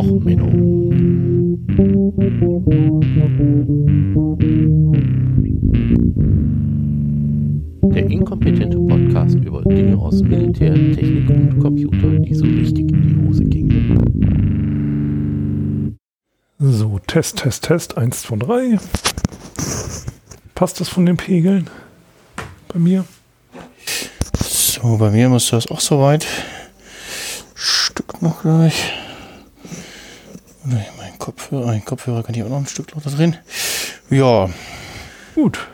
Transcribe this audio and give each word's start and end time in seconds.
Och 0.00 0.24
Menno. 0.24 0.46
Der 7.94 8.06
inkompetente 8.10 8.78
Podcast 8.78 9.34
über 9.34 9.62
Dinge 9.62 9.98
aus 9.98 10.22
Militär, 10.22 10.72
Technik 10.72 11.28
und 11.28 11.58
Computer, 11.58 12.18
die 12.18 12.34
so 12.34 12.46
richtig 12.46 12.90
in 12.90 13.02
die 13.02 13.28
Hose 13.28 13.44
gingen. 13.44 13.98
So, 16.58 16.98
Test, 17.06 17.36
Test, 17.36 17.64
Test, 17.64 17.98
1, 17.98 18.22
2, 18.22 18.36
3. 18.36 18.78
Passt 20.54 20.80
das 20.80 20.88
von 20.88 21.04
den 21.04 21.18
Pegeln? 21.18 21.68
Bei 22.72 22.78
mir? 22.78 23.04
So, 24.38 24.96
bei 24.96 25.10
mir 25.10 25.28
muss 25.28 25.50
das 25.50 25.70
auch 25.70 25.80
soweit. 25.80 26.26
Stück 27.54 28.22
noch 28.22 28.40
gleich. 28.40 28.94
Kopfhörer, 31.20 31.68
ein 31.68 31.84
Kopfhörer 31.84 32.22
kann 32.24 32.34
ich 32.34 32.42
auch 32.42 32.48
noch 32.48 32.56
ein 32.56 32.66
Stück 32.66 32.92
lauter 32.94 33.10
drehen. 33.10 33.36
Ja. 34.08 34.48
Gut. 35.34 35.68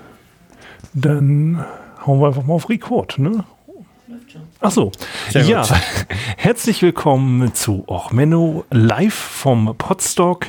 Dann 0.92 1.64
hauen 2.05 2.20
wir 2.20 2.27
einfach 2.27 2.45
mal 2.45 2.55
auf 2.55 2.69
Rekord, 2.69 3.19
ne? 3.19 3.45
Ach 4.60 4.70
so. 4.70 4.91
Sehr 5.30 5.42
gut. 5.42 5.50
ja, 5.50 5.66
herzlich 6.36 6.82
willkommen 6.82 7.55
zu 7.55 7.84
Och 7.88 8.10
Menno 8.10 8.64
live 8.70 9.14
vom 9.14 9.74
Podstock. 9.78 10.46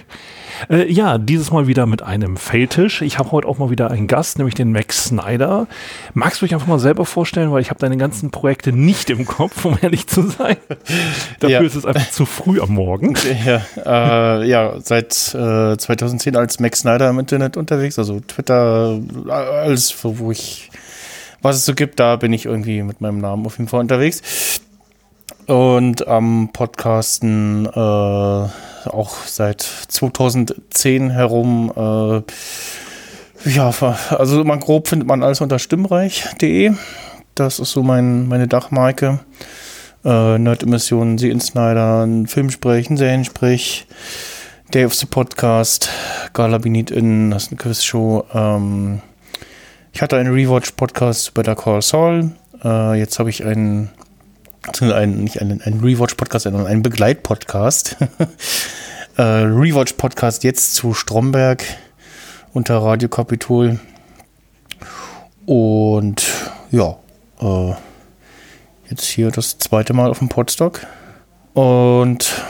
Äh, 0.70 0.91
ja, 0.91 1.17
dieses 1.17 1.52
Mal 1.52 1.67
wieder 1.67 1.85
mit 1.85 2.02
einem 2.03 2.38
Feldtisch. 2.38 3.02
Ich 3.02 3.17
habe 3.20 3.31
heute 3.31 3.48
auch 3.48 3.57
mal 3.57 3.70
wieder 3.70 3.91
einen 3.91 4.07
Gast, 4.07 4.38
nämlich 4.38 4.55
den 4.55 4.71
Max 4.71 5.05
Snyder. 5.05 5.67
Magst 6.13 6.41
du 6.41 6.45
dich 6.45 6.53
einfach 6.53 6.67
mal 6.67 6.79
selber 6.79 7.05
vorstellen, 7.05 7.52
weil 7.52 7.61
ich 7.61 7.70
habe 7.70 7.79
deine 7.79 7.98
ganzen 7.98 8.31
Projekte 8.31 8.71
nicht 8.71 9.09
im 9.09 9.25
Kopf, 9.25 9.65
um 9.65 9.77
ehrlich 9.81 10.07
zu 10.07 10.23
sein. 10.27 10.57
Dafür 11.39 11.49
Ja. 11.49 11.62
ist 11.62 11.75
es 11.75 11.85
einfach 11.85 12.09
zu 12.12 12.25
früh 12.25 12.59
am 12.62 12.71
Morgen. 12.71 13.15
Ja, 13.45 14.39
äh, 14.41 14.48
ja 14.48 14.73
seit 14.81 15.13
äh, 15.35 15.77
2010 15.77 16.35
als 16.35 16.60
Max 16.60 16.79
Snyder 16.79 17.10
im 17.10 17.20
Internet 17.20 17.57
unterwegs, 17.57 17.98
also 17.99 18.20
Twitter, 18.20 18.99
äh, 19.27 19.32
alles, 19.32 19.95
wo 20.04 20.32
ich, 20.32 20.70
was 21.41 21.57
es 21.57 21.65
so 21.65 21.73
gibt, 21.73 21.99
da 21.99 22.15
bin 22.15 22.34
ich 22.34 22.45
irgendwie 22.45 22.82
mit 22.84 23.01
meinem 23.01 23.20
Namen 23.20 23.45
auf 23.45 23.57
jeden 23.57 23.70
Fall 23.70 23.79
unterwegs. 23.82 24.60
Und 25.45 26.07
am 26.07 26.49
Podcasten 26.51 27.65
äh, 27.67 28.48
auch 28.88 29.16
seit 29.26 29.62
2010 29.62 31.10
herum. 31.10 31.71
Äh, 31.76 33.49
ja, 33.49 33.71
also 34.10 34.44
man 34.44 34.60
grob 34.60 34.88
findet 34.88 35.07
man 35.07 35.24
alles 35.24 35.41
unter 35.41 35.60
stimmreich.de. 35.60 36.74
Das 37.35 37.60
ist 37.60 37.71
so 37.71 37.84
mein, 37.84 38.27
meine 38.27 38.48
Dachmarke. 38.48 39.20
Äh, 40.04 40.38
Nerd-Emissionen, 40.38 41.18
Sie 41.18 41.29
in 41.29 41.40
Snyder, 41.40 42.04
ein 42.04 42.27
Filmsprech, 42.27 42.90
ein 42.90 42.98
Seriensprech, 42.98 43.88
Day 44.74 44.85
of 44.85 44.94
the 44.94 45.05
Podcast, 45.05 45.90
Gala 46.34 46.57
Benit 46.57 46.91
in, 46.91 47.32
das 47.32 47.44
ist 47.44 47.51
eine 47.51 47.57
Quizshow. 47.57 48.26
Ähm, 48.34 49.01
ich 49.94 50.01
hatte 50.01 50.18
einen 50.18 50.34
Rewatch-Podcast 50.34 51.34
bei 51.34 51.44
der 51.44 51.55
Call 51.55 51.82
Saul. 51.82 52.32
Äh, 52.63 52.99
jetzt 52.99 53.20
habe 53.20 53.29
ich 53.29 53.44
einen, 53.46 53.90
einen, 54.82 55.24
nicht 55.24 55.41
einen, 55.41 55.62
einen 55.62 55.80
Rewatch-Podcast, 55.82 56.44
sondern 56.44 56.68
einen 56.68 56.84
Begleit-Podcast. 56.84 57.98
äh, 59.18 59.22
Rewatch-Podcast 59.22 60.44
jetzt 60.44 60.76
zu 60.76 60.94
Stromberg 60.94 61.63
unter 62.54 62.78
Radio 62.78 63.10
Kapitol. 63.10 63.80
Und 65.46 66.25
ja, 66.72 66.97
äh, 67.41 67.74
jetzt 68.90 69.06
hier 69.06 69.31
das 69.31 69.58
zweite 69.58 69.94
Mal 69.94 70.09
auf 70.09 70.19
dem 70.19 70.30
Podstock. 70.30 70.85
Und 71.53 72.44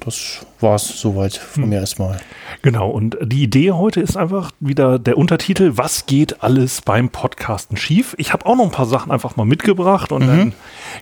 das 0.00 0.46
war's 0.60 1.00
soweit 1.00 1.36
von 1.36 1.68
mir 1.68 1.80
erstmal. 1.80 2.18
Genau, 2.62 2.90
und 2.90 3.16
die 3.22 3.42
Idee 3.42 3.72
heute 3.72 4.00
ist 4.00 4.16
einfach 4.16 4.52
wieder 4.60 4.98
der 4.98 5.18
Untertitel, 5.18 5.72
was 5.74 6.06
geht 6.06 6.42
alles 6.42 6.82
beim 6.82 7.10
Podcasten 7.10 7.76
schief? 7.76 8.14
Ich 8.18 8.32
habe 8.32 8.46
auch 8.46 8.56
noch 8.56 8.64
ein 8.64 8.70
paar 8.70 8.86
Sachen 8.86 9.12
einfach 9.12 9.36
mal 9.36 9.44
mitgebracht 9.44 10.12
und 10.12 10.26
dann 10.26 10.52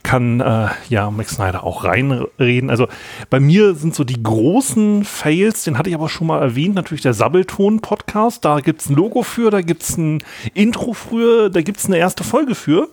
kann 0.03 0.41
äh, 0.41 0.69
ja 0.89 1.11
Max 1.11 1.35
Snyder 1.35 1.65
auch 1.65 1.85
reinreden. 1.85 2.71
Also 2.71 2.89
bei 3.31 3.41
mir 3.41 3.75
sind 3.75 3.95
so 3.95 4.05
die 4.05 4.23
großen 4.23 5.05
Fails, 5.05 5.65
den 5.65 5.79
hatte 5.79 5.91
ich 5.91 5.95
aber 5.95 6.09
schon 6.09 6.27
mal 6.27 6.41
erwähnt, 6.41 6.75
natürlich 6.75 7.03
der 7.03 7.15
Sabbelton-Podcast. 7.15 8.45
Da 8.45 8.61
gibt's 8.61 8.89
ein 8.89 8.97
Logo 8.97 9.23
für, 9.23 9.51
da 9.51 9.61
gibt's 9.61 9.97
ein 9.97 10.23
Intro 10.55 10.93
für, 10.93 11.51
da 11.51 11.63
gibt's 11.63 11.87
eine 11.87 11.97
erste 11.97 12.25
Folge 12.25 12.55
für. 12.55 12.89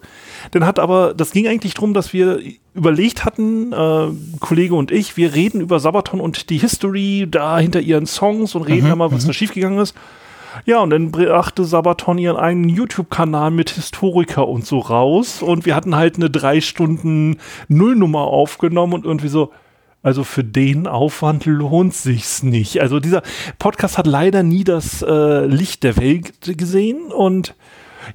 Dann 0.51 0.65
hat 0.65 0.79
aber, 0.79 1.13
das 1.13 1.31
ging 1.31 1.47
eigentlich 1.47 1.73
darum, 1.73 1.93
dass 1.93 2.13
wir 2.13 2.39
überlegt 2.73 3.25
hatten, 3.25 3.73
äh, 3.73 4.07
Kollege 4.39 4.75
und 4.75 4.91
ich, 4.91 5.17
wir 5.17 5.33
reden 5.33 5.59
über 5.61 5.79
Sabaton 5.79 6.21
und 6.21 6.49
die 6.49 6.57
History 6.61 7.27
da 7.29 7.59
hinter 7.59 7.81
ihren 7.81 8.05
Songs 8.05 8.55
und 8.55 8.63
reden 8.63 8.87
da 8.87 8.95
mal, 8.95 9.11
was 9.11 9.25
da 9.25 9.33
schiefgegangen 9.33 9.79
ist. 9.79 9.95
Ja, 10.65 10.79
und 10.79 10.89
dann 10.89 11.11
brachte 11.11 11.63
Sabaton 11.63 12.17
ihren 12.17 12.37
eigenen 12.37 12.69
YouTube-Kanal 12.69 13.51
mit 13.51 13.69
Historiker 13.69 14.47
und 14.47 14.65
so 14.65 14.79
raus. 14.79 15.41
Und 15.41 15.65
wir 15.65 15.75
hatten 15.75 15.95
halt 15.95 16.15
eine 16.15 16.29
drei 16.29 16.61
Stunden 16.61 17.37
Nullnummer 17.67 18.21
aufgenommen 18.21 18.93
und 18.93 19.05
irgendwie 19.05 19.29
so, 19.29 19.51
also 20.03 20.23
für 20.23 20.43
den 20.43 20.87
Aufwand 20.87 21.45
lohnt 21.45 21.93
sich's 21.93 22.43
nicht. 22.43 22.81
Also 22.81 22.99
dieser 22.99 23.21
Podcast 23.59 23.97
hat 23.97 24.07
leider 24.07 24.43
nie 24.43 24.63
das 24.63 25.01
äh, 25.01 25.45
Licht 25.45 25.83
der 25.83 25.97
Welt 25.97 26.33
gesehen 26.57 27.11
und 27.11 27.55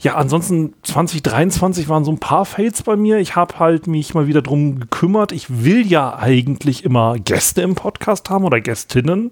ja, 0.00 0.14
ansonsten 0.16 0.74
2023 0.82 1.88
waren 1.88 2.04
so 2.04 2.10
ein 2.10 2.18
paar 2.18 2.44
Fails 2.44 2.82
bei 2.82 2.96
mir. 2.96 3.18
Ich 3.18 3.36
habe 3.36 3.58
halt 3.58 3.86
mich 3.86 4.14
mal 4.14 4.26
wieder 4.26 4.42
drum 4.42 4.80
gekümmert. 4.80 5.32
Ich 5.32 5.64
will 5.64 5.86
ja 5.86 6.16
eigentlich 6.18 6.84
immer 6.84 7.18
Gäste 7.18 7.62
im 7.62 7.74
Podcast 7.74 8.30
haben 8.30 8.44
oder 8.44 8.60
Gästinnen. 8.60 9.30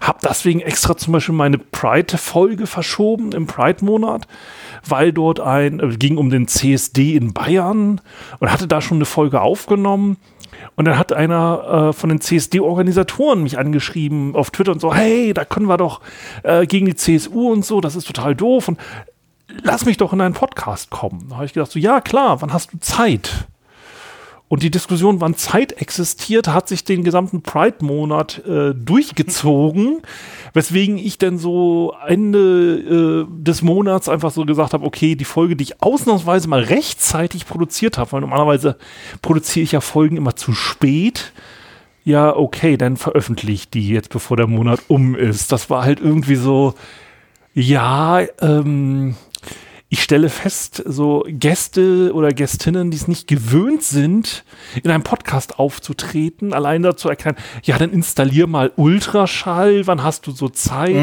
Hab 0.00 0.20
deswegen 0.20 0.60
extra 0.60 0.96
zum 0.96 1.12
Beispiel 1.12 1.34
meine 1.34 1.58
Pride-Folge 1.58 2.66
verschoben 2.66 3.32
im 3.32 3.46
Pride-Monat, 3.46 4.26
weil 4.86 5.12
dort 5.12 5.40
ein, 5.40 5.80
äh, 5.80 5.96
ging 5.96 6.16
um 6.16 6.30
den 6.30 6.48
CSD 6.48 7.16
in 7.16 7.32
Bayern 7.32 8.00
und 8.38 8.52
hatte 8.52 8.68
da 8.68 8.80
schon 8.80 8.98
eine 8.98 9.04
Folge 9.04 9.40
aufgenommen. 9.40 10.16
Und 10.76 10.84
dann 10.84 10.98
hat 10.98 11.12
einer 11.12 11.90
äh, 11.90 11.92
von 11.92 12.10
den 12.10 12.20
CSD-Organisatoren 12.20 13.42
mich 13.42 13.58
angeschrieben 13.58 14.34
auf 14.34 14.50
Twitter 14.50 14.72
und 14.72 14.80
so, 14.80 14.94
hey, 14.94 15.32
da 15.32 15.44
können 15.44 15.66
wir 15.66 15.76
doch 15.76 16.00
äh, 16.42 16.66
gegen 16.66 16.86
die 16.86 16.94
CSU 16.94 17.52
und 17.52 17.64
so, 17.64 17.80
das 17.80 17.96
ist 17.96 18.06
total 18.06 18.34
doof. 18.34 18.68
Und 18.68 18.78
lass 19.62 19.84
mich 19.84 19.96
doch 19.96 20.12
in 20.12 20.20
einen 20.20 20.34
Podcast 20.34 20.90
kommen. 20.90 21.26
Da 21.28 21.36
habe 21.36 21.46
ich 21.46 21.52
gedacht, 21.52 21.70
so, 21.70 21.78
ja 21.78 22.00
klar, 22.00 22.40
wann 22.42 22.52
hast 22.52 22.72
du 22.72 22.78
Zeit? 22.78 23.46
Und 24.50 24.64
die 24.64 24.70
Diskussion, 24.72 25.20
wann 25.20 25.36
Zeit 25.36 25.80
existiert, 25.80 26.48
hat 26.48 26.66
sich 26.66 26.82
den 26.82 27.04
gesamten 27.04 27.40
Pride-Monat 27.40 28.44
äh, 28.44 28.74
durchgezogen, 28.74 30.02
weswegen 30.54 30.98
ich 30.98 31.18
dann 31.18 31.38
so 31.38 31.94
Ende 32.04 33.28
äh, 33.28 33.42
des 33.44 33.62
Monats 33.62 34.08
einfach 34.08 34.32
so 34.32 34.44
gesagt 34.44 34.72
habe, 34.72 34.84
okay, 34.84 35.14
die 35.14 35.24
Folge, 35.24 35.54
die 35.54 35.62
ich 35.62 35.80
ausnahmsweise 35.80 36.48
mal 36.48 36.64
rechtzeitig 36.64 37.46
produziert 37.46 37.96
habe, 37.96 38.10
weil 38.10 38.22
normalerweise 38.22 38.76
produziere 39.22 39.62
ich 39.62 39.70
ja 39.70 39.80
Folgen 39.80 40.16
immer 40.16 40.34
zu 40.34 40.52
spät. 40.52 41.32
Ja, 42.02 42.34
okay, 42.34 42.76
dann 42.76 42.96
veröffentliche 42.96 43.52
ich 43.52 43.70
die 43.70 43.88
jetzt, 43.88 44.08
bevor 44.08 44.36
der 44.36 44.48
Monat 44.48 44.80
um 44.88 45.14
ist. 45.14 45.52
Das 45.52 45.70
war 45.70 45.84
halt 45.84 46.00
irgendwie 46.00 46.34
so, 46.34 46.74
ja, 47.54 48.22
ähm, 48.40 49.14
ich 49.92 50.04
stelle 50.04 50.28
fest, 50.28 50.84
so 50.86 51.24
Gäste 51.26 52.12
oder 52.14 52.30
Gästinnen, 52.32 52.92
die 52.92 52.96
es 52.96 53.08
nicht 53.08 53.26
gewöhnt 53.26 53.82
sind, 53.82 54.44
in 54.84 54.88
einem 54.88 55.02
Podcast 55.02 55.58
aufzutreten, 55.58 56.52
allein 56.52 56.84
dazu 56.84 57.08
erklären, 57.08 57.34
ja, 57.64 57.76
dann 57.76 57.90
installier 57.90 58.46
mal 58.46 58.70
Ultraschall, 58.76 59.88
wann 59.88 60.04
hast 60.04 60.28
du 60.28 60.30
so 60.30 60.48
Zeit? 60.48 60.94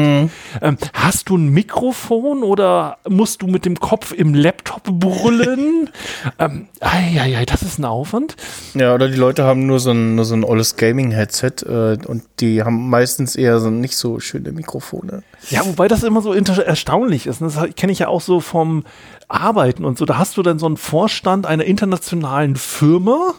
Ähm, 0.62 0.78
hast 0.94 1.28
du 1.28 1.36
ein 1.36 1.50
Mikrofon 1.50 2.42
oder 2.42 2.96
musst 3.06 3.42
du 3.42 3.46
mit 3.46 3.66
dem 3.66 3.78
Kopf 3.78 4.12
im 4.12 4.32
Laptop 4.32 4.84
brüllen? 4.84 5.90
ähm, 6.38 6.68
das 6.80 7.60
ist 7.60 7.78
ein 7.78 7.84
Aufwand. 7.84 8.36
Ja, 8.72 8.94
oder 8.94 9.08
die 9.08 9.16
Leute 9.16 9.44
haben 9.44 9.66
nur 9.66 9.80
so 9.80 9.90
ein, 9.90 10.14
nur 10.14 10.24
so 10.24 10.34
ein 10.34 10.44
olles 10.44 10.76
Gaming-Headset 10.76 11.66
äh, 11.66 11.98
und 12.06 12.22
die 12.40 12.62
haben 12.62 12.88
meistens 12.88 13.36
eher 13.36 13.60
so 13.60 13.68
nicht 13.68 13.96
so 13.96 14.18
schöne 14.18 14.50
Mikrofone. 14.52 15.24
Ja, 15.50 15.64
wobei 15.64 15.88
das 15.88 16.02
immer 16.02 16.20
so 16.20 16.32
erstaunlich 16.32 17.26
ist. 17.26 17.40
Und 17.40 17.54
Das 17.54 17.74
kenne 17.76 17.92
ich 17.92 18.00
ja 18.00 18.08
auch 18.08 18.20
so 18.20 18.40
vom 18.40 18.84
Arbeiten 19.28 19.84
und 19.84 19.96
so. 19.98 20.04
Da 20.04 20.18
hast 20.18 20.36
du 20.36 20.42
dann 20.42 20.58
so 20.58 20.66
einen 20.66 20.76
Vorstand 20.76 21.46
einer 21.46 21.64
internationalen 21.64 22.56
Firma 22.56 23.34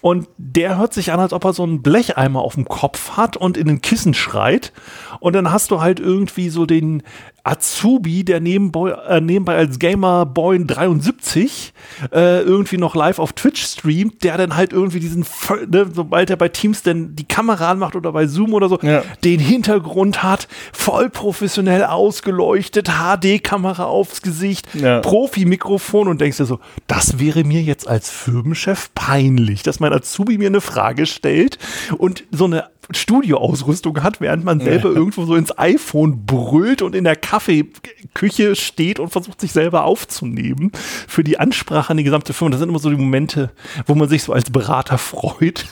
und 0.00 0.28
der 0.38 0.78
hört 0.78 0.94
sich 0.94 1.12
an, 1.12 1.20
als 1.20 1.32
ob 1.32 1.44
er 1.44 1.52
so 1.52 1.62
einen 1.62 1.82
Blecheimer 1.82 2.40
auf 2.40 2.54
dem 2.54 2.64
Kopf 2.64 3.16
hat 3.16 3.36
und 3.36 3.56
in 3.56 3.66
den 3.66 3.80
Kissen 3.80 4.14
schreit. 4.14 4.72
Und 5.20 5.34
dann 5.34 5.52
hast 5.52 5.70
du 5.70 5.80
halt 5.80 6.00
irgendwie 6.00 6.48
so 6.48 6.66
den 6.66 7.02
Azubi, 7.44 8.24
der 8.24 8.40
nebenbei, 8.40 8.90
äh, 9.08 9.20
nebenbei 9.20 9.56
als 9.56 9.78
Gamer 9.78 10.24
Boy 10.24 10.64
73 10.64 11.74
äh, 12.10 12.40
irgendwie 12.40 12.78
noch 12.78 12.94
live 12.94 13.18
auf 13.18 13.34
Twitch 13.34 13.62
streamt, 13.64 14.24
der 14.24 14.38
dann 14.38 14.56
halt 14.56 14.72
irgendwie 14.72 14.98
diesen, 14.98 15.26
ne, 15.68 15.86
sobald 15.92 16.30
er 16.30 16.36
bei 16.36 16.48
Teams 16.48 16.82
denn 16.82 17.14
die 17.14 17.24
Kamera 17.28 17.70
anmacht 17.70 17.96
oder 17.96 18.12
bei 18.12 18.26
Zoom 18.26 18.54
oder 18.54 18.68
so, 18.70 18.78
Ja. 18.80 19.02
den 19.24 19.40
Hintergrund 19.40 20.22
hat, 20.22 20.48
voll 20.72 21.10
professionell 21.10 21.84
ausgeleuchtet, 21.84 22.88
HD-Kamera 22.88 23.84
aufs 23.84 24.22
Gesicht, 24.22 24.66
Ja. 24.74 25.00
Profi-Mikrofon 25.00 26.08
und 26.08 26.20
denkst 26.22 26.38
dir 26.38 26.46
so, 26.46 26.60
das 26.86 27.18
wäre 27.18 27.44
mir 27.44 27.60
jetzt 27.60 27.86
als 27.86 28.08
Firmenchef 28.10 28.90
peinlich, 28.94 29.62
dass 29.62 29.80
mein 29.80 29.92
Azubi 29.92 30.38
mir 30.38 30.46
eine 30.48 30.62
Frage 30.62 31.04
stellt 31.04 31.58
und 31.98 32.24
so 32.30 32.46
eine 32.46 32.64
Studioausrüstung 32.90 34.02
hat, 34.02 34.20
während 34.20 34.44
man 34.44 34.60
selber 34.60 34.90
ja. 34.90 34.96
irgendwo 34.96 35.24
so 35.24 35.34
ins 35.34 35.56
iPhone 35.58 36.26
brüllt 36.26 36.82
und 36.82 36.94
in 36.94 37.04
der 37.04 37.16
Kaffeeküche 37.16 38.56
steht 38.56 38.98
und 38.98 39.10
versucht, 39.10 39.40
sich 39.40 39.52
selber 39.52 39.84
aufzunehmen 39.84 40.72
für 41.08 41.24
die 41.24 41.38
Ansprache 41.38 41.90
an 41.90 41.96
die 41.96 42.04
gesamte 42.04 42.32
Firma. 42.32 42.50
Das 42.50 42.60
sind 42.60 42.68
immer 42.68 42.78
so 42.78 42.90
die 42.90 42.96
Momente, 42.96 43.50
wo 43.86 43.94
man 43.94 44.08
sich 44.08 44.22
so 44.22 44.32
als 44.32 44.50
Berater 44.50 44.98
freut. 44.98 45.66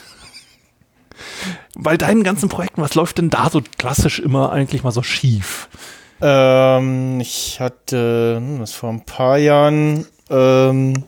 Bei 1.75 1.97
deinen 1.97 2.23
ganzen 2.23 2.49
Projekten, 2.49 2.81
was 2.81 2.95
läuft 2.95 3.17
denn 3.17 3.29
da 3.29 3.49
so 3.49 3.61
klassisch 3.77 4.19
immer 4.19 4.51
eigentlich 4.51 4.83
mal 4.83 4.91
so 4.91 5.03
schief? 5.03 5.69
Ähm, 6.21 7.19
ich 7.19 7.59
hatte, 7.59 8.35
hm, 8.37 8.59
das 8.59 8.73
vor 8.73 8.89
ein 8.89 9.05
paar 9.05 9.37
Jahren, 9.37 10.05
ähm, 10.33 11.03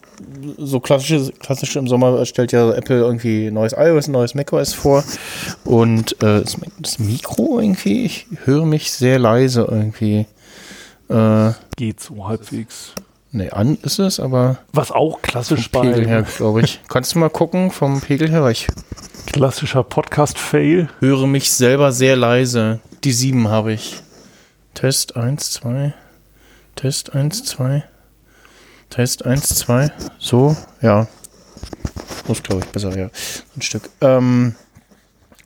so 0.57 0.79
klassische, 0.79 1.31
klassische 1.39 1.79
im 1.79 1.87
Sommer 1.87 2.25
stellt 2.25 2.51
ja 2.51 2.71
Apple 2.71 2.99
irgendwie 2.99 3.49
neues 3.51 3.73
iOS, 3.73 4.07
neues 4.07 4.35
macOS 4.35 4.73
vor. 4.73 5.03
Und 5.63 6.21
äh, 6.21 6.43
das 6.79 6.99
Mikro 6.99 7.59
irgendwie, 7.59 8.05
ich 8.05 8.27
höre 8.45 8.65
mich 8.65 8.91
sehr 8.91 9.19
leise 9.19 9.67
irgendwie. 9.69 10.25
Äh, 11.09 11.51
Geht 11.75 11.99
so 11.99 12.27
halbwegs. 12.27 12.93
Nee, 13.31 13.49
an 13.49 13.77
ist 13.81 13.99
es, 13.99 14.19
aber. 14.19 14.59
Was 14.71 14.91
auch 14.91 15.21
klassisch 15.21 15.69
vom 15.69 15.81
Pegel 15.81 16.07
her, 16.07 16.23
glaube 16.23 16.61
ich. 16.61 16.79
Kannst 16.87 17.15
du 17.15 17.19
mal 17.19 17.29
gucken 17.29 17.71
vom 17.71 17.99
Pegel 17.99 18.29
her, 18.29 18.43
weil 18.43 18.53
ich. 18.53 18.67
Klassischer 19.33 19.83
Podcast-Fail. 19.83 20.87
Höre 20.99 21.27
mich 21.27 21.51
selber 21.51 21.91
sehr 21.91 22.15
leise. 22.15 22.79
Die 23.03 23.11
sieben 23.11 23.49
habe 23.49 23.73
ich. 23.73 24.01
Test 24.73 25.17
1, 25.17 25.51
2. 25.51 25.93
Test 26.75 27.13
1, 27.13 27.43
2. 27.43 27.83
Test 28.95 29.25
1, 29.25 29.49
2. 29.49 29.91
So, 30.19 30.55
ja. 30.81 31.07
Muss, 32.29 32.41
glaube 32.41 32.61
ich, 32.63 32.71
besser, 32.71 32.97
ja. 32.97 33.09
Ein 33.53 33.61
Stück. 33.61 33.89
Ähm, 33.99 34.55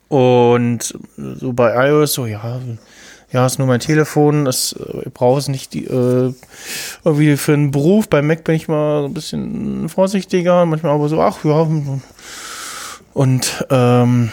und 0.08 0.94
so 1.18 1.54
bei 1.54 1.90
iOS, 1.90 2.14
so, 2.14 2.28
ja, 2.28 2.60
ja, 3.32 3.46
ist 3.48 3.58
nur 3.58 3.68
mein 3.68 3.80
Telefon, 3.80 4.46
das 4.46 4.74
äh, 4.74 5.10
brauche 5.12 5.40
es 5.40 5.48
nicht 5.48 5.74
die, 5.74 5.86
äh, 5.86 6.34
irgendwie 7.04 7.38
für 7.38 7.54
einen 7.54 7.72
Beruf. 7.72 8.08
Bei 8.08 8.22
Mac 8.22 8.44
bin 8.44 8.54
ich 8.54 8.68
mal 8.68 9.02
so 9.02 9.08
ein 9.08 9.14
bisschen 9.16 9.90
vorsichtiger, 9.90 10.68
manchmal 10.68 10.94
aber 10.94 11.10
so, 11.10 11.20
ach 11.20 11.44
ja. 11.44 11.68
Und 13.16 13.66
ähm, 13.72 14.30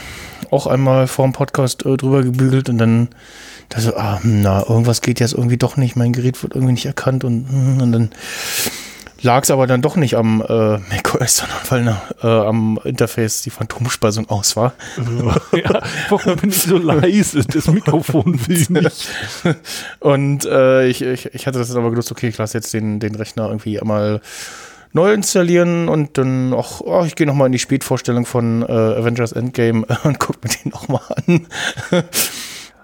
auch 0.50 0.66
einmal 0.66 1.06
vor 1.06 1.26
dem 1.26 1.32
Podcast 1.32 1.86
äh, 1.86 1.96
drüber 1.96 2.22
gebügelt 2.22 2.68
und 2.68 2.76
dann 2.76 3.08
da 3.70 3.80
so, 3.80 3.96
ah, 3.96 4.20
na, 4.22 4.60
irgendwas 4.68 5.00
geht 5.00 5.20
jetzt 5.20 5.32
irgendwie 5.32 5.56
doch 5.56 5.78
nicht, 5.78 5.96
mein 5.96 6.12
Gerät 6.12 6.42
wird 6.42 6.54
irgendwie 6.54 6.74
nicht 6.74 6.86
erkannt 6.86 7.24
und, 7.24 7.48
hm, 7.48 7.80
und 7.80 7.92
dann 7.92 8.10
lag 9.22 9.42
es 9.42 9.50
aber 9.50 9.66
dann 9.66 9.82
doch 9.82 9.96
nicht 9.96 10.16
am 10.16 10.40
äh, 10.40 10.78
macOS, 10.94 11.38
sondern 11.38 11.58
weil 11.68 11.84
ne, 11.84 12.00
äh, 12.22 12.26
am 12.26 12.78
Interface 12.84 13.42
die 13.42 13.50
Phantomspeisung 13.50 14.28
aus 14.28 14.56
war. 14.56 14.74
ja, 15.52 15.82
warum 16.08 16.36
bin 16.36 16.50
ich 16.50 16.62
so 16.62 16.78
leise? 16.78 17.44
Das 17.44 17.66
Mikrofon 17.68 18.38
will 18.46 18.66
nicht. 18.68 19.08
Und 20.00 20.44
äh, 20.44 20.86
ich, 20.86 21.02
ich, 21.02 21.34
ich 21.34 21.46
hatte 21.46 21.58
das 21.58 21.68
dann 21.68 21.78
aber 21.78 21.90
genutzt, 21.90 22.12
okay, 22.12 22.28
ich 22.28 22.38
lasse 22.38 22.58
jetzt 22.58 22.72
den, 22.74 23.00
den 23.00 23.14
Rechner 23.14 23.48
irgendwie 23.48 23.80
einmal 23.80 24.20
neu 24.92 25.12
installieren 25.12 25.90
und 25.90 26.16
dann 26.16 26.54
auch, 26.54 26.80
oh, 26.80 27.04
ich 27.04 27.16
gehe 27.16 27.26
nochmal 27.26 27.46
in 27.46 27.52
die 27.52 27.58
Spätvorstellung 27.58 28.24
von 28.24 28.62
äh, 28.62 28.72
Avengers 28.72 29.32
Endgame 29.32 29.84
und 30.04 30.18
gucke 30.18 30.38
mir 30.42 30.54
den 30.54 30.70
nochmal 30.70 31.02
an. 31.26 31.46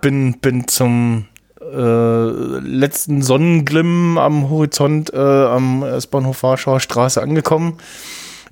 bin, 0.03 0.39
bin 0.39 0.69
zum 0.69 1.27
äh, 1.73 2.59
letzten 2.61 3.23
Sonnenglimm 3.23 4.19
am 4.19 4.51
Horizont 4.51 5.13
äh, 5.13 5.17
am 5.17 5.83
S-Bahnhof 5.83 6.43
Warschauer 6.43 6.81
Straße 6.81 7.21
angekommen 7.23 7.79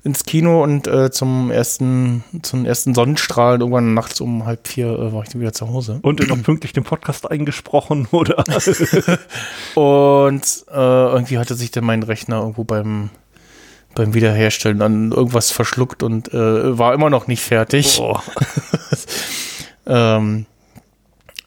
ins 0.03 0.25
Kino 0.25 0.63
und 0.63 0.87
äh, 0.87 1.11
zum 1.11 1.51
ersten 1.51 2.23
zum 2.41 2.65
ersten 2.65 2.95
Sonnenstrahl 2.95 3.59
irgendwann 3.59 3.93
nachts 3.93 4.19
um 4.19 4.45
halb 4.45 4.67
vier 4.67 4.87
äh, 4.87 5.13
war 5.13 5.23
ich 5.23 5.29
dann 5.29 5.41
wieder 5.41 5.53
zu 5.53 5.69
Hause. 5.69 5.99
Und 6.01 6.27
noch 6.27 6.41
pünktlich 6.41 6.73
den 6.73 6.83
Podcast 6.83 7.29
eingesprochen, 7.29 8.07
oder? 8.11 8.43
und 9.75 10.65
äh, 10.71 10.73
irgendwie 10.73 11.37
hatte 11.37 11.53
sich 11.55 11.71
dann 11.71 11.85
mein 11.85 12.03
Rechner 12.03 12.39
irgendwo 12.39 12.63
beim 12.63 13.09
beim 13.93 14.13
Wiederherstellen 14.13 14.79
dann 14.79 15.11
irgendwas 15.11 15.51
verschluckt 15.51 16.01
und 16.01 16.33
äh, 16.33 16.77
war 16.77 16.93
immer 16.93 17.09
noch 17.09 17.27
nicht 17.27 17.43
fertig. 17.43 18.01
ähm, 19.85 20.45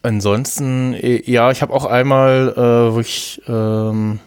Ansonsten, 0.05 0.93
äh, 0.93 1.21
ja, 1.29 1.51
ich 1.51 1.61
habe 1.61 1.73
auch 1.73 1.85
einmal, 1.85 2.53
äh, 2.55 2.93
wo 2.93 2.99
ich 2.99 3.41
ähm, 3.47 4.19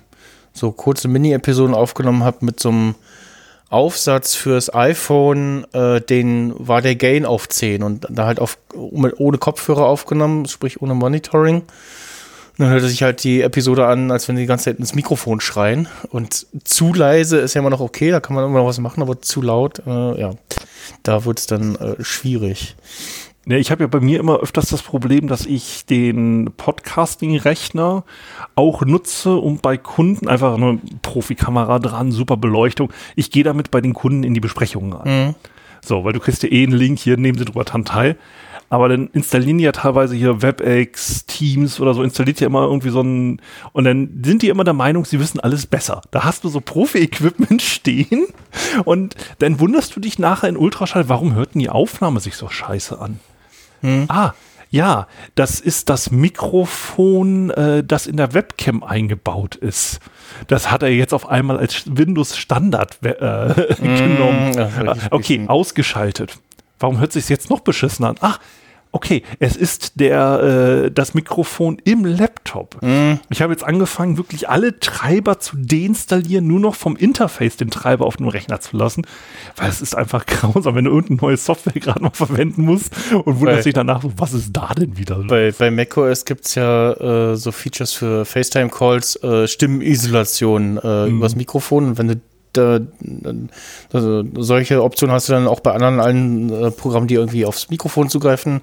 so 0.53 0.73
kurze 0.73 1.09
Mini-Episoden 1.09 1.75
aufgenommen 1.75 2.25
habe 2.25 2.45
mit 2.45 2.59
so 2.59 2.71
einem 2.71 2.95
Aufsatz 3.71 4.35
fürs 4.35 4.75
iPhone, 4.75 5.67
äh, 5.73 6.01
den 6.01 6.55
war 6.59 6.83
der 6.83 6.97
Gain 6.97 7.25
auf 7.25 7.49
10 7.49 7.83
und 7.83 8.07
da 8.11 8.27
halt 8.27 8.41
auf, 8.41 8.59
ohne 8.75 9.39
Kopfhörer 9.39 9.87
aufgenommen, 9.87 10.47
sprich 10.47 10.83
ohne 10.83 10.95
Monitoring. 10.95 11.57
Und 11.61 12.65
dann 12.65 12.71
hörte 12.71 12.89
sich 12.89 13.05
halt 13.05 13.23
die 13.23 13.43
Episode 13.43 13.87
an, 13.87 14.11
als 14.11 14.27
wenn 14.27 14.35
die 14.35 14.43
die 14.43 14.49
ganze 14.49 14.65
Zeit 14.65 14.81
ins 14.81 14.97
Mikrofon 14.97 15.41
schreien. 15.41 15.87
Und 16.11 16.47
zu 16.65 16.93
leise 16.93 17.39
ist 17.39 17.55
ja 17.55 17.61
immer 17.61 17.71
noch 17.71 17.81
okay, 17.81 18.11
da 18.11 18.19
kann 18.19 18.35
man 18.35 18.45
immer 18.45 18.59
noch 18.59 18.67
was 18.67 18.81
machen, 18.81 19.01
aber 19.01 19.23
zu 19.23 19.43
laut, 19.43 19.81
äh, 19.87 20.21
ja, 20.21 20.33
da 21.05 21.25
wird 21.25 21.39
es 21.39 21.47
dann 21.47 21.77
äh, 21.77 22.03
schwierig. 22.03 22.75
Ja, 23.49 23.57
ich 23.57 23.71
habe 23.71 23.85
ja 23.85 23.87
bei 23.87 24.01
mir 24.01 24.21
immer 24.21 24.41
öfters 24.41 24.69
das 24.69 24.83
Problem, 24.83 25.27
dass 25.27 25.47
ich 25.47 25.87
den 25.87 26.51
Podcasting-Rechner 26.59 28.05
auch 28.55 28.83
nutze, 28.83 29.37
um 29.37 29.57
bei 29.57 29.79
Kunden 29.79 30.29
einfach 30.29 30.55
eine 30.55 30.79
Profikamera 31.01 31.79
dran, 31.79 32.13
super 32.13 32.37
Beleuchtung. 32.37 32.93
Ich 33.17 33.31
gehe 33.31 33.45
damit 33.45 33.71
bei 33.71 33.81
den 33.81 33.95
Kunden 33.95 34.23
in 34.23 34.35
die 34.35 34.41
Besprechungen 34.41 34.93
rein. 34.93 35.29
Mhm. 35.29 35.35
So, 35.81 36.05
weil 36.05 36.13
du 36.13 36.21
kriegst 36.21 36.43
ja 36.43 36.51
eh 36.51 36.63
einen 36.63 36.73
Link, 36.73 36.99
hier 36.99 37.17
nehmen 37.17 37.39
sie 37.39 37.47
drüber 37.47 37.65
dran 37.65 37.87
teil. 37.87 38.19
Aber 38.69 38.91
dann 38.91 39.07
installieren 39.15 39.57
die 39.57 39.65
ja 39.65 39.73
teilweise 39.73 40.15
hier 40.15 40.43
WebEx, 40.43 41.25
Teams 41.25 41.81
oder 41.81 41.95
so, 41.95 42.03
installiert 42.03 42.41
ja 42.41 42.49
immer 42.49 42.65
irgendwie 42.65 42.91
so 42.91 43.01
ein, 43.01 43.41
und 43.73 43.85
dann 43.85 44.21
sind 44.27 44.43
die 44.43 44.51
immer 44.51 44.65
der 44.65 44.75
Meinung, 44.75 45.07
sie 45.07 45.21
wissen 45.21 45.41
alles 45.41 45.65
besser. 45.65 46.03
Da 46.11 46.25
hast 46.25 46.45
du 46.45 46.51
so 46.51 46.61
Profi-Equipment 46.61 47.63
stehen 47.63 48.27
und 48.85 49.15
dann 49.39 49.59
wunderst 49.59 49.97
du 49.97 50.01
dich 50.01 50.19
nachher 50.19 50.51
in 50.51 50.59
Ultraschall, 50.59 51.09
warum 51.09 51.35
hört 51.35 51.55
denn 51.55 51.61
die 51.61 51.71
Aufnahme 51.71 52.21
sich 52.21 52.37
so 52.37 52.51
scheiße 52.51 53.01
an? 53.01 53.21
Hm. 53.81 54.07
Ah, 54.09 54.33
ja, 54.71 55.07
das 55.35 55.61
ist 55.61 55.89
das 55.89 56.11
Mikrofon, 56.11 57.51
äh, 57.51 57.83
das 57.83 58.07
in 58.07 58.17
der 58.17 58.35
Webcam 58.35 58.83
eingebaut 58.83 59.55
ist. 59.55 60.01
Das 60.47 60.71
hat 60.71 60.83
er 60.83 60.91
jetzt 60.91 61.15
auf 61.15 61.29
einmal 61.29 61.57
als 61.59 61.85
Windows 61.87 62.37
Standard 62.37 62.99
äh, 63.03 63.49
mm, 63.49 63.77
genommen. 63.81 64.99
Okay, 65.11 65.45
ausgeschaltet. 65.47 66.39
Warum 66.79 67.01
hört 67.01 67.13
sich 67.13 67.29
jetzt 67.29 67.49
noch 67.49 67.61
beschissen 67.61 68.05
an? 68.05 68.17
Ach, 68.21 68.41
okay, 68.99 69.23
es 69.39 69.55
ist 69.55 70.01
der, 70.01 70.87
äh, 70.87 70.91
das 70.91 71.15
Mikrofon 71.15 71.79
im 71.85 72.05
Laptop. 72.05 72.83
Mm. 72.83 73.21
Ich 73.31 73.41
habe 73.43 73.53
jetzt 73.53 73.63
angefangen, 73.63 74.17
wirklich 74.17 74.49
alle 74.49 74.81
Treiber 74.81 75.39
zu 75.39 75.57
deinstallieren, 75.57 76.49
nur 76.49 76.59
noch 76.59 76.75
vom 76.75 76.97
Interface 76.97 77.57
den 77.57 77.71
Treiber 77.71 78.07
auf 78.07 78.17
dem 78.17 78.27
Rechner 78.27 78.61
zu 78.61 78.77
lassen, 78.77 79.07
weil 79.55 79.69
es 79.69 79.81
ist 79.81 79.97
einfach 79.97 80.27
grausam, 80.27 80.75
wenn 80.75 80.87
du 80.87 80.91
irgendeine 80.91 81.21
neue 81.29 81.37
Software 81.37 81.75
gerade 81.75 82.03
noch 82.03 82.17
verwenden 82.17 82.63
musst 82.63 82.93
und 83.13 83.39
wunderst 83.39 83.67
dich 83.67 83.75
danach, 83.75 84.03
was 84.17 84.35
ist 84.35 84.51
da 84.53 84.75
denn 84.75 84.99
wieder? 84.99 85.23
Bei, 85.29 85.53
bei 85.57 85.71
macOS 85.71 86.25
gibt 86.25 86.47
es 86.47 86.57
ja 86.57 86.93
äh, 86.95 87.37
so 87.37 87.53
Features 87.53 87.93
für 87.93 88.25
FaceTime-Calls, 88.25 89.23
äh, 89.23 89.47
Stimmenisolation 89.47 90.79
äh, 90.79 91.07
mm. 91.07 91.19
übers 91.19 91.37
Mikrofon 91.37 91.91
und 91.91 91.99
wenn 91.99 92.09
du 92.09 92.21
da, 92.53 92.81
also 93.93 94.25
solche 94.37 94.83
Optionen 94.83 95.15
hast 95.15 95.29
du 95.29 95.33
dann 95.33 95.47
auch 95.47 95.61
bei 95.61 95.73
anderen 95.73 96.01
allen 96.01 96.51
äh, 96.51 96.71
Programmen, 96.71 97.07
die 97.07 97.15
irgendwie 97.15 97.45
aufs 97.47 97.71
Mikrofon 97.71 98.09
zugreifen. 98.09 98.61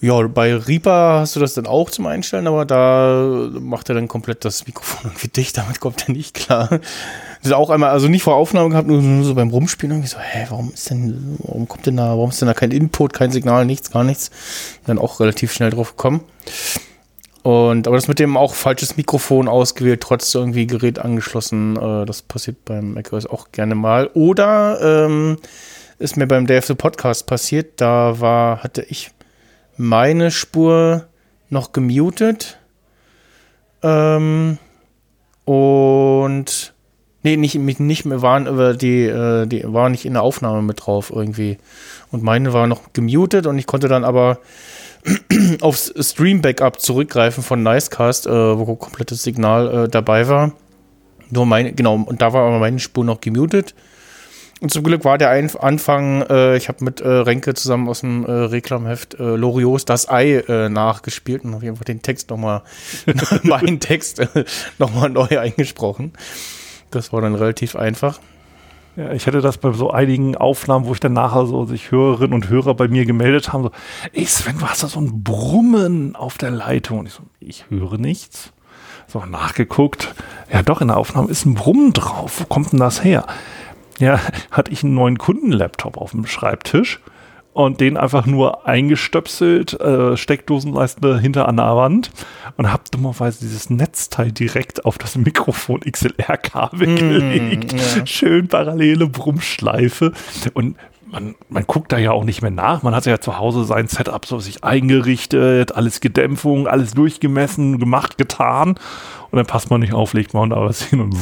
Ja, 0.00 0.22
bei 0.28 0.54
Reaper 0.54 1.20
hast 1.20 1.34
du 1.34 1.40
das 1.40 1.54
dann 1.54 1.66
auch 1.66 1.90
zum 1.90 2.06
Einstellen, 2.06 2.46
aber 2.46 2.64
da 2.64 3.48
macht 3.60 3.88
er 3.88 3.96
dann 3.96 4.06
komplett 4.06 4.44
das 4.44 4.64
Mikrofon 4.64 5.00
irgendwie 5.10 5.28
dicht, 5.28 5.56
damit 5.58 5.80
kommt 5.80 6.06
er 6.06 6.12
nicht 6.12 6.34
klar. 6.34 6.68
Das 6.68 7.46
ist 7.46 7.52
auch 7.52 7.70
einmal, 7.70 7.90
also 7.90 8.06
nicht 8.06 8.22
vor 8.22 8.36
Aufnahme 8.36 8.70
gehabt, 8.70 8.86
nur, 8.86 9.02
nur 9.02 9.24
so 9.24 9.34
beim 9.34 9.50
Rumspielen 9.50 9.96
irgendwie 9.96 10.08
so, 10.08 10.18
hä, 10.18 10.46
warum 10.50 10.72
ist 10.72 10.90
denn, 10.90 11.36
warum 11.38 11.66
kommt 11.66 11.86
denn 11.86 11.96
da, 11.96 12.10
warum 12.10 12.30
ist 12.30 12.40
denn 12.40 12.46
da 12.46 12.54
kein 12.54 12.70
Input, 12.70 13.12
kein 13.12 13.32
Signal, 13.32 13.64
nichts, 13.64 13.90
gar 13.90 14.04
nichts. 14.04 14.30
Dann 14.86 14.98
auch 14.98 15.18
relativ 15.18 15.52
schnell 15.52 15.70
drauf 15.70 15.96
gekommen. 15.96 16.20
Und, 17.42 17.86
aber 17.86 17.96
das 17.96 18.08
mit 18.08 18.18
dem 18.18 18.36
auch 18.36 18.54
falsches 18.54 18.96
Mikrofon 18.96 19.48
ausgewählt, 19.48 20.00
trotz 20.00 20.34
irgendwie 20.34 20.66
Gerät 20.66 20.98
angeschlossen, 20.98 21.76
äh, 21.76 22.04
das 22.04 22.22
passiert 22.22 22.64
beim 22.64 22.94
macOS 22.94 23.26
auch 23.26 23.52
gerne 23.52 23.74
mal. 23.74 24.10
Oder 24.14 25.06
ähm, 25.06 25.38
ist 25.98 26.16
mir 26.16 26.26
beim 26.26 26.46
Day 26.46 26.58
of 26.58 26.66
the 26.66 26.74
Podcast 26.74 27.26
passiert, 27.26 27.80
da 27.80 28.20
war, 28.20 28.62
hatte 28.62 28.82
ich 28.88 29.10
meine 29.76 30.30
Spur 30.30 31.06
noch 31.48 31.72
gemutet. 31.72 32.58
Ähm, 33.82 34.58
und 35.44 36.74
nee, 37.36 37.56
nicht, 37.58 37.80
nicht 37.80 38.04
mehr 38.04 38.22
waren 38.22 38.78
die, 38.78 39.04
äh, 39.04 39.46
die 39.46 39.62
war 39.64 39.88
nicht 39.88 40.04
in 40.04 40.14
der 40.14 40.22
Aufnahme 40.22 40.62
mit 40.62 40.86
drauf 40.86 41.12
irgendwie. 41.14 41.58
Und 42.10 42.22
meine 42.22 42.52
war 42.52 42.66
noch 42.66 42.92
gemutet 42.92 43.46
und 43.46 43.58
ich 43.58 43.66
konnte 43.66 43.88
dann 43.88 44.04
aber 44.04 44.38
aufs 45.60 45.92
Stream-Backup 45.98 46.80
zurückgreifen 46.80 47.42
von 47.42 47.62
Nicecast, 47.62 48.26
äh, 48.26 48.58
wo 48.58 48.74
komplettes 48.76 49.22
Signal 49.22 49.84
äh, 49.84 49.88
dabei 49.88 50.28
war. 50.28 50.52
Nur 51.30 51.46
meine, 51.46 51.72
genau, 51.72 51.94
und 51.94 52.22
da 52.22 52.32
war 52.32 52.46
aber 52.46 52.58
meine 52.58 52.78
Spur 52.78 53.04
noch 53.04 53.20
gemutet. 53.20 53.74
Und 54.60 54.72
zum 54.72 54.82
Glück 54.82 55.04
war 55.04 55.18
der 55.18 55.30
Ein 55.30 55.54
Anfang, 55.56 56.22
äh, 56.22 56.56
ich 56.56 56.68
habe 56.68 56.84
mit 56.84 57.00
äh, 57.00 57.08
Renke 57.08 57.54
zusammen 57.54 57.88
aus 57.88 58.00
dem 58.00 58.24
äh, 58.24 58.30
Reklamheft 58.30 59.14
äh, 59.14 59.36
Lorios 59.36 59.84
das 59.84 60.08
Ei 60.08 60.42
nachgespielt 60.68 61.44
und 61.44 61.54
habe 61.54 61.68
einfach 61.68 61.84
den 61.84 62.02
Text 62.02 62.30
nochmal, 62.30 62.62
meinen 63.42 63.78
Text 63.78 64.18
äh, 64.18 64.44
nochmal 64.78 65.10
neu 65.10 65.38
eingesprochen. 65.38 66.12
Das 66.90 67.12
war 67.12 67.20
dann 67.20 67.34
relativ 67.34 67.76
einfach. 67.76 68.20
Ja, 68.96 69.12
ich 69.12 69.26
hätte 69.26 69.40
das 69.40 69.58
bei 69.58 69.70
so 69.72 69.92
einigen 69.92 70.36
Aufnahmen, 70.36 70.86
wo 70.86 70.92
ich 70.92 71.00
dann 71.00 71.12
nachher 71.12 71.46
so 71.46 71.64
sich 71.66 71.92
Hörerinnen 71.92 72.34
und 72.34 72.48
Hörer 72.48 72.74
bei 72.74 72.88
mir 72.88 73.06
gemeldet 73.06 73.52
haben, 73.52 73.62
so, 73.62 73.70
ey 74.12 74.26
Sven, 74.26 74.58
du 74.58 74.66
hast 74.66 74.82
da 74.82 74.88
so 74.88 75.00
ein 75.00 75.22
Brummen 75.22 76.16
auf 76.16 76.36
der 76.36 76.50
Leitung. 76.50 77.00
Und 77.00 77.06
ich 77.06 77.12
so, 77.12 77.22
ich 77.38 77.70
höre 77.70 77.96
nichts. 77.96 78.52
So, 79.06 79.24
nachgeguckt. 79.24 80.14
Ja, 80.52 80.62
doch, 80.62 80.80
in 80.80 80.88
der 80.88 80.96
Aufnahme 80.96 81.30
ist 81.30 81.46
ein 81.46 81.54
Brummen 81.54 81.92
drauf. 81.92 82.40
Wo 82.40 82.44
kommt 82.44 82.72
denn 82.72 82.80
das 82.80 83.04
her? 83.04 83.24
Ja, 84.00 84.20
hatte 84.50 84.72
ich 84.72 84.82
einen 84.82 84.94
neuen 84.94 85.18
Kundenlaptop 85.18 85.96
auf 85.96 86.10
dem 86.10 86.26
Schreibtisch 86.26 87.00
und 87.64 87.80
den 87.80 87.96
einfach 87.96 88.24
nur 88.26 88.66
eingestöpselt, 88.68 89.78
äh, 89.80 90.16
Steckdosenleiste 90.16 91.18
hinter 91.18 91.48
an 91.48 91.56
der 91.56 91.74
Wand 91.76 92.10
und 92.56 92.72
hab 92.72 92.90
dummerweise 92.90 93.40
dieses 93.40 93.68
Netzteil 93.68 94.30
direkt 94.30 94.84
auf 94.84 94.96
das 94.98 95.16
Mikrofon 95.16 95.80
XLR-Kabel 95.80 96.86
Mm, 96.88 96.96
gelegt. 96.96 97.72
ja. 97.72 98.06
Schön 98.06 98.46
parallele 98.48 99.08
Brummschleife 99.08 100.12
und 100.54 100.76
man, 101.10 101.34
man 101.48 101.64
guckt 101.66 101.90
da 101.90 101.98
ja 101.98 102.12
auch 102.12 102.24
nicht 102.24 102.42
mehr 102.42 102.50
nach. 102.50 102.82
Man 102.82 102.94
hat 102.94 103.06
ja 103.06 103.18
zu 103.18 103.38
Hause 103.38 103.64
sein 103.64 103.88
Setup 103.88 104.24
so 104.26 104.38
sich 104.38 104.62
eingerichtet, 104.62 105.74
alles 105.74 106.00
Gedämpfung, 106.00 106.68
alles 106.68 106.92
durchgemessen, 106.92 107.78
gemacht, 107.78 108.18
getan. 108.18 108.70
Und 109.30 109.36
dann 109.36 109.46
passt 109.46 109.70
man 109.70 109.80
nicht 109.80 109.94
auf, 109.94 110.12
legt 110.12 110.34
man 110.34 110.50
da 110.50 110.60
was 110.60 110.82
hin 110.82 111.00
und 111.00 111.16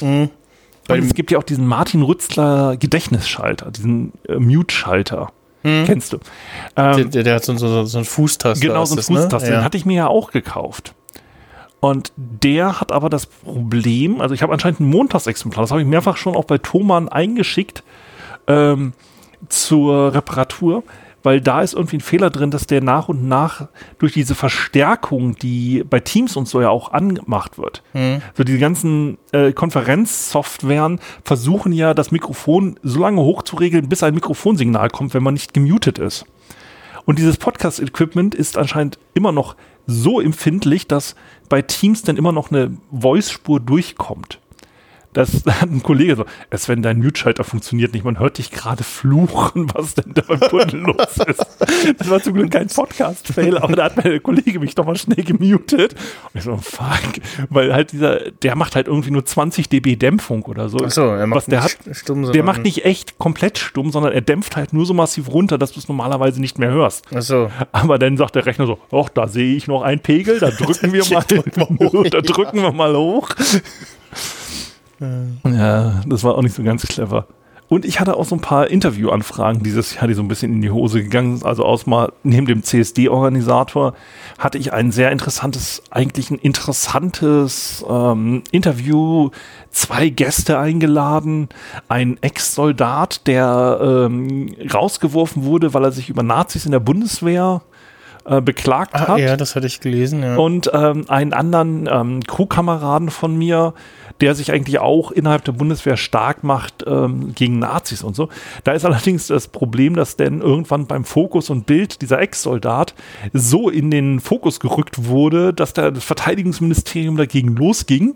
Mhm. 0.00 0.30
Und 0.88 0.98
es 1.04 1.14
gibt 1.14 1.30
ja 1.30 1.38
auch 1.38 1.42
diesen 1.42 1.66
Martin 1.66 2.02
Rützler 2.02 2.76
Gedächtnisschalter, 2.76 3.70
diesen 3.70 4.12
äh, 4.28 4.36
Mute-Schalter. 4.36 5.32
Kennst 5.62 6.12
du? 6.12 6.18
Der, 6.76 6.96
Ähm, 6.96 7.10
der, 7.10 7.24
der 7.24 7.34
hat 7.34 7.44
so, 7.44 7.56
so, 7.56 7.84
so 7.86 7.98
einen 7.98 8.04
Fußtaster. 8.04 8.64
genau, 8.64 8.84
so 8.84 8.94
ein 8.94 8.98
das, 8.98 9.10
ne? 9.10 9.16
Fußtaste. 9.18 9.48
Den 9.48 9.58
Ja. 9.58 9.64
hatte 9.64 9.76
ich 9.76 9.84
mir 9.84 9.96
ja 9.96 10.06
auch 10.06 10.30
gekauft. 10.30 10.94
Und 11.80 12.12
der 12.16 12.80
hat 12.80 12.92
aber 12.92 13.10
das 13.10 13.26
Problem, 13.26 14.20
also 14.20 14.32
ich 14.32 14.42
habe 14.42 14.52
anscheinend 14.52 14.78
ein 14.80 14.88
Montagsexemplar, 14.88 15.64
das 15.64 15.72
habe 15.72 15.80
ich 15.82 15.86
mehrfach 15.88 16.16
schon 16.18 16.36
auch 16.36 16.44
bei 16.44 16.58
Thomann 16.58 17.08
eingeschickt 17.08 17.82
ähm, 18.46 18.92
zur 19.48 20.14
Reparatur, 20.14 20.84
weil 21.26 21.40
da 21.40 21.60
ist 21.60 21.74
irgendwie 21.74 21.96
ein 21.96 22.02
Fehler 22.02 22.30
drin, 22.30 22.52
dass 22.52 22.68
der 22.68 22.80
nach 22.80 23.08
und 23.08 23.26
nach 23.26 23.66
durch 23.98 24.12
diese 24.12 24.36
Verstärkung, 24.36 25.34
die 25.34 25.82
bei 25.82 25.98
Teams 25.98 26.36
und 26.36 26.46
so 26.46 26.60
ja 26.60 26.70
auch 26.70 26.92
angemacht 26.92 27.58
wird, 27.58 27.82
so 28.34 28.44
diese 28.44 28.60
ganzen 28.60 29.18
äh, 29.32 29.52
Konferenzsoftwaren 29.52 31.00
versuchen 31.24 31.72
ja 31.72 31.94
das 31.94 32.12
Mikrofon 32.12 32.78
so 32.84 33.00
lange 33.00 33.22
hochzuregeln, 33.22 33.88
bis 33.88 34.04
ein 34.04 34.14
Mikrofonsignal 34.14 34.88
kommt, 34.88 35.14
wenn 35.14 35.24
man 35.24 35.34
nicht 35.34 35.52
gemutet 35.52 35.98
ist. 35.98 36.26
Und 37.06 37.18
dieses 37.18 37.38
Podcast-Equipment 37.38 38.36
ist 38.36 38.56
anscheinend 38.56 39.00
immer 39.14 39.32
noch 39.32 39.56
so 39.88 40.20
empfindlich, 40.20 40.86
dass 40.86 41.16
bei 41.48 41.60
Teams 41.60 42.02
dann 42.02 42.16
immer 42.16 42.30
noch 42.30 42.52
eine 42.52 42.76
Voice-Spur 42.92 43.58
durchkommt. 43.58 44.38
Das 45.16 45.44
hat 45.46 45.70
ein 45.70 45.82
Kollege 45.82 46.14
so, 46.14 46.26
es 46.50 46.68
wenn 46.68 46.82
dein 46.82 46.98
Mute-Schalter 46.98 47.42
funktioniert 47.42 47.94
nicht, 47.94 48.04
man 48.04 48.18
hört 48.18 48.36
dich 48.36 48.50
gerade 48.50 48.84
fluchen, 48.84 49.66
was 49.72 49.94
denn 49.94 50.12
da 50.12 50.20
beim 50.28 50.40
Kunden 50.40 50.80
los 50.84 51.16
ist. 51.26 51.46
Das 51.96 52.10
war 52.10 52.20
zum 52.20 52.34
Glück 52.34 52.50
kein 52.50 52.66
Podcast-Fail, 52.66 53.56
aber 53.56 53.76
da 53.76 53.84
hat 53.84 53.96
mein 54.04 54.22
Kollege 54.22 54.60
mich 54.60 54.74
doch 54.74 54.84
mal 54.84 54.94
schnell 54.94 55.24
gemutet. 55.24 55.94
Und 55.94 56.32
ich 56.34 56.42
so, 56.42 56.58
fuck, 56.58 57.14
weil 57.48 57.72
halt 57.72 57.92
dieser, 57.92 58.30
der 58.30 58.56
macht 58.56 58.76
halt 58.76 58.88
irgendwie 58.88 59.10
nur 59.10 59.24
20 59.24 59.70
dB 59.70 59.96
Dämpfung 59.96 60.42
oder 60.42 60.68
so. 60.68 60.80
Ach 60.84 60.90
so, 60.90 61.06
er 61.06 61.26
macht 61.26 61.36
was 61.38 61.46
der 61.46 61.62
hat, 61.64 61.86
nicht 61.86 62.00
stumm, 62.00 62.30
der 62.30 62.42
macht 62.42 62.62
nicht 62.62 62.84
echt 62.84 63.16
komplett 63.16 63.56
stumm, 63.56 63.92
sondern 63.92 64.12
er 64.12 64.20
dämpft 64.20 64.54
halt 64.54 64.74
nur 64.74 64.84
so 64.84 64.92
massiv 64.92 65.30
runter, 65.30 65.56
dass 65.56 65.72
du 65.72 65.80
es 65.80 65.88
normalerweise 65.88 66.42
nicht 66.42 66.58
mehr 66.58 66.68
hörst. 66.70 67.06
Ach 67.14 67.22
so. 67.22 67.50
Aber 67.72 67.98
dann 67.98 68.18
sagt 68.18 68.34
der 68.34 68.44
Rechner 68.44 68.66
so, 68.66 68.78
ach, 68.92 69.08
da 69.08 69.28
sehe 69.28 69.56
ich 69.56 69.66
noch 69.66 69.80
einen 69.80 70.00
Pegel, 70.00 70.40
da 70.40 70.50
drücken 70.50 70.92
wir 70.92 71.04
mal, 71.10 71.24
da 72.10 72.20
drücken 72.20 72.60
wir 72.60 72.72
mal 72.72 72.94
hoch. 72.94 73.30
Ja, 75.00 76.02
das 76.06 76.24
war 76.24 76.36
auch 76.36 76.42
nicht 76.42 76.54
so 76.54 76.62
ganz 76.62 76.86
clever. 76.86 77.26
Und 77.68 77.84
ich 77.84 77.98
hatte 77.98 78.16
auch 78.16 78.24
so 78.24 78.36
ein 78.36 78.40
paar 78.40 78.68
Interviewanfragen 78.68 79.62
dieses 79.62 79.96
Jahr, 79.96 80.06
die 80.06 80.14
so 80.14 80.22
ein 80.22 80.28
bisschen 80.28 80.52
in 80.52 80.62
die 80.62 80.70
Hose 80.70 81.02
gegangen 81.02 81.38
sind. 81.38 81.46
Also 81.46 81.64
aus 81.64 81.84
mal 81.84 82.12
neben 82.22 82.46
dem 82.46 82.62
CSD-Organisator 82.62 83.94
hatte 84.38 84.58
ich 84.58 84.72
ein 84.72 84.92
sehr 84.92 85.10
interessantes, 85.10 85.82
eigentlich 85.90 86.30
ein 86.30 86.38
interessantes 86.38 87.84
ähm, 87.88 88.44
Interview. 88.52 89.30
Zwei 89.70 90.10
Gäste 90.10 90.58
eingeladen, 90.58 91.48
ein 91.88 92.18
Ex-Soldat, 92.20 93.26
der 93.26 93.78
ähm, 93.82 94.54
rausgeworfen 94.72 95.44
wurde, 95.44 95.74
weil 95.74 95.84
er 95.84 95.92
sich 95.92 96.08
über 96.08 96.22
Nazis 96.22 96.66
in 96.66 96.72
der 96.72 96.80
Bundeswehr 96.80 97.62
äh, 98.24 98.40
beklagt 98.40 98.94
Ah, 98.94 99.08
hat 99.08 99.18
ja, 99.18 99.36
das 99.36 99.54
hatte 99.54 99.66
ich 99.66 99.80
gelesen, 99.80 100.22
ja. 100.22 100.36
und 100.36 100.70
ähm, 100.72 101.04
einen 101.08 101.32
anderen 101.32 101.88
ähm, 101.90 102.22
Crewkameraden 102.22 103.10
von 103.10 103.36
mir, 103.36 103.74
der 104.20 104.34
sich 104.34 104.52
eigentlich 104.52 104.78
auch 104.78 105.10
innerhalb 105.10 105.44
der 105.44 105.52
Bundeswehr 105.52 105.96
stark 105.96 106.44
macht 106.44 106.84
ähm, 106.86 107.34
gegen 107.34 107.58
Nazis 107.58 108.02
und 108.02 108.16
so. 108.16 108.28
Da 108.64 108.72
ist 108.72 108.84
allerdings 108.84 109.26
das 109.26 109.48
Problem, 109.48 109.94
dass 109.94 110.16
denn 110.16 110.40
irgendwann 110.40 110.86
beim 110.86 111.04
Fokus 111.04 111.50
und 111.50 111.66
Bild 111.66 112.02
dieser 112.02 112.20
Ex-Soldat 112.20 112.94
so 113.32 113.68
in 113.68 113.90
den 113.90 114.20
Fokus 114.20 114.60
gerückt 114.60 115.06
wurde, 115.06 115.52
dass 115.52 115.72
da 115.72 115.90
das 115.90 116.04
Verteidigungsministerium 116.04 117.16
dagegen 117.16 117.56
losging 117.56 118.14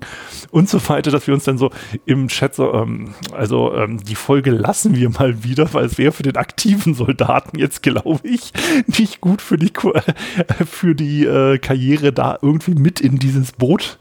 und 0.51 0.69
so 0.69 0.89
weiter, 0.89 1.11
dass 1.11 1.27
wir 1.27 1.35
uns 1.35 1.45
dann 1.45 1.59
so 1.59 1.71
im 2.07 2.29
Chat 2.29 2.55
so, 2.55 2.73
ähm, 2.73 3.15
also 3.33 3.75
ähm, 3.75 4.03
die 4.03 4.15
Folge 4.15 4.51
lassen 4.51 4.97
wir 4.97 5.11
mal 5.11 5.45
wieder, 5.45 5.73
weil 5.75 5.85
es 5.85 5.99
wäre 5.99 6.13
für 6.13 6.23
den 6.23 6.37
aktiven 6.37 6.95
Soldaten 6.95 7.59
jetzt, 7.59 7.83
glaube 7.83 8.27
ich, 8.27 8.53
nicht 8.87 9.21
gut 9.21 9.43
für 9.43 9.57
die, 9.57 9.73
für 10.67 10.95
die 10.95 11.25
äh, 11.27 11.59
Karriere 11.59 12.13
da 12.13 12.39
irgendwie 12.41 12.75
mit 12.75 13.01
in 13.01 13.19
dieses 13.19 13.53
Boot 13.53 13.99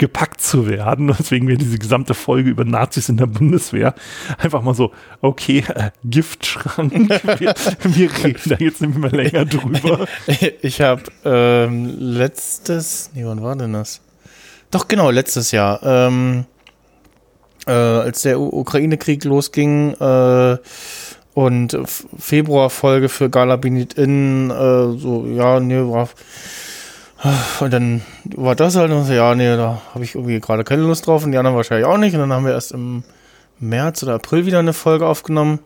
gepackt 0.00 0.40
zu 0.40 0.66
werden. 0.66 1.14
Deswegen 1.18 1.46
wäre 1.46 1.58
diese 1.58 1.78
gesamte 1.78 2.14
Folge 2.14 2.50
über 2.50 2.64
Nazis 2.64 3.08
in 3.08 3.18
der 3.18 3.26
Bundeswehr 3.26 3.94
einfach 4.38 4.62
mal 4.62 4.74
so, 4.74 4.90
okay, 5.20 5.62
äh, 5.74 5.90
Giftschrank, 6.04 6.92
wir, 7.38 7.54
wir 7.84 8.24
reden 8.24 8.42
da 8.46 8.56
jetzt 8.56 8.80
nicht 8.80 8.96
mehr 8.96 9.12
länger 9.12 9.44
drüber. 9.44 10.06
Ich 10.62 10.80
habe 10.80 11.02
ähm, 11.24 11.96
letztes, 11.98 13.10
nee, 13.14 13.24
wann 13.24 13.42
war 13.42 13.54
denn 13.56 13.72
das? 13.72 14.00
Doch, 14.70 14.88
genau, 14.88 15.10
letztes 15.10 15.50
Jahr. 15.50 15.80
Ähm, 15.82 16.46
äh, 17.66 17.72
als 17.72 18.22
der 18.22 18.40
Ukraine-Krieg 18.40 19.24
losging 19.24 19.92
äh, 19.94 20.56
und 21.34 21.78
Februarfolge 22.18 23.08
für 23.08 23.28
Gala 23.28 23.56
Binit 23.56 23.94
In, 23.94 24.50
äh, 24.50 24.98
so, 24.98 25.26
ja, 25.26 25.60
nee, 25.60 25.78
war. 25.78 26.08
Und 27.60 27.72
dann 27.72 28.02
war 28.24 28.54
das 28.54 28.76
halt 28.76 28.90
und 28.90 29.04
so, 29.04 29.12
ja, 29.12 29.34
nee, 29.34 29.56
da 29.56 29.82
habe 29.94 30.04
ich 30.04 30.14
irgendwie 30.14 30.40
gerade 30.40 30.64
keine 30.64 30.82
Lust 30.82 31.06
drauf 31.06 31.24
und 31.24 31.32
die 31.32 31.38
anderen 31.38 31.56
wahrscheinlich 31.56 31.86
auch 31.86 31.98
nicht. 31.98 32.14
Und 32.14 32.20
dann 32.20 32.32
haben 32.32 32.46
wir 32.46 32.52
erst 32.52 32.72
im 32.72 33.04
März 33.58 34.02
oder 34.02 34.14
April 34.14 34.46
wieder 34.46 34.58
eine 34.58 34.72
Folge 34.72 35.06
aufgenommen. 35.06 35.58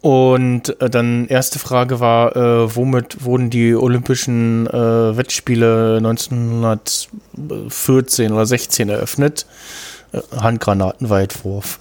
Und 0.00 0.80
äh, 0.82 0.90
dann 0.90 1.28
erste 1.28 1.58
Frage 1.58 2.00
war, 2.00 2.36
äh, 2.36 2.76
womit 2.76 3.24
wurden 3.24 3.48
die 3.48 3.74
Olympischen 3.74 4.66
äh, 4.66 5.16
Wettspiele 5.16 5.96
1914 5.96 8.32
oder 8.32 8.44
16 8.44 8.90
eröffnet? 8.90 9.46
Äh, 10.12 10.20
Handgranatenweitwurf. 10.38 11.78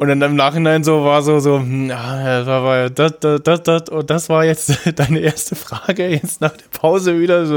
Und 0.00 0.08
dann 0.08 0.22
im 0.22 0.34
Nachhinein 0.34 0.82
so 0.82 1.04
war 1.04 1.20
so, 1.20 1.40
so, 1.40 1.58
hm, 1.58 1.90
ja, 1.90 2.38
das 2.42 2.46
war, 2.46 2.88
das, 2.88 3.12
das, 3.20 3.62
das, 3.62 3.84
das, 4.06 4.28
war 4.30 4.46
jetzt 4.46 4.72
deine 4.96 5.18
erste 5.18 5.54
Frage, 5.54 6.08
jetzt 6.08 6.40
nach 6.40 6.56
der 6.56 6.64
Pause 6.72 7.20
wieder 7.20 7.44
so. 7.44 7.56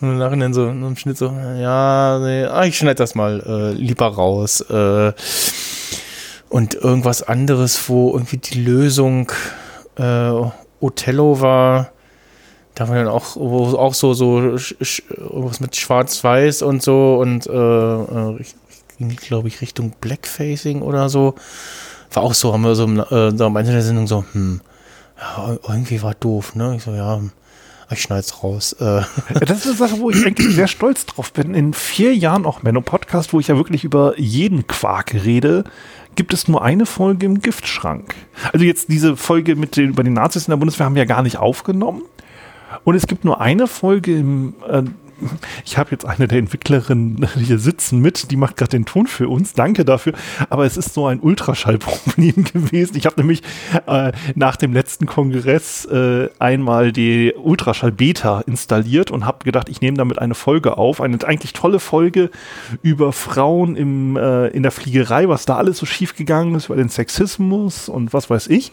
Und 0.00 0.10
im 0.10 0.18
Nachhinein 0.18 0.52
so, 0.52 0.66
im 0.66 0.96
Schnitt 0.96 1.18
so, 1.18 1.26
ja, 1.26 2.18
nee, 2.18 2.46
ah, 2.46 2.64
ich 2.64 2.76
schneide 2.76 2.96
das 2.96 3.14
mal 3.14 3.40
äh, 3.46 3.80
lieber 3.80 4.08
raus. 4.08 4.60
Äh, 4.62 5.12
und 6.48 6.74
irgendwas 6.74 7.22
anderes, 7.22 7.88
wo 7.88 8.10
irgendwie 8.14 8.38
die 8.38 8.60
Lösung 8.60 9.30
äh, 9.94 10.32
Othello 10.80 11.40
war. 11.40 11.92
Da 12.74 12.88
war 12.88 12.96
dann 12.96 13.06
auch, 13.06 13.36
auch 13.36 13.94
so, 13.94 14.14
so 14.14 14.40
irgendwas 14.40 15.60
mit 15.60 15.76
Schwarz-Weiß 15.76 16.62
und 16.62 16.82
so 16.82 17.18
und 17.20 17.46
äh, 17.46 17.52
äh, 17.52 18.40
ich- 18.40 18.56
ging, 18.98 19.16
glaube 19.16 19.48
ich, 19.48 19.60
Richtung 19.60 19.92
Blackfacing 20.00 20.82
oder 20.82 21.08
so. 21.08 21.34
War 22.14 22.22
auch 22.22 22.34
so, 22.34 22.52
haben 22.52 22.62
wir 22.62 22.74
so, 22.74 22.86
äh, 22.86 23.36
so 23.36 23.46
am 23.46 23.56
Ende 23.56 23.72
der 23.72 23.82
Sendung 23.82 24.06
so, 24.06 24.24
hm, 24.32 24.60
ja, 25.18 25.56
irgendwie 25.68 26.02
war 26.02 26.14
doof, 26.14 26.54
ne? 26.54 26.74
Ich 26.76 26.82
so, 26.84 26.92
ja, 26.92 27.16
hm, 27.16 27.30
ich 27.90 28.00
schneid's 28.02 28.42
raus. 28.42 28.72
Äh, 28.74 29.02
Das 29.40 29.58
ist 29.58 29.66
eine 29.66 29.74
Sache, 29.76 30.00
wo 30.00 30.10
ich 30.10 30.24
eigentlich 30.26 30.54
sehr 30.54 30.68
stolz 30.68 31.06
drauf 31.06 31.32
bin. 31.32 31.54
In 31.54 31.74
vier 31.74 32.14
Jahren 32.14 32.46
auch 32.46 32.62
Menno 32.62 32.80
Podcast, 32.80 33.32
wo 33.32 33.40
ich 33.40 33.48
ja 33.48 33.56
wirklich 33.56 33.84
über 33.84 34.18
jeden 34.18 34.66
Quark 34.66 35.14
rede, 35.14 35.64
gibt 36.16 36.32
es 36.32 36.48
nur 36.48 36.62
eine 36.62 36.86
Folge 36.86 37.26
im 37.26 37.40
Giftschrank. 37.40 38.14
Also 38.52 38.64
jetzt 38.64 38.88
diese 38.88 39.16
Folge 39.16 39.56
mit 39.56 39.76
den, 39.76 39.90
über 39.90 40.02
die 40.04 40.10
Nazis 40.10 40.46
in 40.46 40.52
der 40.52 40.56
Bundeswehr 40.56 40.86
haben 40.86 40.94
wir 40.94 41.02
ja 41.02 41.08
gar 41.08 41.22
nicht 41.22 41.38
aufgenommen. 41.38 42.02
Und 42.84 42.94
es 42.94 43.06
gibt 43.06 43.24
nur 43.24 43.40
eine 43.40 43.66
Folge 43.66 44.16
im, 44.16 44.54
äh, 44.68 44.82
ich 45.64 45.78
habe 45.78 45.90
jetzt 45.90 46.04
eine 46.04 46.28
der 46.28 46.38
Entwicklerinnen 46.38 47.28
hier 47.36 47.58
sitzen 47.58 48.00
mit, 48.00 48.30
die 48.30 48.36
macht 48.36 48.56
gerade 48.56 48.70
den 48.70 48.84
Ton 48.84 49.06
für 49.06 49.28
uns. 49.28 49.52
Danke 49.52 49.84
dafür. 49.84 50.12
Aber 50.50 50.64
es 50.64 50.76
ist 50.76 50.94
so 50.94 51.06
ein 51.06 51.20
Ultraschallproblem 51.20 52.44
gewesen. 52.52 52.96
Ich 52.96 53.06
habe 53.06 53.20
nämlich 53.20 53.42
äh, 53.86 54.12
nach 54.34 54.56
dem 54.56 54.72
letzten 54.72 55.06
Kongress 55.06 55.84
äh, 55.86 56.28
einmal 56.38 56.92
die 56.92 57.32
Ultraschall-Beta 57.36 58.42
installiert 58.42 59.10
und 59.10 59.26
habe 59.26 59.44
gedacht, 59.44 59.68
ich 59.68 59.80
nehme 59.80 59.96
damit 59.96 60.18
eine 60.18 60.34
Folge 60.34 60.76
auf. 60.78 61.00
Eine 61.00 61.18
eigentlich 61.24 61.52
tolle 61.52 61.80
Folge 61.80 62.30
über 62.82 63.12
Frauen 63.12 63.76
im, 63.76 64.16
äh, 64.16 64.48
in 64.48 64.62
der 64.62 64.72
Fliegerei, 64.72 65.28
was 65.28 65.46
da 65.46 65.56
alles 65.56 65.78
so 65.78 65.86
schief 65.86 66.16
gegangen 66.16 66.54
ist, 66.54 66.66
über 66.66 66.76
den 66.76 66.88
Sexismus 66.88 67.88
und 67.88 68.12
was 68.12 68.30
weiß 68.30 68.48
ich. 68.48 68.72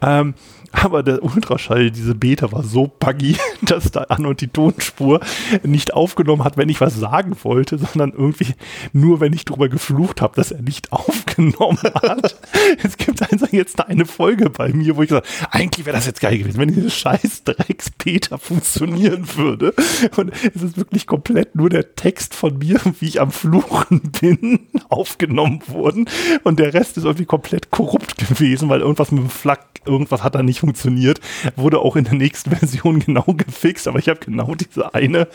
Ähm, 0.00 0.34
aber 0.72 1.02
der 1.02 1.22
Ultraschall, 1.22 1.90
diese 1.90 2.14
Beta 2.14 2.50
war 2.50 2.62
so 2.62 2.90
buggy, 2.98 3.36
dass 3.62 3.90
da 3.90 4.02
an 4.04 4.26
und 4.26 4.40
die 4.40 4.48
Tonspur 4.48 5.20
nicht 5.62 5.92
aufgenommen 5.94 6.44
hat, 6.44 6.56
wenn 6.56 6.68
ich 6.68 6.80
was 6.80 6.96
sagen 6.96 7.36
wollte, 7.42 7.78
sondern 7.78 8.12
irgendwie 8.12 8.54
nur, 8.92 9.20
wenn 9.20 9.32
ich 9.32 9.44
drüber 9.44 9.68
geflucht 9.68 10.22
habe, 10.22 10.34
dass 10.34 10.50
er 10.50 10.62
nicht 10.62 10.92
aufgenommen 10.92 11.78
hat. 11.82 12.36
es 12.82 12.96
gibt 12.96 13.22
also 13.30 13.46
jetzt 13.50 13.80
eine 13.80 14.06
Folge 14.06 14.50
bei 14.50 14.72
mir, 14.72 14.96
wo 14.96 15.02
ich 15.02 15.10
sage, 15.10 15.26
eigentlich 15.50 15.86
wäre 15.86 15.96
das 15.96 16.06
jetzt 16.06 16.20
geil 16.20 16.38
gewesen, 16.38 16.58
wenn 16.58 16.72
diese 16.72 16.90
scheiß 16.90 17.44
Drecks-Beta 17.44 18.38
funktionieren 18.38 19.36
würde. 19.36 19.74
Und 20.16 20.32
es 20.54 20.62
ist 20.62 20.76
wirklich 20.76 21.06
komplett 21.06 21.54
nur 21.54 21.68
der 21.68 21.94
Text 21.94 22.34
von 22.34 22.58
mir, 22.58 22.80
wie 23.00 23.06
ich 23.06 23.20
am 23.20 23.30
Fluchen 23.30 24.12
bin, 24.20 24.60
aufgenommen 24.88 25.62
worden. 25.68 26.08
Und 26.44 26.58
der 26.58 26.74
Rest 26.74 26.96
ist 26.96 27.04
irgendwie 27.04 27.26
komplett 27.26 27.70
korrupt 27.70 28.16
gewesen, 28.16 28.68
weil 28.68 28.80
irgendwas 28.80 29.10
mit 29.10 29.22
dem 29.22 29.30
Flak, 29.30 29.66
irgendwas 29.84 30.22
hat 30.22 30.34
da 30.34 30.42
nicht 30.42 30.61
funktioniert. 30.62 31.20
Wurde 31.56 31.80
auch 31.80 31.96
in 31.96 32.04
der 32.04 32.14
nächsten 32.14 32.50
Version 32.56 33.00
genau 33.00 33.24
gefixt, 33.26 33.88
aber 33.88 33.98
ich 33.98 34.08
habe 34.08 34.20
genau 34.20 34.54
diese 34.54 34.94
eine 34.94 35.28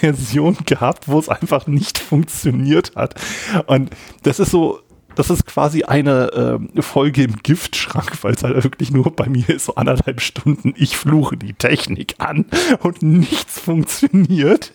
Version 0.00 0.56
gehabt, 0.66 1.08
wo 1.08 1.18
es 1.18 1.28
einfach 1.28 1.66
nicht 1.66 1.98
funktioniert 1.98 2.92
hat. 2.94 3.14
Und 3.66 3.90
das 4.22 4.38
ist 4.38 4.50
so, 4.50 4.80
das 5.14 5.30
ist 5.30 5.46
quasi 5.46 5.84
eine 5.84 6.60
äh, 6.76 6.82
Folge 6.82 7.24
im 7.24 7.36
Giftschrank, 7.42 8.22
weil 8.22 8.34
es 8.34 8.44
halt 8.44 8.62
wirklich 8.62 8.90
nur 8.90 9.16
bei 9.16 9.28
mir 9.28 9.48
ist, 9.48 9.64
so 9.64 9.74
anderthalb 9.74 10.20
Stunden, 10.20 10.74
ich 10.76 10.96
fluche 10.96 11.36
die 11.36 11.54
Technik 11.54 12.16
an 12.18 12.44
und 12.80 13.02
nichts 13.02 13.58
funktioniert. 13.58 14.72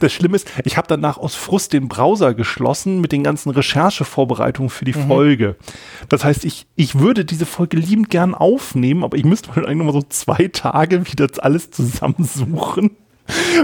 Das 0.00 0.12
Schlimme 0.12 0.36
ist, 0.36 0.48
ich 0.64 0.76
habe 0.76 0.88
danach 0.88 1.18
aus 1.18 1.34
Frust 1.34 1.72
den 1.72 1.88
Browser 1.88 2.34
geschlossen 2.34 3.00
mit 3.00 3.12
den 3.12 3.22
ganzen 3.22 3.50
Recherchevorbereitungen 3.50 4.70
für 4.70 4.84
die 4.84 4.94
mhm. 4.94 5.06
Folge. 5.06 5.56
Das 6.08 6.24
heißt, 6.24 6.44
ich, 6.44 6.66
ich 6.76 6.98
würde 6.98 7.24
diese 7.24 7.46
Folge 7.46 7.76
liebend 7.76 8.10
gern 8.10 8.34
aufnehmen, 8.34 9.04
aber 9.04 9.16
ich 9.16 9.24
müsste 9.24 9.50
eigentlich 9.54 9.76
nochmal 9.76 9.92
so 9.92 10.02
zwei 10.08 10.48
Tage 10.48 11.06
wieder 11.06 11.28
alles 11.38 11.70
zusammensuchen. 11.70 12.90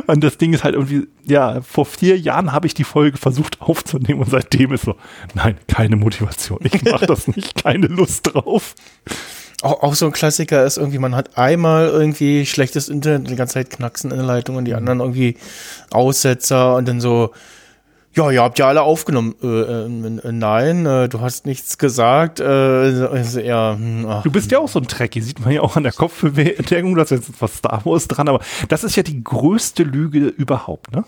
Und 0.07 0.23
das 0.23 0.37
Ding 0.37 0.53
ist 0.53 0.63
halt 0.63 0.75
irgendwie, 0.75 1.07
ja, 1.25 1.63
vor 1.63 1.87
vier 1.87 2.19
Jahren 2.19 2.53
habe 2.53 2.67
ich 2.67 2.75
die 2.75 2.85
Folge 2.85 3.17
versucht 3.17 3.63
aufzunehmen 3.63 4.21
und 4.21 4.31
seitdem 4.31 4.73
ist 4.73 4.85
so, 4.85 4.97
nein, 5.33 5.57
keine 5.69 5.97
Motivation. 5.97 6.59
Ich 6.63 6.85
mache 6.85 7.07
das 7.07 7.29
nicht, 7.35 7.63
keine 7.63 7.87
Lust 7.87 8.35
drauf 8.35 8.75
auch, 9.65 9.83
auch 9.83 9.95
so 9.95 10.07
ein 10.07 10.13
Klassiker 10.13 10.65
ist 10.65 10.77
irgendwie, 10.77 10.99
man 10.99 11.17
hat 11.17 11.37
einmal 11.39 11.89
irgendwie 11.89 12.47
schlechtes 12.47 12.89
Internet, 12.89 13.31
die 13.31 13.37
ganze 13.37 13.55
Zeit 13.55 13.71
knacksen 13.71 14.11
in 14.11 14.19
der 14.19 14.27
Leitung 14.27 14.57
und 14.57 14.67
die 14.67 14.75
anderen 14.75 15.01
irgendwie 15.01 15.37
Aussetzer 15.91 16.77
und 16.77 16.87
dann 16.87 17.01
so, 17.01 17.33
ja, 18.15 18.31
ihr 18.31 18.43
habt 18.43 18.59
ja 18.59 18.69
alle 18.69 18.83
aufgenommen. 18.83 19.35
Äh, 19.43 19.47
äh, 19.47 20.33
nein, 20.33 20.87
äh, 20.87 21.09
du 21.09 21.21
hast 21.21 21.47
nichts 21.47 21.79
gesagt. 21.79 22.41
Äh, 22.41 22.45
also 22.45 23.41
eher, 23.41 23.77
hm, 23.79 24.07
du 24.23 24.31
bist 24.31 24.53
ja 24.53 24.59
auch 24.59 24.69
so 24.69 24.79
ein 24.79 24.87
Trekkie, 24.87 25.21
sieht 25.21 25.41
man 25.41 25.51
ja 25.51 25.63
auch 25.63 25.77
an 25.77 25.83
der 25.83 25.93
Kopfbewegung, 25.93 26.95
du 26.95 27.01
hast 27.01 27.11
jetzt 27.11 27.31
was 27.41 27.57
Star 27.57 27.85
Wars 27.85 28.07
dran, 28.07 28.29
aber 28.29 28.41
das 28.69 28.85
ist 28.85 28.97
ja 28.97 29.03
die 29.03 29.23
größte 29.25 29.83
Lüge 29.83 30.27
überhaupt, 30.27 30.93
ne? 30.93 31.05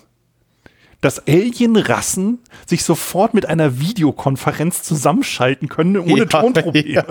Dass 1.06 1.24
Alien-Rassen 1.28 2.40
sich 2.66 2.82
sofort 2.82 3.32
mit 3.32 3.46
einer 3.46 3.78
Videokonferenz 3.78 4.82
zusammenschalten 4.82 5.68
können, 5.68 5.98
ohne 6.00 6.18
ja, 6.18 6.24
Tonprobleme. 6.24 6.90
Ja. 6.90 7.04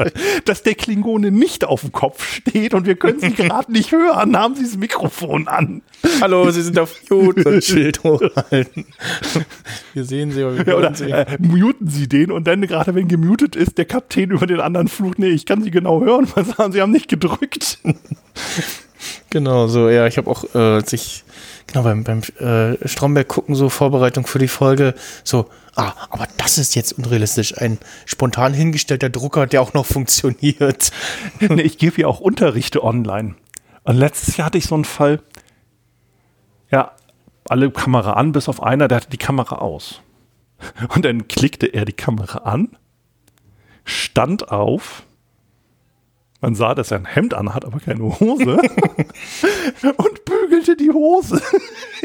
Dass 0.43 0.63
der 0.63 0.75
Klingone 0.75 1.31
nicht 1.31 1.63
auf 1.63 1.79
dem 1.79 1.93
Kopf 1.93 2.27
steht 2.27 2.73
und 2.73 2.87
wir 2.87 2.95
können 2.95 3.21
sie 3.21 3.29
gerade 3.33 3.71
nicht 3.71 3.93
hören, 3.93 4.35
haben 4.35 4.55
sie 4.55 4.63
das 4.63 4.75
Mikrofon 4.75 5.47
an. 5.47 5.81
Hallo, 6.19 6.51
Sie 6.51 6.61
sind 6.61 6.77
auf 6.77 6.93
Mute, 7.09 7.49
ein 7.49 7.61
Schild 7.61 8.03
hochhalten. 8.03 8.85
Wir 9.93 10.03
sehen 10.03 10.31
Sie, 10.33 10.43
aber 10.43 10.57
wir 10.57 10.65
ja, 10.67 10.75
oder, 10.75 10.93
Sie. 10.93 11.09
Äh, 11.09 11.37
muten 11.39 11.87
Sie 11.87 12.09
den 12.09 12.31
und 12.31 12.47
dann 12.47 12.59
gerade 12.63 12.95
wenn 12.95 13.07
gemutet 13.07 13.55
ist, 13.55 13.77
der 13.77 13.85
Kapitän 13.85 14.31
über 14.31 14.45
den 14.45 14.59
anderen 14.59 14.89
flucht, 14.89 15.19
nee, 15.19 15.29
ich 15.29 15.45
kann 15.45 15.63
Sie 15.63 15.71
genau 15.71 16.01
hören, 16.01 16.27
was 16.35 16.57
haben 16.57 16.73
Sie 16.73 16.81
haben 16.81 16.91
nicht 16.91 17.07
gedrückt. 17.07 17.79
Genau, 19.29 19.67
so, 19.67 19.89
ja, 19.89 20.05
ich 20.05 20.17
habe 20.17 20.29
auch, 20.29 20.43
äh, 20.53 20.57
als 20.57 20.91
ich 20.91 21.23
genau 21.67 21.83
beim, 21.83 22.03
beim 22.03 22.21
äh, 22.39 22.87
Stromberg 22.87 23.27
gucken, 23.27 23.55
so 23.55 23.69
Vorbereitung 23.69 24.27
für 24.27 24.39
die 24.39 24.47
Folge, 24.47 24.93
so, 25.23 25.49
ah, 25.75 25.93
aber 26.09 26.27
das 26.37 26.57
ist 26.57 26.75
jetzt 26.75 26.93
unrealistisch. 26.93 27.57
Ein 27.57 27.79
spontan 28.05 28.53
hingestellter 28.53 29.09
Drucker, 29.09 29.47
der 29.47 29.61
auch 29.61 29.73
noch 29.73 29.85
funktioniert. 29.85 30.91
nee, 31.39 31.61
ich 31.61 31.77
gebe 31.77 32.01
ja 32.01 32.07
auch 32.07 32.19
Unterrichte 32.19 32.83
online. 32.83 33.35
Und 33.83 33.97
letztes 33.97 34.37
Jahr 34.37 34.47
hatte 34.47 34.57
ich 34.57 34.65
so 34.65 34.75
einen 34.75 34.85
Fall, 34.85 35.21
ja, 36.71 36.91
alle 37.47 37.69
Kamera 37.69 38.13
an, 38.13 38.31
bis 38.31 38.49
auf 38.49 38.63
einer, 38.63 38.87
der 38.87 38.97
hatte 38.97 39.09
die 39.09 39.17
Kamera 39.17 39.57
aus. 39.57 40.01
Und 40.89 41.05
dann 41.05 41.27
klickte 41.27 41.67
er 41.67 41.85
die 41.85 41.93
Kamera 41.93 42.39
an, 42.39 42.69
stand 43.83 44.51
auf, 44.51 45.03
man 46.45 46.53
sah, 46.53 46.75
dass 46.75 46.91
er 46.91 46.99
ein 46.99 47.05
Hemd 47.05 47.33
anhat, 47.33 47.65
aber 47.65 47.79
keine 47.79 48.03
Hose. 48.03 48.57
und 49.97 50.25
bügelte 50.25 50.75
die 50.75 50.91
Hose 50.91 51.41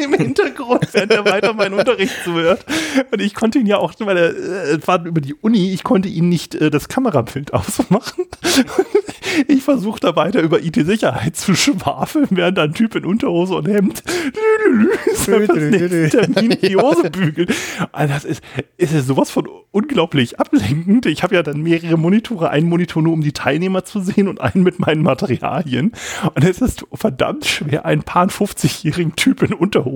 im 0.00 0.14
Hintergrund, 0.14 0.88
während 0.92 1.12
er 1.12 1.24
weiter 1.24 1.52
meinen 1.52 1.74
Unterricht 1.74 2.14
zuhört. 2.24 2.64
Und 3.10 3.20
ich 3.20 3.34
konnte 3.34 3.58
ihn 3.58 3.66
ja 3.66 3.78
auch, 3.78 3.94
weil 4.00 4.16
er 4.16 4.30
äh, 4.30 4.86
war 4.86 5.04
über 5.04 5.20
die 5.20 5.34
Uni, 5.34 5.72
ich 5.72 5.84
konnte 5.84 6.08
ihn 6.08 6.28
nicht 6.28 6.54
äh, 6.54 6.70
das 6.70 6.88
Kamerabild 6.88 7.52
ausmachen. 7.54 8.26
ich 9.48 9.62
versuchte 9.62 10.08
da 10.08 10.16
weiter 10.16 10.40
über 10.40 10.62
IT-Sicherheit 10.62 11.36
zu 11.36 11.54
schwafeln, 11.54 12.28
während 12.30 12.58
ein 12.58 12.74
Typ 12.74 12.94
in 12.94 13.04
Unterhose 13.04 13.54
und 13.54 13.68
Hemd 13.68 14.02
Termin 15.24 16.56
die 16.62 16.76
Hose 16.76 17.10
bügelt. 17.10 17.54
Also 17.92 18.14
das 18.14 18.24
ist, 18.24 18.42
ist 18.76 18.92
ja 18.92 19.00
sowas 19.02 19.30
von 19.30 19.48
unglaublich 19.72 20.40
ablenkend. 20.40 21.06
Ich 21.06 21.22
habe 21.22 21.34
ja 21.34 21.42
dann 21.42 21.62
mehrere 21.62 21.96
Monitore, 21.96 22.50
einen 22.50 22.68
Monitor 22.68 23.02
nur, 23.02 23.12
um 23.12 23.22
die 23.22 23.32
Teilnehmer 23.32 23.84
zu 23.84 24.00
sehen 24.00 24.28
und 24.28 24.40
einen 24.40 24.64
mit 24.64 24.78
meinen 24.78 25.02
Materialien. 25.02 25.92
Und 26.34 26.44
es 26.44 26.60
ist 26.60 26.86
verdammt 26.92 27.46
schwer, 27.46 27.84
einen 27.84 28.02
paar 28.02 28.26
50-jährigen 28.26 29.16
Typ 29.16 29.42
in 29.42 29.52
Unterhose, 29.52 29.89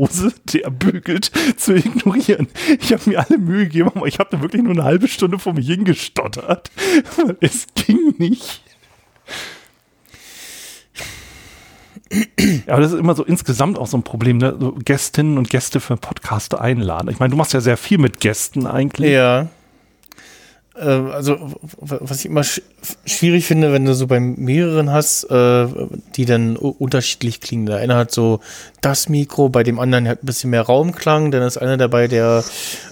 der 0.52 0.70
bügelt, 0.70 1.30
zu 1.56 1.74
ignorieren. 1.74 2.48
Ich 2.80 2.92
habe 2.92 3.08
mir 3.08 3.24
alle 3.26 3.38
Mühe 3.38 3.64
gegeben, 3.64 3.90
aber 3.94 4.06
ich 4.06 4.18
habe 4.18 4.30
da 4.30 4.40
wirklich 4.40 4.62
nur 4.62 4.72
eine 4.72 4.84
halbe 4.84 5.08
Stunde 5.08 5.38
vor 5.38 5.54
mir 5.54 5.62
hingestottert. 5.62 6.70
Es 7.40 7.66
ging 7.74 8.14
nicht. 8.18 8.62
Aber 12.66 12.80
das 12.80 12.92
ist 12.92 12.98
immer 12.98 13.14
so 13.14 13.24
insgesamt 13.24 13.78
auch 13.78 13.86
so 13.86 13.96
ein 13.96 14.02
Problem, 14.02 14.38
ne? 14.38 14.56
so 14.58 14.72
Gästinnen 14.72 15.38
und 15.38 15.50
Gäste 15.50 15.80
für 15.80 15.96
Podcaste 15.96 16.60
einladen. 16.60 17.08
Ich 17.10 17.18
meine, 17.18 17.30
du 17.30 17.36
machst 17.36 17.52
ja 17.54 17.60
sehr 17.60 17.76
viel 17.76 17.98
mit 17.98 18.20
Gästen 18.20 18.66
eigentlich. 18.66 19.10
Ja. 19.10 19.48
Äh, 20.76 20.88
also 20.88 21.36
was 21.78 22.20
ich 22.20 22.26
immer 22.26 22.42
sch 22.42 22.60
schwierig 23.06 23.46
finde, 23.46 23.72
wenn 23.72 23.84
du 23.84 23.94
so 23.94 24.06
bei 24.06 24.18
mehreren 24.18 24.90
hast, 24.92 25.24
äh, 25.30 25.66
die 26.16 26.24
dann 26.24 26.56
unterschiedlich 26.56 27.40
klingen. 27.40 27.66
Der 27.66 27.76
eine 27.76 27.94
hat 27.94 28.10
so 28.10 28.40
das 28.80 29.08
Mikro, 29.08 29.48
bei 29.48 29.62
dem 29.62 29.78
anderen 29.78 30.08
hat 30.08 30.22
ein 30.22 30.26
bisschen 30.26 30.50
mehr 30.50 30.62
Raumklang, 30.62 31.30
dann 31.30 31.42
ist 31.42 31.56
einer 31.56 31.76
dabei, 31.76 32.08
der 32.08 32.44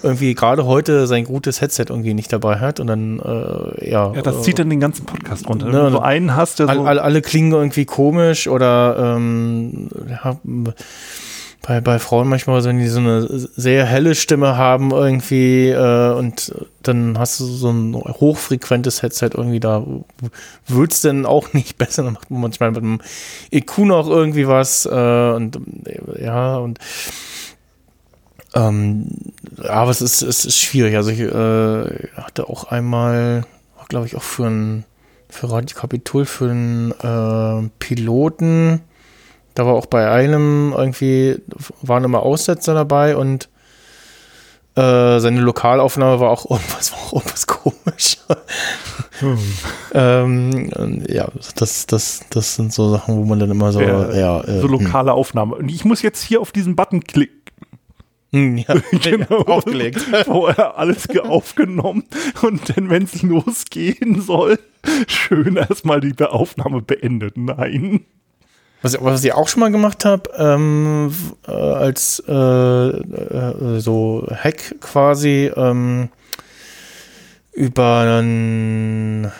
irgendwie 0.02 0.34
gerade 0.34 0.64
heute 0.64 1.06
sein 1.06 1.24
gutes 1.24 1.60
Headset 1.60 1.86
irgendwie 1.88 2.14
nicht 2.14 2.32
dabei 2.32 2.56
hat 2.56 2.78
und 2.80 2.86
dann 2.86 3.18
äh, 3.18 3.90
ja. 3.90 4.12
Ja, 4.14 4.22
das 4.22 4.42
zieht 4.42 4.58
dann 4.58 4.70
den 4.70 4.80
ganzen 4.80 5.04
Podcast 5.04 5.48
runter. 5.48 5.66
Ne, 5.66 5.72
wenn 5.72 5.84
du 5.84 5.90
so 5.90 6.00
einen 6.00 6.36
hast, 6.36 6.60
der 6.60 6.66
so 6.66 6.82
alle, 6.82 7.02
alle 7.02 7.20
klingen 7.20 7.52
irgendwie 7.52 7.84
komisch 7.84 8.46
oder 8.46 9.16
ähm, 9.16 9.88
ja, 10.08 10.38
bei, 11.62 11.80
bei 11.80 12.00
Frauen 12.00 12.28
manchmal, 12.28 12.62
wenn 12.64 12.78
die 12.78 12.88
so 12.88 12.98
eine 12.98 13.26
sehr 13.28 13.86
helle 13.86 14.16
Stimme 14.16 14.56
haben 14.56 14.90
irgendwie 14.90 15.68
äh, 15.68 16.12
und 16.12 16.52
dann 16.82 17.18
hast 17.18 17.38
du 17.38 17.44
so 17.44 17.70
ein 17.70 17.94
hochfrequentes 17.94 19.02
Headset 19.02 19.30
irgendwie 19.34 19.60
da, 19.60 19.84
wird 20.66 20.92
es 20.92 21.02
denn 21.02 21.24
auch 21.24 21.52
nicht 21.52 21.78
besser, 21.78 22.02
dann 22.02 22.14
macht 22.14 22.30
man 22.30 22.40
manchmal 22.40 22.72
mit 22.72 22.82
dem 22.82 23.00
EQ 23.52 23.78
noch 23.78 24.08
irgendwie 24.08 24.48
was 24.48 24.86
äh, 24.86 24.90
und 24.90 25.60
ja 26.20 26.56
und 26.56 26.78
ähm, 28.54 29.06
aber 29.66 29.90
es 29.90 30.02
ist, 30.02 30.20
es 30.20 30.44
ist 30.44 30.58
schwierig. 30.58 30.96
Also 30.96 31.10
ich 31.10 31.20
äh, 31.20 32.08
hatte 32.20 32.48
auch 32.48 32.64
einmal, 32.64 33.46
glaube 33.88 34.06
ich, 34.06 34.14
auch 34.16 34.22
für 34.22 34.46
ein 34.46 34.84
für 35.30 35.50
Radio 35.50 35.78
Kapitol 35.78 36.26
für 36.26 36.50
einen 36.50 36.90
äh, 36.90 37.70
Piloten 37.78 38.82
da 39.54 39.66
war 39.66 39.74
auch 39.74 39.86
bei 39.86 40.10
einem 40.10 40.74
irgendwie, 40.76 41.38
waren 41.82 42.04
immer 42.04 42.22
Aussetzer 42.22 42.74
dabei 42.74 43.16
und 43.16 43.48
äh, 44.74 45.20
seine 45.20 45.40
Lokalaufnahme 45.40 46.20
war 46.20 46.30
auch 46.30 46.44
irgendwas, 46.50 46.92
war 46.92 46.98
auch 46.98 47.12
irgendwas 47.14 47.46
komisch. 47.46 48.18
Hm. 49.20 49.38
ähm, 49.94 51.04
ja, 51.08 51.28
das, 51.56 51.86
das, 51.86 52.20
das 52.30 52.56
sind 52.56 52.72
so 52.72 52.90
Sachen, 52.90 53.16
wo 53.16 53.24
man 53.24 53.38
dann 53.38 53.50
immer 53.50 53.72
so, 53.72 53.80
ja, 53.80 54.12
ja 54.12 54.40
äh, 54.40 54.60
so 54.60 54.68
hm. 54.68 54.72
lokale 54.72 55.12
Aufnahme. 55.12 55.56
Und 55.56 55.68
ich 55.68 55.84
muss 55.84 56.02
jetzt 56.02 56.22
hier 56.22 56.40
auf 56.40 56.52
diesen 56.52 56.74
Button 56.74 57.04
klicken 57.04 57.42
Hm, 58.32 58.56
ja, 58.58 58.74
genau. 59.02 59.42
aufgelegt. 59.46 60.00
Vorher 60.24 60.78
alles 60.78 61.06
ge- 61.06 61.20
aufgenommen 61.20 62.04
und 62.42 62.76
dann, 62.76 62.90
wenn 62.90 63.04
es 63.04 63.22
losgehen 63.22 64.20
soll, 64.22 64.58
schön 65.06 65.56
erstmal 65.56 66.00
die 66.00 66.14
Aufnahme 66.24 66.82
beendet. 66.82 67.36
Nein. 67.36 68.06
Was, 68.82 68.96
was 69.00 69.22
ich 69.22 69.32
auch 69.32 69.46
schon 69.48 69.60
mal 69.60 69.70
gemacht 69.70 70.04
habe, 70.04 70.30
ähm, 70.36 71.14
äh, 71.46 71.52
als 71.52 72.22
äh, 72.26 72.32
äh, 72.32 73.78
so 73.78 74.26
Hack 74.28 74.74
quasi 74.80 75.50
ähm, 75.56 76.08
über 77.52 78.20
ein, 78.20 79.30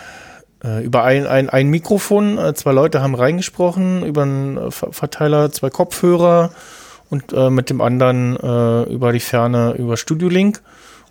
äh, 0.63 0.83
über 0.83 1.03
ein, 1.03 1.27
ein, 1.27 1.49
ein 1.49 1.67
Mikrofon, 1.67 2.37
äh, 2.37 2.53
zwei 2.53 2.71
Leute 2.71 3.01
haben 3.01 3.15
reingesprochen, 3.15 4.05
über 4.05 4.21
einen 4.21 4.57
äh, 4.57 4.71
Ver- 4.71 4.93
Verteiler, 4.93 5.51
zwei 5.51 5.69
Kopfhörer 5.69 6.51
und 7.09 7.33
äh, 7.33 7.49
mit 7.49 7.69
dem 7.69 7.81
anderen 7.81 8.37
äh, 8.37 8.83
über 8.93 9.11
die 9.11 9.19
Ferne 9.19 9.73
über 9.77 9.97
Studio 9.97 10.29
Link 10.29 10.61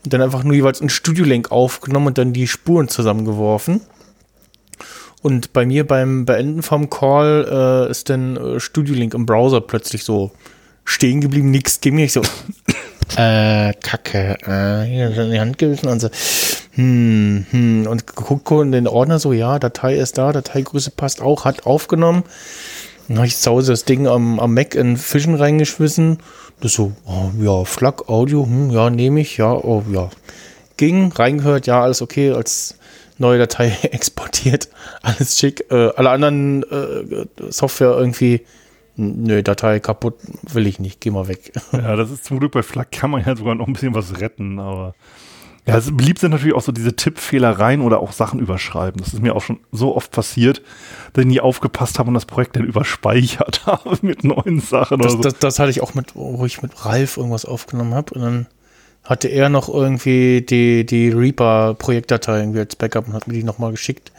und 0.04 0.12
dann 0.12 0.22
einfach 0.22 0.42
nur 0.42 0.54
jeweils 0.54 0.80
ein 0.80 0.88
Studio 0.88 1.24
Link 1.24 1.52
aufgenommen 1.52 2.06
und 2.08 2.18
dann 2.18 2.32
die 2.32 2.48
Spuren 2.48 2.88
zusammengeworfen. 2.88 3.82
Und 5.22 5.52
bei 5.52 5.64
mir 5.64 5.86
beim 5.86 6.24
Beenden 6.24 6.62
vom 6.62 6.90
Call 6.90 7.86
äh, 7.88 7.90
ist 7.90 8.10
dann 8.10 8.36
äh, 8.36 8.60
Studio 8.60 8.94
Link 8.94 9.14
im 9.14 9.24
Browser 9.24 9.60
plötzlich 9.60 10.04
so 10.04 10.32
stehen 10.84 11.20
geblieben, 11.20 11.50
nichts 11.50 11.80
ging 11.80 11.94
nicht 11.94 12.12
so. 12.12 12.22
äh, 13.16 13.72
Kacke, 13.74 14.36
äh, 14.44 14.84
hier 14.84 15.16
in 15.16 15.30
die 15.30 15.40
Hand 15.40 15.58
gewissen 15.58 15.88
und 15.88 16.00
so, 16.00 16.08
hm, 16.74 17.46
hm, 17.50 17.86
und 17.86 18.06
geguckt 18.06 18.50
in 18.50 18.72
den 18.72 18.88
Ordner 18.88 19.18
so, 19.20 19.32
ja, 19.32 19.58
Datei 19.58 19.96
ist 19.96 20.18
da, 20.18 20.32
Dateigröße 20.32 20.90
passt 20.90 21.22
auch, 21.22 21.44
hat 21.44 21.66
aufgenommen. 21.66 22.24
Dann 23.08 23.18
habe 23.18 23.26
ich 23.26 23.36
zu 23.36 23.50
Hause 23.50 23.72
das 23.72 23.84
Ding 23.84 24.06
am, 24.06 24.40
am 24.40 24.54
Mac 24.54 24.74
in 24.74 24.96
Fission 24.96 25.34
reingeschmissen. 25.34 26.18
Das 26.60 26.72
so, 26.72 26.92
oh, 27.04 27.30
ja, 27.40 27.64
Flak, 27.64 28.08
Audio, 28.08 28.44
hm, 28.44 28.70
ja, 28.70 28.90
nehme 28.90 29.20
ich, 29.20 29.36
ja, 29.36 29.52
oh, 29.52 29.84
ja. 29.92 30.10
Ging, 30.78 31.12
reingehört, 31.12 31.66
ja, 31.66 31.82
alles 31.82 32.02
okay, 32.02 32.32
als 32.32 32.76
neue 33.22 33.38
Datei 33.38 33.68
exportiert, 33.90 34.68
alles 35.00 35.38
schick. 35.38 35.64
Äh, 35.70 35.90
alle 35.96 36.10
anderen 36.10 36.62
äh, 36.64 37.26
Software 37.50 37.96
irgendwie, 37.96 38.42
nö, 38.96 39.42
Datei 39.42 39.80
kaputt, 39.80 40.16
will 40.42 40.66
ich 40.66 40.78
nicht, 40.78 41.00
geh 41.00 41.10
mal 41.10 41.28
weg. 41.28 41.52
Ja, 41.72 41.96
das 41.96 42.10
ist 42.10 42.24
zum 42.24 42.38
Glück 42.38 42.52
bei 42.52 42.62
FLAC 42.62 42.92
kann 42.92 43.10
man 43.10 43.24
ja 43.24 43.34
sogar 43.34 43.54
noch 43.54 43.66
ein 43.66 43.72
bisschen 43.72 43.94
was 43.94 44.20
retten, 44.20 44.58
aber 44.58 44.94
ja, 45.64 45.76
es 45.76 45.96
beliebt 45.96 46.18
sind 46.18 46.32
natürlich 46.32 46.56
auch 46.56 46.62
so 46.62 46.72
diese 46.72 46.96
Tippfehlereien 46.96 47.82
oder 47.82 48.00
auch 48.00 48.10
Sachen 48.10 48.40
überschreiben. 48.40 49.00
Das 49.00 49.14
ist 49.14 49.22
mir 49.22 49.36
auch 49.36 49.42
schon 49.42 49.60
so 49.70 49.94
oft 49.94 50.10
passiert, 50.10 50.60
dass 51.12 51.22
ich 51.22 51.28
nie 51.28 51.38
aufgepasst 51.40 52.00
habe 52.00 52.08
und 52.08 52.14
das 52.14 52.26
Projekt 52.26 52.56
dann 52.56 52.64
überspeichert 52.64 53.64
habe 53.66 53.96
mit 54.02 54.24
neuen 54.24 54.60
Sachen 54.60 54.98
Das, 54.98 55.14
oder 55.14 55.22
so. 55.22 55.28
das, 55.30 55.38
das 55.38 55.58
hatte 55.60 55.70
ich 55.70 55.80
auch 55.80 55.94
mit, 55.94 56.16
wo 56.16 56.44
ich 56.44 56.62
mit 56.62 56.84
Ralf 56.84 57.16
irgendwas 57.16 57.44
aufgenommen 57.44 57.94
habe 57.94 58.12
und 58.14 58.22
dann 58.22 58.46
hatte 59.04 59.28
er 59.28 59.48
noch 59.48 59.68
irgendwie 59.68 60.42
die, 60.42 60.86
die 60.86 61.10
Reaper-Projektdatei 61.10 62.40
irgendwie 62.40 62.60
als 62.60 62.76
Backup 62.76 63.08
und 63.08 63.14
hat 63.14 63.26
mir 63.26 63.34
die 63.34 63.44
nochmal 63.44 63.72
geschickt, 63.72 64.12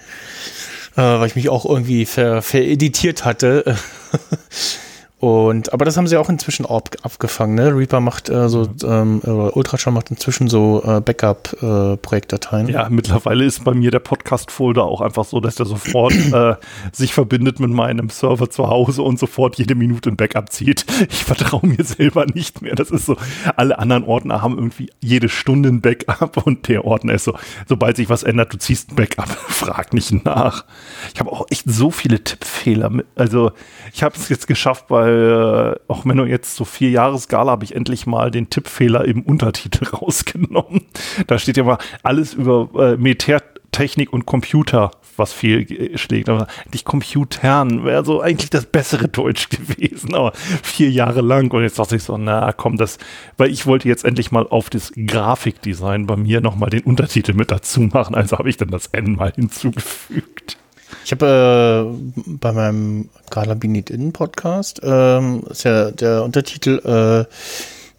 äh, 0.96 1.02
weil 1.02 1.28
ich 1.28 1.36
mich 1.36 1.50
auch 1.50 1.66
irgendwie 1.66 2.06
ver, 2.06 2.42
vereditiert 2.42 3.26
hatte. 3.26 3.78
Und, 5.24 5.72
aber 5.72 5.86
das 5.86 5.96
haben 5.96 6.06
sie 6.06 6.18
auch 6.18 6.28
inzwischen 6.28 6.66
ab, 6.66 6.90
abgefangen, 7.02 7.56
ne? 7.56 7.74
Reaper 7.74 8.02
macht 8.02 8.28
äh, 8.28 8.50
so, 8.50 8.68
ähm, 8.84 9.22
oder 9.24 9.56
Ultraschall 9.56 9.94
macht 9.94 10.12
inzwischen 10.12 10.50
so 10.50 10.84
äh, 10.86 11.00
Backup-Projektdateien. 11.00 12.68
Ja, 12.68 12.90
mittlerweile 12.90 13.46
ist 13.46 13.64
bei 13.64 13.74
mir 13.74 13.90
der 13.90 14.00
Podcast-Folder 14.00 14.84
auch 14.84 15.00
einfach 15.00 15.24
so, 15.24 15.40
dass 15.40 15.56
der 15.56 15.66
sofort 15.66 16.14
äh, 16.34 16.56
sich 16.92 17.14
verbindet 17.14 17.62
mit 17.62 17.70
meinem 17.72 18.10
Server 18.10 18.50
zu 18.50 18.68
Hause 18.68 19.02
und 19.02 19.18
sofort 19.18 19.56
jede 19.56 19.76
Minute 19.76 20.10
ein 20.10 20.18
Backup 20.18 20.52
zieht. 20.52 20.86
Ich 21.10 21.24
vertraue 21.24 21.68
mir 21.68 21.86
selber 21.86 22.26
nicht 22.26 22.62
mehr. 22.62 22.76
Das 22.76 22.92
ist 22.92 23.06
so, 23.06 23.16
alle 23.56 23.80
anderen 23.80 24.04
Ordner 24.04 24.42
haben 24.42 24.56
irgendwie 24.56 24.90
jede 25.00 25.30
Stunde 25.30 25.70
ein 25.70 25.80
Backup 25.80 26.46
und 26.46 26.68
der 26.68 26.84
Ordner 26.84 27.14
ist 27.14 27.24
so, 27.24 27.34
sobald 27.70 27.96
sich 27.96 28.10
was 28.10 28.24
ändert, 28.24 28.52
du 28.52 28.58
ziehst 28.58 28.92
ein 28.92 28.96
Backup, 28.96 29.30
frag 29.48 29.94
nicht 29.94 30.26
nach. 30.26 30.66
Ich 31.14 31.22
habe 31.22 31.32
auch 31.32 31.46
echt 31.50 31.64
so 31.66 31.92
viele 31.92 32.22
Tippfehler. 32.22 32.90
Mit, 32.90 33.06
also 33.16 33.54
ich 33.94 34.04
habe 34.04 34.18
es 34.18 34.28
jetzt 34.28 34.48
geschafft, 34.48 34.88
weil 34.90 35.13
äh, 35.14 35.80
auch 35.88 36.06
wenn 36.06 36.18
du 36.18 36.26
jetzt 36.26 36.56
so 36.56 36.66
vier 36.66 36.90
Jahre 36.90 37.18
Skala 37.18 37.52
habe 37.52 37.64
ich 37.64 37.76
endlich 37.76 38.06
mal 38.06 38.32
den 38.32 38.50
Tippfehler 38.50 39.06
im 39.06 39.22
Untertitel 39.22 39.86
rausgenommen. 39.96 40.82
Da 41.28 41.38
steht 41.38 41.58
ja 41.58 41.64
mal 41.64 41.78
alles 42.04 42.34
über 42.34 42.70
äh, 42.78 42.98
Militärtechnik 42.98 44.12
und 44.12 44.26
Computer, 44.26 44.92
was 45.16 45.34
viel 45.34 45.98
schlägt. 45.98 46.30
Aber 46.30 46.48
eigentlich 46.66 46.86
Computern 46.86 47.86
wäre 47.86 48.04
so 48.04 48.22
eigentlich 48.22 48.50
das 48.50 48.66
bessere 48.66 49.08
Deutsch 49.08 49.50
gewesen, 49.50 50.16
aber 50.16 50.34
vier 50.36 50.90
Jahre 50.90 51.22
lang. 51.22 51.52
Und 51.52 51.64
jetzt 51.64 51.80
dachte 51.80 51.96
ich 51.96 52.04
so, 52.04 52.18
na 52.18 52.52
komm, 52.52 52.78
das, 52.78 52.98
weil 53.38 53.52
ich 53.52 53.66
wollte 53.66 53.88
jetzt 53.88 54.06
endlich 54.06 54.32
mal 54.32 54.48
auf 54.48 54.70
das 54.70 54.92
Grafikdesign 54.96 56.08
bei 56.08 56.16
mir 56.16 56.42
nochmal 56.42 56.70
den 56.70 56.84
Untertitel 56.84 57.34
mit 57.34 57.52
dazu 57.52 57.82
machen. 57.82 58.16
Also 58.16 58.38
habe 58.38 58.50
ich 58.50 58.58
dann 58.58 58.70
das 58.70 58.88
N 58.88 59.16
mal 59.16 59.32
hinzugefügt. 59.34 60.58
Ich 61.06 61.12
habe 61.12 61.96
äh, 61.96 62.24
bei 62.28 62.52
meinem 62.52 63.10
Galabinit 63.30 63.90
Innen 63.90 64.14
Podcast, 64.14 64.80
ähm, 64.84 65.44
ist 65.50 65.64
ja 65.64 65.92
der 65.92 66.24
Untertitel, 66.24 66.80
äh, 66.80 67.26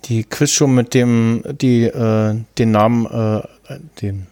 die 0.06 0.24
Quizshow 0.24 0.66
mit 0.66 0.94
dem, 0.94 1.42
die 1.60 1.84
äh, 1.84 2.34
den 2.58 2.70
Namen, 2.70 3.06
äh, 3.06 3.42
den, 4.00 4.26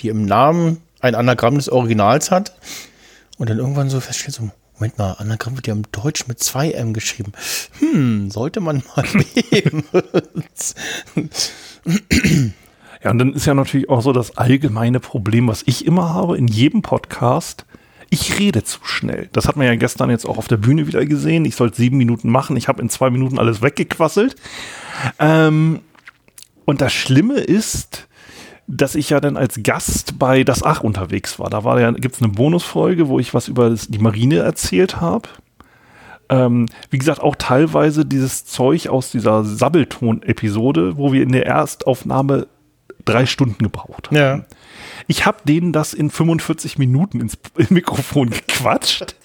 die 0.00 0.08
im 0.08 0.24
Namen 0.24 0.78
ein 1.00 1.14
Anagramm 1.14 1.56
des 1.56 1.68
Originals 1.68 2.30
hat 2.30 2.54
und 3.38 3.50
dann 3.50 3.58
irgendwann 3.58 3.90
so 3.90 4.00
feststellt, 4.00 4.34
so, 4.34 4.50
Moment 4.74 4.98
mal, 4.98 5.12
Anagramm 5.12 5.56
wird 5.56 5.66
ja 5.66 5.74
im 5.74 5.90
Deutsch 5.92 6.26
mit 6.28 6.40
zwei 6.40 6.70
M 6.72 6.92
geschrieben. 6.92 7.32
Hm, 7.78 8.30
sollte 8.30 8.60
man 8.60 8.82
mal 8.96 9.04
nehmen. 9.50 9.84
Ja, 13.02 13.10
und 13.10 13.18
dann 13.18 13.32
ist 13.32 13.46
ja 13.46 13.54
natürlich 13.54 13.88
auch 13.88 14.00
so 14.00 14.12
das 14.12 14.36
allgemeine 14.36 15.00
Problem, 15.00 15.48
was 15.48 15.62
ich 15.66 15.86
immer 15.86 16.14
habe 16.14 16.38
in 16.38 16.46
jedem 16.46 16.82
Podcast. 16.82 17.66
Ich 18.10 18.38
rede 18.38 18.62
zu 18.62 18.80
schnell. 18.84 19.28
Das 19.32 19.48
hat 19.48 19.56
man 19.56 19.66
ja 19.66 19.74
gestern 19.74 20.10
jetzt 20.10 20.26
auch 20.26 20.38
auf 20.38 20.46
der 20.46 20.58
Bühne 20.58 20.86
wieder 20.86 21.04
gesehen. 21.06 21.44
Ich 21.44 21.56
sollte 21.56 21.76
sieben 21.76 21.96
Minuten 21.96 22.30
machen. 22.30 22.56
Ich 22.56 22.68
habe 22.68 22.82
in 22.82 22.90
zwei 22.90 23.10
Minuten 23.10 23.38
alles 23.38 23.62
weggequasselt. 23.62 24.36
Ähm, 25.18 25.80
und 26.64 26.80
das 26.80 26.92
Schlimme 26.92 27.40
ist, 27.40 28.06
dass 28.68 28.94
ich 28.94 29.10
ja 29.10 29.18
dann 29.18 29.36
als 29.36 29.62
Gast 29.62 30.18
bei 30.18 30.44
Das 30.44 30.62
Ach 30.62 30.82
unterwegs 30.82 31.38
war. 31.38 31.50
Da 31.50 31.64
war 31.64 31.80
ja, 31.80 31.90
gibt 31.90 32.14
es 32.14 32.22
eine 32.22 32.32
Bonusfolge, 32.32 33.08
wo 33.08 33.18
ich 33.18 33.34
was 33.34 33.48
über 33.48 33.70
das, 33.70 33.88
die 33.88 33.98
Marine 33.98 34.36
erzählt 34.36 35.00
habe. 35.00 35.28
Ähm, 36.28 36.66
wie 36.90 36.98
gesagt, 36.98 37.20
auch 37.20 37.34
teilweise 37.36 38.06
dieses 38.06 38.44
Zeug 38.44 38.88
aus 38.88 39.10
dieser 39.10 39.44
Sabbelton-Episode, 39.44 40.96
wo 40.96 41.12
wir 41.12 41.22
in 41.22 41.32
der 41.32 41.46
Erstaufnahme 41.46 42.46
drei 43.04 43.26
Stunden 43.26 43.62
gebraucht 43.62 44.08
haben. 44.08 44.16
ja. 44.16 44.44
Ich 45.08 45.26
habe 45.26 45.38
denen 45.44 45.72
das 45.72 45.94
in 45.94 46.10
45 46.10 46.78
Minuten 46.78 47.20
ins 47.20 47.36
Mikrofon 47.70 48.30
gequatscht. 48.48 49.16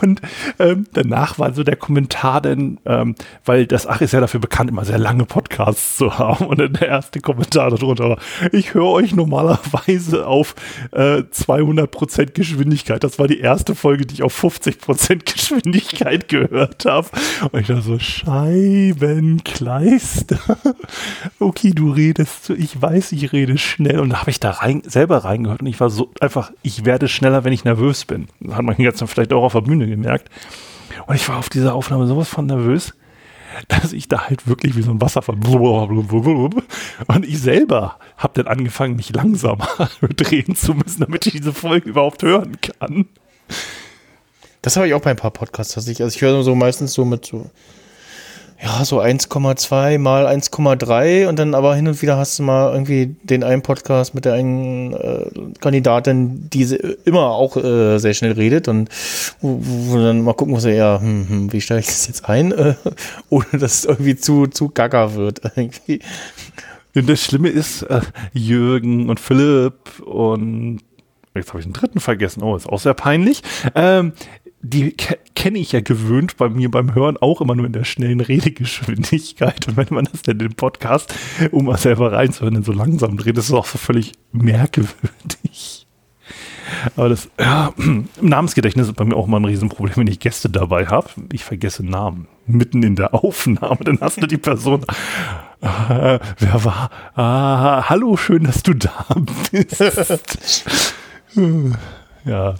Und 0.00 0.20
ähm, 0.58 0.86
danach 0.92 1.38
war 1.38 1.52
so 1.52 1.62
der 1.62 1.76
Kommentar 1.76 2.40
dann, 2.40 2.78
ähm, 2.84 3.14
weil 3.44 3.66
das 3.66 3.86
Ach 3.86 4.00
ist 4.00 4.12
ja 4.12 4.20
dafür 4.20 4.40
bekannt, 4.40 4.70
immer 4.70 4.84
sehr 4.84 4.98
lange 4.98 5.24
Podcasts 5.24 5.96
zu 5.96 6.18
haben. 6.18 6.46
Und 6.46 6.58
dann 6.58 6.72
der 6.74 6.88
erste 6.88 7.20
Kommentar 7.20 7.70
darunter 7.70 8.10
war, 8.10 8.18
ich 8.52 8.74
höre 8.74 8.88
euch 8.88 9.14
normalerweise 9.14 10.26
auf 10.26 10.54
äh, 10.92 11.22
200% 11.22 12.32
Geschwindigkeit. 12.32 13.04
Das 13.04 13.18
war 13.18 13.28
die 13.28 13.40
erste 13.40 13.74
Folge, 13.74 14.06
die 14.06 14.14
ich 14.14 14.22
auf 14.22 14.42
50% 14.42 15.32
Geschwindigkeit 15.32 16.28
gehört 16.28 16.84
habe. 16.84 17.08
Und 17.50 17.60
ich 17.60 17.66
dachte 17.66 17.82
so, 17.82 17.98
Scheibenkleister. 17.98 20.38
okay, 21.38 21.70
du 21.70 21.92
redest 21.92 22.44
so, 22.44 22.54
ich 22.54 22.80
weiß, 22.80 23.12
ich 23.12 23.32
rede 23.32 23.58
schnell. 23.58 24.00
Und 24.00 24.10
da 24.10 24.20
habe 24.20 24.30
ich 24.30 24.40
da 24.40 24.50
rein, 24.50 24.82
selber 24.84 25.18
reingehört 25.18 25.60
und 25.60 25.66
ich 25.66 25.80
war 25.80 25.90
so 25.90 26.10
einfach, 26.20 26.52
ich 26.62 26.84
werde 26.84 27.08
schneller, 27.08 27.44
wenn 27.44 27.52
ich 27.52 27.64
nervös 27.64 28.04
bin. 28.04 28.28
Hat 28.50 28.62
man 28.62 28.76
jetzt 28.78 29.02
vielleicht 29.06 29.32
auch 29.32 29.42
auf 29.48 29.54
der 29.54 29.62
Bühne 29.62 29.86
gemerkt. 29.86 30.28
Und 31.06 31.14
ich 31.14 31.28
war 31.28 31.38
auf 31.38 31.48
dieser 31.48 31.74
Aufnahme 31.74 32.06
sowas 32.06 32.28
von 32.28 32.46
nervös, 32.46 32.94
dass 33.68 33.92
ich 33.92 34.08
da 34.08 34.28
halt 34.28 34.46
wirklich 34.46 34.76
wie 34.76 34.82
so 34.82 34.90
ein 34.90 35.00
Wasserfall 35.00 35.36
und 35.36 37.26
ich 37.26 37.40
selber 37.40 37.98
habe 38.16 38.42
dann 38.42 38.46
angefangen, 38.46 38.96
mich 38.96 39.12
langsamer 39.12 39.68
drehen 40.16 40.54
zu 40.54 40.74
müssen, 40.74 41.00
damit 41.00 41.26
ich 41.26 41.32
diese 41.32 41.52
Folge 41.52 41.88
überhaupt 41.88 42.22
hören 42.22 42.58
kann. 42.60 43.06
Das 44.62 44.76
habe 44.76 44.88
ich 44.88 44.94
auch 44.94 45.00
bei 45.00 45.10
ein 45.10 45.16
paar 45.16 45.30
Podcasts 45.30 45.74
tatsächlich. 45.74 46.02
Also 46.02 46.16
ich 46.16 46.22
höre 46.22 46.42
so 46.42 46.54
meistens 46.54 46.92
so 46.92 47.04
mit 47.04 47.24
so, 47.24 47.50
ja, 48.60 48.84
so 48.84 49.00
1,2 49.00 49.98
mal 49.98 50.26
1,3 50.26 51.28
und 51.28 51.38
dann 51.38 51.54
aber 51.54 51.76
hin 51.76 51.86
und 51.86 52.02
wieder 52.02 52.16
hast 52.16 52.38
du 52.38 52.42
mal 52.42 52.72
irgendwie 52.72 53.14
den 53.22 53.44
einen 53.44 53.62
Podcast 53.62 54.14
mit 54.14 54.24
der 54.24 54.32
einen 54.32 54.94
äh, 54.94 55.26
Kandidatin, 55.60 56.50
die 56.50 56.64
immer 57.04 57.30
auch 57.30 57.56
äh, 57.56 57.98
sehr 57.98 58.14
schnell 58.14 58.32
redet 58.32 58.66
und 58.66 58.88
wo, 59.40 59.60
wo 59.60 59.96
dann 59.98 60.22
mal 60.22 60.34
gucken 60.34 60.54
muss, 60.54 60.64
ja, 60.64 61.00
hm, 61.00 61.28
hm, 61.28 61.52
wie 61.52 61.60
stelle 61.60 61.80
ich 61.80 61.86
das 61.86 62.08
jetzt 62.08 62.28
ein, 62.28 62.50
äh, 62.52 62.74
ohne 63.28 63.46
dass 63.52 63.74
es 63.74 63.84
irgendwie 63.84 64.16
zu, 64.16 64.48
zu 64.48 64.70
gaga 64.70 65.14
wird. 65.14 65.40
Irgendwie. 65.56 66.00
Das 66.94 67.22
Schlimme 67.22 67.50
ist, 67.50 67.82
äh, 67.82 68.00
Jürgen 68.32 69.08
und 69.08 69.20
Philipp 69.20 70.00
und 70.04 70.80
jetzt 71.38 71.50
habe 71.50 71.60
ich 71.60 71.66
den 71.66 71.72
dritten 71.72 72.00
vergessen. 72.00 72.42
Oh, 72.42 72.56
ist 72.56 72.68
auch 72.68 72.80
sehr 72.80 72.94
peinlich. 72.94 73.42
Ähm, 73.74 74.12
die 74.60 74.92
ke 74.92 75.18
kenne 75.34 75.58
ich 75.58 75.70
ja 75.70 75.80
gewöhnt 75.80 76.36
bei 76.36 76.48
mir 76.48 76.68
beim 76.68 76.94
Hören 76.96 77.16
auch 77.16 77.40
immer 77.40 77.54
nur 77.54 77.66
in 77.66 77.72
der 77.72 77.84
schnellen 77.84 78.20
Redegeschwindigkeit. 78.20 79.68
Und 79.68 79.76
wenn 79.76 79.86
man 79.90 80.08
das 80.10 80.22
dann 80.22 80.32
in 80.32 80.48
den 80.48 80.54
Podcast, 80.54 81.14
um 81.52 81.66
mal 81.66 81.78
selber 81.78 82.10
reinzuhören, 82.10 82.54
dann 82.54 82.64
so 82.64 82.72
langsam 82.72 83.16
dreht, 83.16 83.38
ist 83.38 83.44
es 83.44 83.52
auch 83.52 83.66
so 83.66 83.78
völlig 83.78 84.14
merkwürdig. 84.32 85.86
Aber 86.96 87.08
das 87.08 87.28
ja, 87.38 87.72
Namensgedächtnis 88.20 88.88
ist 88.88 88.96
bei 88.96 89.04
mir 89.04 89.16
auch 89.16 89.26
mal 89.26 89.38
ein 89.38 89.44
Riesenproblem, 89.44 89.96
wenn 89.96 90.06
ich 90.06 90.20
Gäste 90.20 90.50
dabei 90.50 90.86
habe. 90.86 91.08
Ich 91.32 91.44
vergesse 91.44 91.84
Namen 91.84 92.28
mitten 92.46 92.82
in 92.82 92.96
der 92.96 93.14
Aufnahme. 93.24 93.78
Dann 93.80 94.00
hast 94.00 94.22
du 94.22 94.26
die 94.26 94.38
Person. 94.38 94.84
Äh, 95.60 96.18
wer 96.38 96.64
war? 96.64 96.90
Ah, 97.14 97.88
hallo, 97.88 98.16
schön, 98.16 98.44
dass 98.44 98.62
du 98.62 98.74
da 98.74 99.06
bist. 99.52 99.80
ja, 102.24 102.54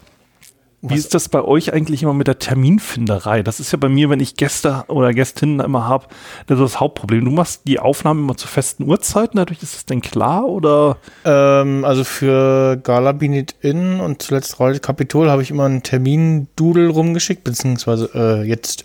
wie 0.80 0.94
ist 0.94 1.12
das 1.12 1.28
bei 1.28 1.42
euch 1.42 1.72
eigentlich 1.72 2.04
immer 2.04 2.14
mit 2.14 2.28
der 2.28 2.38
Terminfinderei? 2.38 3.42
Das 3.42 3.58
ist 3.58 3.72
ja 3.72 3.78
bei 3.78 3.88
mir, 3.88 4.10
wenn 4.10 4.20
ich 4.20 4.36
Gäste 4.36 4.84
oder 4.86 5.12
Gästinnen 5.12 5.58
immer 5.58 5.88
habe, 5.88 6.06
das 6.46 6.58
ist 6.58 6.62
das 6.62 6.80
Hauptproblem. 6.80 7.24
Du 7.24 7.32
machst 7.32 7.62
die 7.66 7.80
Aufnahmen 7.80 8.20
immer 8.20 8.36
zu 8.36 8.46
festen 8.46 8.84
Uhrzeiten, 8.84 9.38
dadurch 9.38 9.60
ist 9.62 9.74
das 9.74 9.86
denn 9.86 10.00
klar 10.00 10.46
oder? 10.46 10.98
Ähm, 11.24 11.84
also 11.84 12.04
für 12.04 12.76
Gala 12.76 13.10
Binit 13.10 13.56
In 13.60 13.98
und 13.98 14.22
zuletzt 14.22 14.60
Royal 14.60 14.78
Capitol 14.78 15.28
habe 15.28 15.42
ich 15.42 15.50
immer 15.50 15.64
einen 15.64 15.82
Termin-Doodle 15.82 16.88
rumgeschickt, 16.90 17.42
beziehungsweise 17.42 18.10
äh, 18.14 18.42
jetzt 18.44 18.84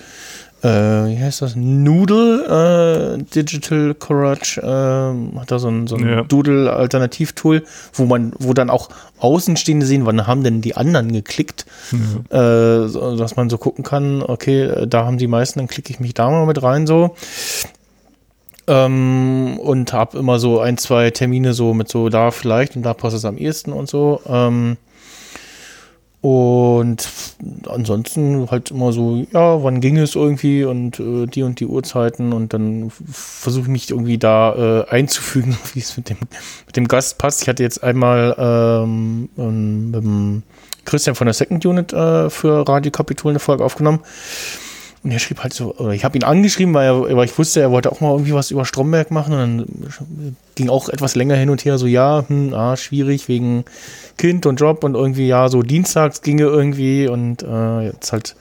äh, 0.63 0.67
wie 1.09 1.19
heißt 1.19 1.41
das? 1.41 1.57
Noodle 1.57 3.17
äh, 3.17 3.23
Digital 3.35 3.93
Courage 3.93 4.61
äh, 4.61 5.39
hat 5.39 5.51
da 5.51 5.59
so 5.59 5.67
ein, 5.67 5.87
so 5.87 5.97
ein 5.97 6.07
ja. 6.07 6.23
Doodle-Alternativtool, 6.23 7.63
wo 7.93 8.05
man, 8.05 8.31
wo 8.39 8.53
dann 8.53 8.69
auch 8.69 8.87
Außenstehende 9.19 9.85
sehen, 9.85 10.05
wann 10.05 10.25
haben 10.25 10.43
denn 10.43 10.61
die 10.61 10.77
anderen 10.77 11.11
geklickt, 11.11 11.65
mhm. 11.91 12.25
äh, 12.29 12.87
so, 12.87 13.17
dass 13.17 13.35
man 13.35 13.49
so 13.49 13.57
gucken 13.57 13.83
kann, 13.83 14.23
okay, 14.23 14.85
da 14.87 15.05
haben 15.05 15.17
die 15.17 15.27
meisten, 15.27 15.59
dann 15.59 15.67
klicke 15.67 15.91
ich 15.91 15.99
mich 15.99 16.13
da 16.13 16.29
mal 16.29 16.45
mit 16.45 16.63
rein 16.63 16.87
so. 16.87 17.15
Ähm, 18.65 19.59
und 19.59 19.91
habe 19.91 20.17
immer 20.17 20.39
so 20.39 20.61
ein, 20.61 20.77
zwei 20.77 21.09
Termine 21.11 21.53
so 21.53 21.73
mit 21.73 21.89
so 21.89 22.07
da 22.07 22.31
vielleicht 22.31 22.77
und 22.77 22.83
da 22.83 22.93
passt 22.93 23.17
es 23.17 23.25
am 23.25 23.37
ehesten 23.37 23.73
und 23.73 23.89
so. 23.89 24.21
Ähm, 24.25 24.77
und 26.23 27.09
ansonsten 27.67 28.49
halt 28.49 28.71
immer 28.71 28.93
so, 28.93 29.27
ja, 29.33 29.61
wann 29.61 29.81
ging 29.81 29.97
es 29.97 30.15
irgendwie 30.15 30.63
und 30.63 30.97
äh, 30.97 31.25
die 31.25 31.43
und 31.43 31.59
die 31.59 31.65
Uhrzeiten 31.65 32.31
und 32.31 32.53
dann 32.53 32.93
versuche 33.11 33.63
ich 33.63 33.67
mich 33.67 33.89
irgendwie 33.89 34.17
da 34.17 34.85
äh, 34.85 34.89
einzufügen, 34.89 35.57
wie 35.73 35.79
es 35.81 35.97
mit 35.97 36.09
dem, 36.09 36.19
mit 36.65 36.77
dem 36.77 36.87
Gast 36.87 37.17
passt. 37.17 37.41
Ich 37.41 37.49
hatte 37.49 37.61
jetzt 37.61 37.83
einmal 37.83 38.35
ähm, 38.37 39.27
ähm 39.37 39.91
mit 39.91 40.01
dem 40.01 40.43
Christian 40.85 41.15
von 41.17 41.27
der 41.27 41.33
Second 41.33 41.65
Unit 41.65 41.91
äh, 41.91 42.29
für 42.29 42.69
Radio 42.69 42.89
Kapitol 42.89 43.33
eine 43.33 43.39
Folge 43.39 43.65
aufgenommen. 43.65 43.99
Und 45.03 45.11
er 45.11 45.19
schrieb 45.19 45.43
halt 45.43 45.53
so, 45.53 45.75
ich 45.91 46.05
habe 46.05 46.17
ihn 46.17 46.23
angeschrieben, 46.23 46.73
weil, 46.73 46.87
er, 46.87 47.17
weil 47.17 47.25
ich 47.25 47.37
wusste, 47.37 47.59
er 47.59 47.71
wollte 47.71 47.91
auch 47.91 47.99
mal 47.99 48.11
irgendwie 48.11 48.33
was 48.33 48.51
über 48.51 48.63
Stromberg 48.63 49.11
machen. 49.11 49.33
Und 49.33 49.39
dann 49.39 50.37
ging 50.55 50.69
auch 50.69 50.87
etwas 50.87 51.15
länger 51.15 51.35
hin 51.35 51.49
und 51.49 51.65
her, 51.65 51.77
so 51.77 51.87
ja, 51.87 52.23
hm, 52.25 52.53
ah, 52.53 52.77
schwierig 52.77 53.27
wegen 53.27 53.65
Kind 54.17 54.45
und 54.45 54.61
Job 54.61 54.83
und 54.83 54.95
irgendwie, 54.95 55.27
ja, 55.27 55.49
so 55.49 55.61
dienstags 55.61 56.21
ginge 56.21 56.43
irgendwie 56.43 57.07
und 57.07 57.43
äh, 57.43 57.87
jetzt 57.87 58.13
halt 58.13 58.35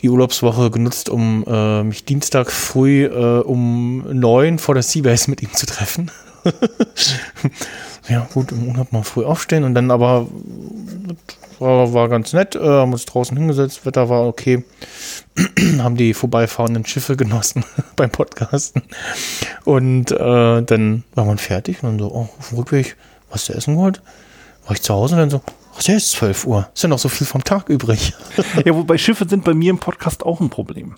die 0.00 0.10
Urlaubswoche 0.10 0.70
genutzt, 0.70 1.08
um 1.08 1.44
äh, 1.46 1.84
mich 1.84 2.04
Dienstag 2.04 2.50
früh 2.50 3.04
äh, 3.04 3.40
um 3.40 4.04
neun 4.12 4.58
vor 4.58 4.74
der 4.74 4.82
Seabase 4.82 5.30
mit 5.30 5.42
ihm 5.42 5.52
zu 5.52 5.66
treffen. 5.66 6.10
ja, 8.08 8.26
gut, 8.34 8.50
im 8.50 8.68
Urlaub 8.68 8.92
mal 8.92 9.04
früh 9.04 9.24
aufstehen 9.24 9.62
und 9.62 9.74
dann 9.74 9.92
aber 9.92 10.26
war, 11.62 11.92
war 11.92 12.08
ganz 12.08 12.32
nett, 12.32 12.54
äh, 12.54 12.60
haben 12.60 12.92
uns 12.92 13.04
draußen 13.06 13.36
hingesetzt, 13.36 13.86
Wetter 13.86 14.08
war 14.08 14.26
okay, 14.26 14.64
haben 15.78 15.96
die 15.96 16.14
vorbeifahrenden 16.14 16.84
Schiffe 16.84 17.16
genossen 17.16 17.64
beim 17.96 18.10
Podcasten. 18.10 18.82
Und 19.64 20.10
äh, 20.12 20.62
dann 20.62 21.04
war 21.14 21.24
man 21.24 21.38
fertig 21.38 21.82
und 21.82 21.90
dann 21.90 21.98
so, 21.98 22.14
oh, 22.14 22.28
auf 22.38 22.48
dem 22.50 22.58
Rückweg, 22.58 22.96
was 23.30 23.46
du 23.46 23.52
essen 23.52 23.76
wollt? 23.76 24.02
War 24.66 24.72
ich 24.72 24.82
zu 24.82 24.94
Hause 24.94 25.14
und 25.14 25.20
dann 25.20 25.30
so, 25.30 25.40
ach, 25.76 25.82
ja, 25.82 25.94
ist 25.94 26.10
12 26.12 26.46
Uhr, 26.46 26.68
ist 26.74 26.82
ja 26.82 26.88
noch 26.88 26.98
so 26.98 27.08
viel 27.08 27.26
vom 27.26 27.44
Tag 27.44 27.68
übrig. 27.68 28.14
ja, 28.64 28.74
wobei 28.74 28.98
Schiffe 28.98 29.28
sind 29.28 29.44
bei 29.44 29.54
mir 29.54 29.70
im 29.70 29.78
Podcast 29.78 30.24
auch 30.24 30.40
ein 30.40 30.50
Problem 30.50 30.96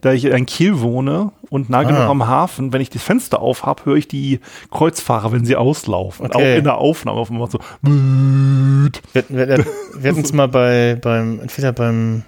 da 0.00 0.12
ich 0.12 0.24
in 0.24 0.46
Kiel 0.46 0.80
wohne 0.80 1.32
und 1.50 1.70
nah 1.70 1.82
genug 1.82 2.00
ah. 2.00 2.10
am 2.10 2.26
Hafen, 2.26 2.72
wenn 2.72 2.80
ich 2.80 2.90
das 2.90 3.02
Fenster 3.02 3.40
auf 3.40 3.64
habe, 3.64 3.84
höre 3.84 3.96
ich 3.96 4.08
die 4.08 4.40
Kreuzfahrer, 4.70 5.32
wenn 5.32 5.44
sie 5.44 5.56
auslaufen. 5.56 6.26
Okay. 6.26 6.36
Auch 6.36 6.58
in 6.58 6.64
der 6.64 6.78
Aufnahme 6.78 7.20
auf 7.20 7.30
einmal 7.30 7.50
so. 7.50 7.58
Wir, 7.82 9.24
wir, 9.28 9.64
wir 9.96 10.10
hatten 10.10 10.22
es 10.22 10.32
mal 10.32 10.48
bei, 10.48 10.98
beim, 11.00 11.40
entweder 11.40 11.72
beim, 11.72 12.22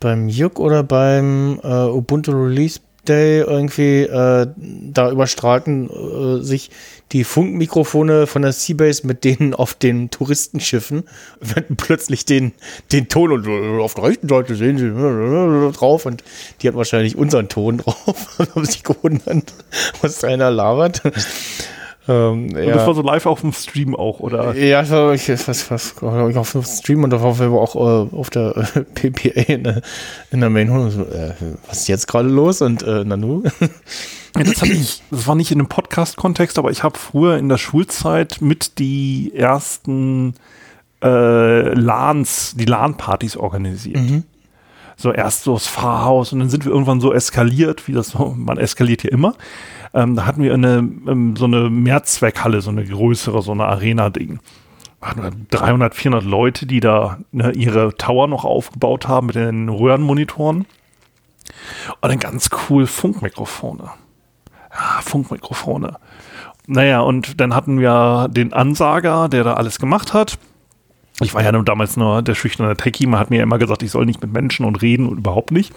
beim 0.00 0.28
Juk 0.28 0.60
oder 0.60 0.82
beim 0.82 1.60
äh, 1.62 1.86
Ubuntu 1.86 2.32
Release 2.32 2.80
Day 3.08 3.40
irgendwie, 3.40 4.02
äh, 4.02 4.46
da 4.56 5.10
überstrahlten 5.10 5.90
äh, 5.90 6.42
sich 6.42 6.70
die 7.12 7.24
Funkmikrofone 7.24 8.26
von 8.26 8.42
der 8.42 8.52
Seabase 8.52 9.06
mit 9.06 9.24
denen 9.24 9.54
auf 9.54 9.74
den 9.74 10.10
Touristenschiffen, 10.10 11.04
wenn 11.40 11.76
plötzlich 11.76 12.24
den, 12.24 12.52
den 12.90 13.08
Ton 13.08 13.32
und 13.32 13.80
auf 13.80 13.94
der 13.94 14.04
rechten 14.04 14.28
Seite 14.28 14.54
sehen 14.54 14.78
sie 14.78 15.72
drauf 15.76 16.06
und 16.06 16.24
die 16.60 16.68
hat 16.68 16.74
wahrscheinlich 16.74 17.16
unseren 17.16 17.48
Ton 17.48 17.78
drauf 17.78 18.38
und 18.38 18.48
haben 18.54 18.64
sich 18.64 18.82
gewundert, 18.82 19.52
was 20.00 20.24
einer 20.24 20.50
labert. 20.50 21.02
Ähm, 22.08 22.46
und 22.46 22.66
das 22.66 22.86
war 22.86 22.94
so 22.94 23.02
live 23.02 23.26
auf 23.26 23.42
dem 23.42 23.52
Stream 23.52 23.94
auch, 23.94 24.18
oder? 24.18 24.56
Ja, 24.56 24.84
so, 24.84 25.12
ich 25.12 25.28
was, 25.28 25.70
was, 25.70 25.94
ich 25.96 26.36
auf 26.36 26.52
dem 26.52 26.64
Stream 26.64 27.04
und 27.04 27.10
darauf 27.10 27.40
auch 27.40 27.76
äh, 27.76 28.16
auf 28.16 28.30
der 28.30 28.56
äh, 28.74 28.80
PPA 29.10 29.40
in 29.52 29.64
der, 29.64 29.82
in 30.32 30.40
der 30.40 30.50
Main 30.50 30.68
so, 30.90 31.02
äh, 31.02 31.34
was 31.68 31.82
ist 31.82 31.88
jetzt 31.88 32.08
gerade 32.08 32.28
los? 32.28 32.60
Und 32.60 32.82
äh, 32.82 33.04
Nanu? 33.04 33.44
Ja, 34.36 34.44
das, 34.44 34.62
ich, 34.62 35.02
das 35.10 35.26
war 35.26 35.34
nicht 35.34 35.50
in 35.52 35.60
einem 35.60 35.68
Podcast-Kontext, 35.68 36.58
aber 36.58 36.70
ich 36.70 36.82
habe 36.82 36.98
früher 36.98 37.36
in 37.36 37.48
der 37.48 37.58
Schulzeit 37.58 38.38
mit 38.40 38.78
die 38.78 39.32
ersten 39.34 40.34
äh, 41.02 41.74
LANs, 41.74 42.54
die 42.56 42.64
LAN-Partys 42.64 43.36
organisiert. 43.36 44.00
Mhm. 44.00 44.24
So 44.96 45.12
erst 45.12 45.44
so 45.44 45.54
das 45.54 45.66
Fahrhaus 45.66 46.32
und 46.32 46.38
dann 46.38 46.50
sind 46.50 46.64
wir 46.64 46.72
irgendwann 46.72 47.00
so 47.00 47.12
eskaliert, 47.12 47.88
wie 47.88 47.92
das 47.92 48.08
so, 48.08 48.34
man 48.36 48.58
eskaliert 48.58 49.02
hier 49.02 49.12
immer. 49.12 49.34
Ähm, 49.94 50.16
da 50.16 50.26
hatten 50.26 50.42
wir 50.42 50.54
eine, 50.54 50.78
ähm, 50.78 51.36
so 51.36 51.44
eine 51.44 51.68
Mehrzweckhalle, 51.68 52.60
so 52.60 52.70
eine 52.70 52.84
größere, 52.84 53.42
so 53.42 53.52
eine 53.52 53.66
Arena-Ding. 53.66 54.40
300, 55.50 55.94
400 55.94 56.24
Leute, 56.24 56.66
die 56.66 56.78
da 56.78 57.18
ne, 57.32 57.50
ihre 57.52 57.96
Tower 57.96 58.28
noch 58.28 58.44
aufgebaut 58.44 59.08
haben 59.08 59.26
mit 59.26 59.36
den 59.36 59.68
Röhrenmonitoren. 59.68 60.64
Und 62.00 62.08
dann 62.08 62.20
ganz 62.20 62.50
cool 62.68 62.86
Funkmikrofone. 62.86 63.90
Ja, 64.72 65.00
Funkmikrofone. 65.02 65.96
Naja, 66.66 67.00
und 67.00 67.40
dann 67.40 67.54
hatten 67.54 67.80
wir 67.80 68.28
den 68.30 68.52
Ansager, 68.52 69.28
der 69.28 69.42
da 69.42 69.54
alles 69.54 69.78
gemacht 69.78 70.14
hat. 70.14 70.38
Ich 71.20 71.34
war 71.34 71.42
ja 71.42 71.52
damals 71.52 71.96
nur 71.96 72.22
der 72.22 72.34
schüchterne 72.34 72.76
Techie. 72.76 73.06
Man 73.06 73.20
hat 73.20 73.30
mir 73.30 73.38
ja 73.38 73.42
immer 73.42 73.58
gesagt, 73.58 73.82
ich 73.82 73.90
soll 73.90 74.06
nicht 74.06 74.22
mit 74.22 74.32
Menschen 74.32 74.64
und 74.64 74.80
reden 74.82 75.08
und 75.08 75.18
überhaupt 75.18 75.50
nicht. 75.50 75.72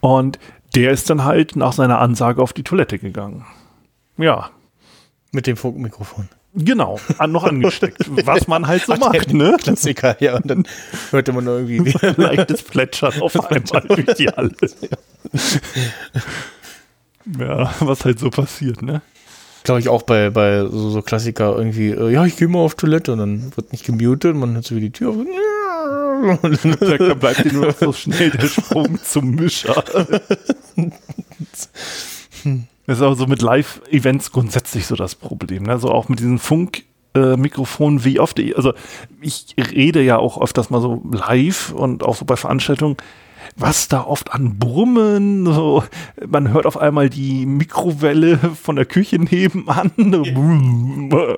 Und 0.00 0.38
der 0.74 0.92
ist 0.92 1.10
dann 1.10 1.24
halt 1.24 1.56
nach 1.56 1.72
seiner 1.72 1.98
Ansage 1.98 2.42
auf 2.42 2.52
die 2.52 2.62
Toilette 2.62 2.98
gegangen. 2.98 3.44
Ja. 4.16 4.50
Mit 5.32 5.46
dem 5.46 5.56
Funkmikrofon. 5.56 6.28
Genau, 6.52 6.98
an, 7.18 7.30
noch 7.30 7.44
angesteckt. 7.44 8.04
was 8.26 8.48
man 8.48 8.66
halt 8.66 8.84
so 8.84 8.94
Ach, 8.94 8.98
macht, 8.98 9.32
ne? 9.32 9.56
Klassiker, 9.60 10.20
ja. 10.20 10.36
Und 10.36 10.50
dann 10.50 10.66
hörte 11.10 11.32
man 11.32 11.46
irgendwie 11.46 11.78
leichtes 12.16 12.62
Plätschern 12.62 13.20
auf 13.20 13.50
einmal 13.50 13.82
durch 13.82 14.16
die 14.16 14.26
Halle. 14.26 14.52
ja, 17.38 17.72
was 17.78 18.04
halt 18.04 18.18
so 18.18 18.30
passiert, 18.30 18.82
ne? 18.82 19.00
Glaube 19.62 19.80
ich 19.80 19.88
auch 19.88 20.02
bei, 20.02 20.30
bei 20.30 20.62
so, 20.62 20.90
so 20.90 21.02
Klassiker 21.02 21.56
irgendwie, 21.56 21.90
äh, 21.90 22.10
ja, 22.10 22.24
ich 22.24 22.36
gehe 22.36 22.48
mal 22.48 22.60
auf 22.60 22.74
Toilette 22.74 23.12
und 23.12 23.18
dann 23.18 23.56
wird 23.56 23.72
nicht 23.72 23.84
gemutet, 23.84 24.34
man 24.34 24.54
hört 24.54 24.64
so 24.64 24.74
wie 24.74 24.80
die 24.80 24.90
Tür 24.90 25.10
auf. 25.10 25.16
Da 26.20 27.14
bleibt 27.14 27.44
dir 27.44 27.52
nur 27.52 27.66
noch 27.66 27.76
so 27.76 27.92
schnell 27.92 28.30
der 28.30 28.46
Sprung 28.48 28.98
zum 29.02 29.34
Mischer. 29.34 29.82
Das 32.86 32.98
ist 32.98 33.02
aber 33.02 33.14
so 33.14 33.26
mit 33.26 33.42
Live-Events 33.42 34.32
grundsätzlich 34.32 34.86
so 34.86 34.96
das 34.96 35.14
Problem. 35.14 35.64
Ne? 35.64 35.72
Also 35.72 35.90
auch 35.90 36.08
mit 36.08 36.18
diesen 36.18 36.38
Funkmikrofonen, 36.38 38.00
äh, 38.00 38.04
wie 38.04 38.20
oft, 38.20 38.40
also 38.56 38.72
ich 39.20 39.54
rede 39.56 40.02
ja 40.02 40.18
auch 40.18 40.40
öfters 40.40 40.70
mal 40.70 40.80
so 40.80 41.02
live 41.12 41.72
und 41.72 42.02
auch 42.02 42.16
so 42.16 42.24
bei 42.24 42.36
Veranstaltungen 42.36 42.96
was 43.56 43.88
da 43.88 44.04
oft 44.04 44.32
an 44.32 44.58
Brummen, 44.58 45.46
so, 45.46 45.84
man 46.26 46.52
hört 46.52 46.66
auf 46.66 46.78
einmal 46.78 47.10
die 47.10 47.46
Mikrowelle 47.46 48.38
von 48.38 48.76
der 48.76 48.86
Küche 48.86 49.18
nebenan. 49.18 49.92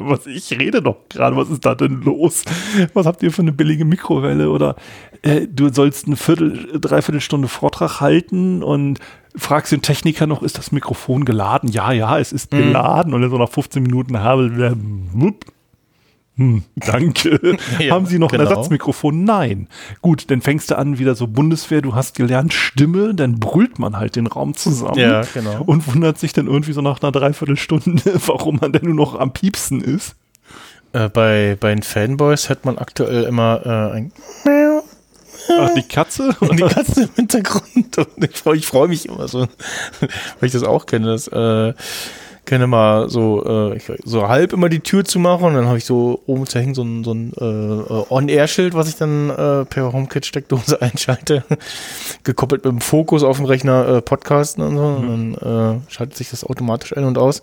was, 0.01 0.27
ich 0.27 0.59
rede 0.59 0.83
doch 0.83 0.97
gerade, 1.09 1.37
was 1.37 1.51
ist 1.51 1.65
da 1.65 1.75
denn 1.75 2.03
los? 2.03 2.45
Was 2.95 3.07
habt 3.07 3.23
ihr 3.23 3.33
für 3.33 3.43
eine 3.43 3.53
billige 3.53 3.85
Mikrowelle? 3.85 4.51
Oder 4.51 4.77
äh, 5.23 5.47
du 5.47 5.73
sollst 5.73 6.07
eine 6.07 6.17
Viertel, 6.17 6.79
Dreiviertelstunde 6.81 7.49
Vortrag 7.49 8.01
halten 8.01 8.63
und 8.63 8.99
fragst 9.35 9.73
den 9.73 9.83
Techniker 9.83 10.27
noch, 10.27 10.43
ist 10.43 10.59
das 10.59 10.73
Mikrofon 10.73 11.25
geladen? 11.25 11.71
Ja, 11.71 11.93
ja, 11.93 12.19
es 12.19 12.33
ist 12.33 12.53
mhm. 12.53 12.59
geladen. 12.59 13.15
Und 13.15 13.23
dann 13.23 13.31
so 13.31 13.39
nach 13.39 13.49
15 13.49 13.83
Minuten 13.83 14.21
habe, 14.21 14.77
Hm, 16.37 16.63
danke. 16.77 17.59
Ja, 17.79 17.95
Haben 17.95 18.07
Sie 18.07 18.19
noch 18.19 18.33
ein 18.33 18.39
genau. 18.39 18.51
Ersatzmikrofon? 18.51 19.25
Nein. 19.25 19.69
Gut, 20.01 20.31
dann 20.31 20.41
fängst 20.41 20.71
du 20.71 20.79
an, 20.79 20.99
wieder 20.99 21.15
so 21.15 21.27
Bundeswehr, 21.27 21.83
du 21.83 21.95
hast 21.95 22.17
gelernt, 22.17 22.53
Stimme, 22.55 23.15
dann 23.15 23.39
brüllt 23.39 23.79
man 23.79 23.97
halt 23.97 24.17
den 24.17 24.27
Raum 24.27 24.55
zusammen. 24.55 24.99
Ja, 24.99 25.23
genau. 25.35 25.63
Und 25.65 25.93
wundert 25.93 26.19
sich 26.19 26.33
dann 26.33 26.47
irgendwie 26.47 26.73
so 26.73 26.81
nach 26.81 27.03
einer 27.03 27.13
Dreiviertelstunde, 27.13 28.03
warum 28.27 28.59
man 28.61 28.73
denn 28.73 28.85
nur 28.85 28.95
noch 28.95 29.19
am 29.19 29.33
Piepsen 29.33 29.83
ist. 29.83 30.15
Äh, 30.93 31.09
bei, 31.09 31.57
bei 31.59 31.75
den 31.75 31.83
Fanboys 31.83 32.49
hört 32.49 32.65
man 32.65 32.79
aktuell 32.79 33.25
immer 33.25 33.61
äh, 33.65 33.97
ein 33.97 34.13
Ach, 35.51 35.75
die 35.75 35.83
Katze? 35.83 36.35
und 36.41 36.53
die 36.59 36.63
Katze 36.63 37.03
im 37.03 37.11
Hintergrund. 37.17 37.99
Und 37.99 38.25
ich 38.25 38.37
freue 38.37 38.61
freu 38.61 38.89
mich 38.89 39.07
immer 39.07 39.29
so, 39.29 39.41
weil 40.01 40.47
ich 40.47 40.53
das 40.53 40.63
auch 40.63 40.87
kenne. 40.87 41.07
Das 41.07 41.29
äh, 41.29 41.75
kenne 42.45 42.67
mal 42.67 43.09
so, 43.09 43.45
äh, 43.45 43.77
ich, 43.77 43.85
so 44.05 44.29
halb 44.29 44.53
immer 44.53 44.69
die 44.69 44.81
Tür 44.81 45.05
zu 45.05 45.19
machen 45.19 45.47
und 45.47 45.55
dann 45.55 45.67
habe 45.67 45.79
ich 45.79 45.85
so 45.85 46.23
oben 46.27 46.47
zu 46.47 46.59
hängen 46.59 46.75
so 46.75 46.83
ein, 46.83 47.05
so 47.05 47.13
ein 47.13 47.33
äh, 47.39 48.13
On-Air-Schild, 48.13 48.75
was 48.75 48.89
ich 48.89 48.97
dann 48.97 49.31
äh, 49.31 49.65
per 49.65 49.93
HomeKit-Steckdose 49.93 50.81
einschalte, 50.83 51.45
gekoppelt 52.25 52.65
mit 52.65 52.73
dem 52.73 52.81
Fokus 52.81 53.23
auf 53.23 53.37
dem 53.37 53.47
Rechner 53.47 53.87
äh, 53.89 54.03
Podcasten 54.03 54.63
und 54.63 54.77
so. 54.77 54.85
Und 54.85 55.37
dann 55.43 55.79
äh, 55.79 55.93
schaltet 55.93 56.17
sich 56.17 56.31
das 56.31 56.45
automatisch 56.45 56.97
ein 56.97 57.05
und 57.05 57.19
aus. 57.19 57.43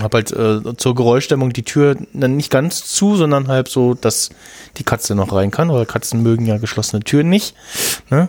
Habe 0.00 0.18
halt 0.18 0.30
äh, 0.30 0.76
zur 0.76 0.94
Geräuschdämmung 0.94 1.52
die 1.52 1.64
Tür 1.64 1.96
dann 2.12 2.36
nicht 2.36 2.50
ganz 2.50 2.84
zu, 2.86 3.16
sondern 3.16 3.48
halt 3.48 3.68
so, 3.68 3.94
dass 3.94 4.30
die 4.76 4.84
Katze 4.84 5.16
noch 5.16 5.32
rein 5.32 5.50
kann, 5.50 5.68
weil 5.72 5.84
Katzen 5.84 6.22
mögen 6.22 6.46
ja 6.46 6.58
geschlossene 6.58 7.02
Türen 7.02 7.28
nicht. 7.28 7.56
Ne? 8.08 8.28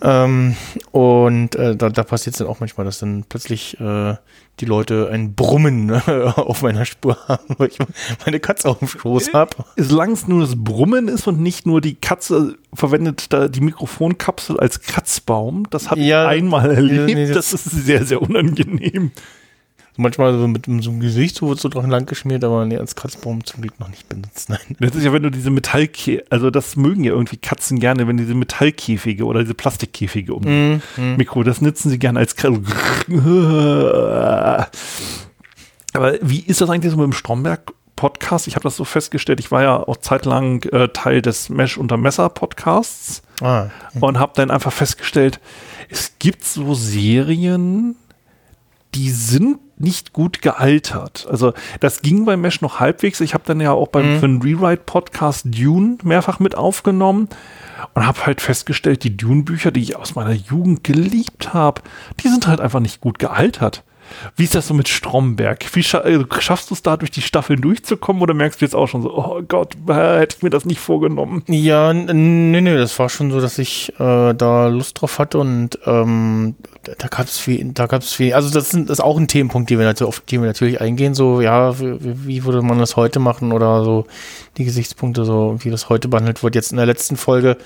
Ähm, 0.00 0.54
und 0.92 1.56
äh, 1.56 1.74
da, 1.74 1.88
da 1.88 2.04
passiert 2.04 2.34
es 2.34 2.38
dann 2.38 2.46
auch 2.46 2.60
manchmal, 2.60 2.84
dass 2.86 3.00
dann 3.00 3.24
plötzlich 3.28 3.80
äh, 3.80 4.14
die 4.60 4.64
Leute 4.64 5.08
ein 5.10 5.34
Brummen 5.34 5.86
ne, 5.86 6.02
auf 6.36 6.62
meiner 6.62 6.84
Spur 6.84 7.16
haben, 7.26 7.56
weil 7.58 7.68
ich 7.70 7.78
meine 8.24 8.38
Katze 8.38 8.68
auf 8.68 8.78
dem 8.78 8.86
Schoß 8.86 9.32
habe. 9.32 9.56
Solange 9.76 10.12
es 10.12 10.28
nur 10.28 10.42
das 10.42 10.54
Brummen 10.56 11.08
ist 11.08 11.26
und 11.26 11.40
nicht 11.40 11.66
nur 11.66 11.80
die 11.80 11.96
Katze 11.96 12.54
verwendet 12.74 13.32
da 13.32 13.48
die 13.48 13.60
Mikrofonkapsel 13.60 14.60
als 14.60 14.80
Kratzbaum, 14.82 15.66
das 15.70 15.90
habe 15.90 16.00
Ja, 16.00 16.30
ich 16.30 16.38
einmal 16.38 16.70
erlebt. 16.70 17.06
nee, 17.14 17.26
das, 17.26 17.50
das- 17.50 17.66
ist 17.66 17.86
sehr, 17.86 18.04
sehr 18.04 18.22
unangenehm. 18.22 19.10
Manchmal 19.96 20.38
so 20.38 20.48
mit 20.48 20.64
so 20.66 20.90
einem 20.90 21.00
Gesicht 21.00 21.36
so 21.36 21.48
wird 21.48 21.60
so 21.60 21.68
dran 21.68 21.90
lang 21.90 22.06
geschmiert, 22.06 22.44
aber 22.44 22.64
nee, 22.64 22.78
als 22.78 22.96
Kratzbaum 22.96 23.44
zum 23.44 23.60
Glück 23.60 23.78
noch 23.78 23.88
nicht 23.88 24.08
benutzt. 24.08 24.48
Nein. 24.48 24.58
Das 24.80 24.94
ist 24.94 25.04
ja, 25.04 25.12
wenn 25.12 25.22
du 25.22 25.30
diese 25.30 25.50
Metallkäfige, 25.50 26.24
also 26.30 26.50
das 26.50 26.76
mögen 26.76 27.04
ja 27.04 27.12
irgendwie 27.12 27.36
Katzen 27.36 27.78
gerne, 27.78 28.08
wenn 28.08 28.16
diese 28.16 28.34
Metallkäfige 28.34 29.26
oder 29.26 29.40
diese 29.40 29.54
Plastikkäfige 29.54 30.32
um 30.34 30.42
Mhm. 30.42 31.16
Mikro, 31.16 31.42
das 31.42 31.60
nutzen 31.60 31.90
sie 31.90 31.98
gerne 31.98 32.18
als 32.20 32.36
Kratz. 32.36 32.56
Aber 35.94 36.14
wie 36.22 36.40
ist 36.40 36.60
das 36.60 36.70
eigentlich 36.70 36.90
so 36.90 36.96
mit 36.96 37.04
dem 37.04 37.12
Stromberg-Podcast? 37.12 38.46
Ich 38.48 38.54
habe 38.54 38.62
das 38.64 38.76
so 38.76 38.84
festgestellt, 38.84 39.40
ich 39.40 39.50
war 39.50 39.62
ja 39.62 39.76
auch 39.76 39.98
zeitlang 39.98 40.62
äh, 40.64 40.88
Teil 40.88 41.20
des 41.22 41.48
Mesh 41.50 41.76
unter 41.76 41.96
Messer-Podcasts 41.96 43.22
Ah, 43.42 43.70
und 44.00 44.18
habe 44.18 44.32
dann 44.36 44.50
einfach 44.50 44.72
festgestellt, 44.72 45.40
es 45.88 46.12
gibt 46.18 46.44
so 46.44 46.74
Serien, 46.74 47.96
die 48.94 49.10
sind 49.10 49.58
nicht 49.78 50.12
gut 50.12 50.42
gealtert. 50.42 51.26
Also 51.28 51.52
das 51.80 52.02
ging 52.02 52.24
bei 52.24 52.36
Mesh 52.36 52.60
noch 52.60 52.78
halbwegs. 52.78 53.20
Ich 53.20 53.34
habe 53.34 53.44
dann 53.46 53.60
ja 53.60 53.72
auch 53.72 53.88
beim 53.88 54.20
für 54.20 54.28
den 54.28 54.40
Rewrite-Podcast 54.40 55.46
Dune 55.50 55.98
mehrfach 56.02 56.38
mit 56.38 56.54
aufgenommen 56.54 57.28
und 57.94 58.06
habe 58.06 58.26
halt 58.26 58.40
festgestellt, 58.40 59.02
die 59.02 59.16
Dune-Bücher, 59.16 59.72
die 59.72 59.80
ich 59.80 59.96
aus 59.96 60.14
meiner 60.14 60.32
Jugend 60.32 60.84
geliebt 60.84 61.52
habe, 61.52 61.82
die 62.22 62.28
sind 62.28 62.46
halt 62.46 62.60
einfach 62.60 62.80
nicht 62.80 63.00
gut 63.00 63.18
gealtert. 63.18 63.82
Wie 64.36 64.44
ist 64.44 64.54
das 64.54 64.68
so 64.68 64.74
mit 64.74 64.88
Stromberg? 64.88 65.64
Scha 65.82 65.98
also 65.98 66.24
schaffst 66.38 66.70
du 66.70 66.74
es 66.74 66.82
da 66.82 66.96
durch 66.96 67.10
die 67.10 67.22
Staffeln 67.22 67.60
durchzukommen 67.60 68.22
oder 68.22 68.34
merkst 68.34 68.60
du 68.60 68.64
jetzt 68.64 68.74
auch 68.74 68.86
schon 68.86 69.02
so, 69.02 69.16
oh 69.16 69.42
Gott, 69.46 69.76
äh, 69.88 70.18
hätte 70.20 70.36
ich 70.36 70.42
mir 70.42 70.50
das 70.50 70.64
nicht 70.64 70.80
vorgenommen? 70.80 71.42
Ja, 71.48 71.92
nee, 71.92 72.60
nee, 72.60 72.76
das 72.76 72.98
war 72.98 73.08
schon 73.08 73.30
so, 73.30 73.40
dass 73.40 73.58
ich 73.58 73.92
äh, 73.98 74.32
da 74.34 74.68
Lust 74.68 75.00
drauf 75.00 75.18
hatte 75.18 75.38
und 75.38 75.78
ähm, 75.86 76.54
da- 76.82 77.08
gab 77.08 77.26
es 77.26 77.38
viel, 77.38 77.64
da 77.72 77.86
gab 77.86 78.02
es 78.02 78.12
viel, 78.12 78.34
also 78.34 78.50
das, 78.50 78.70
sind, 78.70 78.88
das 78.90 78.98
ist 78.98 79.04
auch 79.04 79.18
ein 79.18 79.28
Themenpunkt, 79.28 79.70
die 79.70 79.78
wir 79.78 79.84
natürlich, 79.84 80.08
auf 80.08 80.20
die 80.20 80.40
wir 80.40 80.46
natürlich 80.46 80.80
eingehen, 80.80 81.14
so, 81.14 81.40
ja, 81.40 81.78
wie, 81.80 81.96
wie 82.26 82.44
würde 82.44 82.62
man 82.62 82.78
das 82.78 82.96
heute 82.96 83.18
machen 83.18 83.52
oder 83.52 83.84
so 83.84 84.06
die 84.56 84.64
Gesichtspunkte, 84.64 85.24
so 85.24 85.56
wie 85.60 85.70
das 85.70 85.88
heute 85.88 86.08
behandelt 86.08 86.42
wird. 86.42 86.54
Jetzt 86.54 86.72
in 86.72 86.76
der 86.76 86.86
letzten 86.86 87.16
Folge 87.16 87.56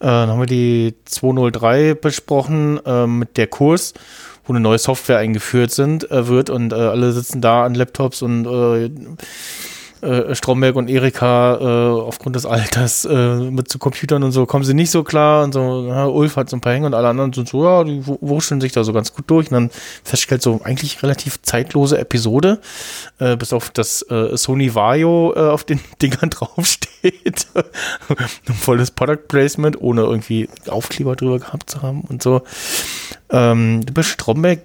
äh, 0.00 0.06
haben 0.06 0.40
wir 0.40 0.46
die 0.46 0.94
203 1.04 1.94
besprochen 1.94 2.80
äh, 2.84 3.06
mit 3.06 3.36
der 3.36 3.46
Kurs, 3.46 3.94
wo 4.44 4.52
eine 4.52 4.60
neue 4.60 4.78
Software 4.78 5.18
eingeführt 5.18 5.70
sind, 5.70 6.10
äh, 6.10 6.26
wird 6.28 6.50
und 6.50 6.72
äh, 6.72 6.76
alle 6.76 7.12
sitzen 7.12 7.40
da 7.40 7.64
an 7.64 7.74
Laptops 7.74 8.22
und 8.22 8.46
äh, 8.46 8.90
äh, 10.02 10.34
Stromberg 10.34 10.74
und 10.74 10.90
Erika 10.90 11.58
äh, 11.60 12.00
aufgrund 12.02 12.34
des 12.34 12.44
Alters 12.44 13.04
äh, 13.04 13.36
mit 13.36 13.70
so 13.70 13.78
Computern 13.78 14.24
und 14.24 14.32
so 14.32 14.46
kommen 14.46 14.64
sie 14.64 14.74
nicht 14.74 14.90
so 14.90 15.04
klar 15.04 15.44
und 15.44 15.52
so, 15.54 15.86
ja, 15.86 16.06
Ulf 16.06 16.34
hat 16.34 16.50
so 16.50 16.56
ein 16.56 16.60
paar 16.60 16.72
Hänge 16.72 16.86
und 16.86 16.94
alle 16.94 17.06
anderen 17.08 17.32
sind 17.32 17.48
so, 17.48 17.62
ja, 17.62 17.84
die 17.84 18.04
wu- 18.04 18.18
wurschteln 18.20 18.60
sich 18.60 18.72
da 18.72 18.82
so 18.82 18.92
ganz 18.92 19.14
gut 19.14 19.26
durch 19.28 19.48
und 19.50 19.54
dann 19.54 19.70
feststellt 20.02 20.42
so 20.42 20.60
eigentlich 20.64 21.00
relativ 21.04 21.40
zeitlose 21.42 21.98
Episode, 21.98 22.60
äh, 23.20 23.36
bis 23.36 23.52
auf 23.52 23.70
das 23.70 24.02
äh, 24.10 24.36
Sony 24.36 24.74
Vario 24.74 25.34
äh, 25.36 25.38
auf 25.38 25.62
den 25.62 25.78
Dingern 26.02 26.30
draufsteht. 26.30 27.46
ein 28.08 28.54
volles 28.54 28.90
Product 28.90 29.28
Placement, 29.28 29.80
ohne 29.80 30.02
irgendwie 30.02 30.48
Aufkleber 30.68 31.14
drüber 31.14 31.38
gehabt 31.38 31.70
zu 31.70 31.82
haben 31.82 32.00
und 32.08 32.24
so. 32.24 32.42
Ähm, 33.32 33.80
bei 33.92 34.02
Stromberg 34.02 34.60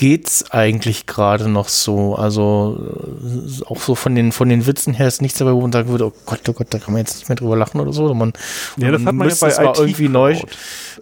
geht's 0.00 0.50
eigentlich 0.50 1.06
gerade 1.06 1.48
noch 1.48 1.68
so. 1.68 2.14
Also 2.14 2.80
äh, 3.22 3.64
auch 3.66 3.78
so 3.80 3.94
von 3.94 4.14
den 4.14 4.32
von 4.32 4.48
den 4.48 4.66
Witzen 4.66 4.94
her 4.94 5.08
ist 5.08 5.20
nichts 5.20 5.38
dabei, 5.38 5.52
wo 5.52 5.60
man 5.60 5.72
sagen 5.72 5.90
würde, 5.90 6.06
oh 6.06 6.12
Gott, 6.24 6.40
oh 6.48 6.52
Gott, 6.54 6.68
da 6.70 6.78
kann 6.78 6.94
man 6.94 7.00
jetzt 7.00 7.16
nicht 7.16 7.28
mehr 7.28 7.36
drüber 7.36 7.54
lachen 7.56 7.80
oder 7.80 7.92
so. 7.92 8.12
Man, 8.14 8.32
Ja, 8.78 8.90
das 8.92 9.04
hat 9.04 9.14
man 9.14 9.18
ja 9.18 9.24
müsste 9.24 9.44
bei 9.44 9.52
es 9.52 9.58
mal 9.58 9.74
irgendwie 9.76 10.08
neu, 10.08 10.38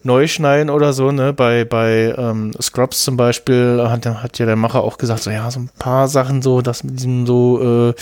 neu 0.03 0.27
schneiden 0.27 0.71
oder 0.71 0.93
so. 0.93 1.13
Ne, 1.13 1.33
bei 1.33 1.65
bei 1.65 2.13
ähm, 2.19 2.53
Scrubs 2.61 3.05
zum 3.05 3.17
Beispiel 3.17 3.87
hat, 3.89 4.05
hat 4.05 4.39
ja 4.41 4.47
der 4.47 4.57
Macher 4.57 4.83
auch 4.83 4.99
gesagt, 4.99 5.23
so 5.23 5.31
ja, 5.31 5.49
so 5.51 5.61
ein 5.61 5.71
paar 5.79 6.09
Sachen 6.09 6.43
so, 6.43 6.61
das 6.61 6.83
mit 6.83 6.99
diesem 6.99 7.25
so 7.25 7.91
äh, 7.91 7.95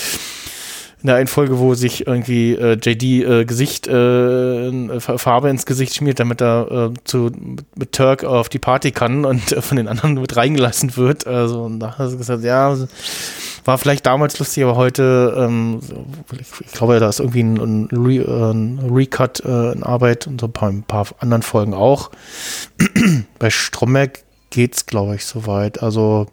in 1.03 1.09
der 1.09 1.17
einen 1.17 1.27
Folge, 1.27 1.59
wo 1.59 1.75
sich 1.75 2.07
irgendwie 2.07 2.55
äh, 2.55 2.73
JD 2.83 3.03
äh, 3.03 3.45
Gesicht, 3.45 3.87
äh, 3.87 4.69
F- 4.97 5.13
Farbe 5.21 5.51
ins 5.51 5.67
Gesicht 5.67 5.95
schmiert, 5.95 6.19
damit 6.21 6.41
er 6.41 6.91
äh, 6.93 6.99
zu, 7.05 7.31
mit, 7.77 7.93
Turk 7.93 8.25
auf 8.25 8.49
die 8.49 8.59
Party 8.59 8.91
kann 8.93 9.25
und 9.27 9.53
äh, 9.53 9.61
von 9.63 9.77
den 9.77 9.89
anderen 9.89 10.15
mit 10.15 10.37
reingelassen 10.37 10.97
wird. 10.97 11.27
Also 11.27 11.63
und 11.63 11.81
da 11.81 11.99
hat 11.99 12.11
er 12.11 12.17
gesagt, 12.17 12.43
ja, 12.45 12.77
war 13.65 13.79
vielleicht 13.79 14.07
damals 14.07 14.39
lustig, 14.39 14.65
aber 14.65 14.77
heute, 14.77 15.35
ähm, 15.39 15.81
ich, 16.33 16.67
ich 16.67 16.73
glaube, 16.73 16.99
da 16.99 17.09
ist 17.09 17.21
irgendwie 17.21 17.43
ein, 17.43 17.57
ein, 17.57 17.89
Re, 17.93 18.15
äh, 18.17 18.51
ein 18.53 18.79
Recut 18.91 19.41
äh, 19.45 19.73
in 19.73 19.83
Arbeit 19.83 20.27
und 20.27 20.41
so 20.41 20.47
ein 20.47 20.53
paar, 20.53 20.71
ein 20.71 20.83
paar 20.83 21.07
anderen 21.19 21.43
Folgen 21.43 21.75
auch. 21.75 22.11
Bei 23.39 23.51
Stromberg 23.51 24.21
geht's, 24.51 24.87
glaube 24.87 25.17
ich, 25.17 25.25
soweit. 25.27 25.83
Also 25.83 26.29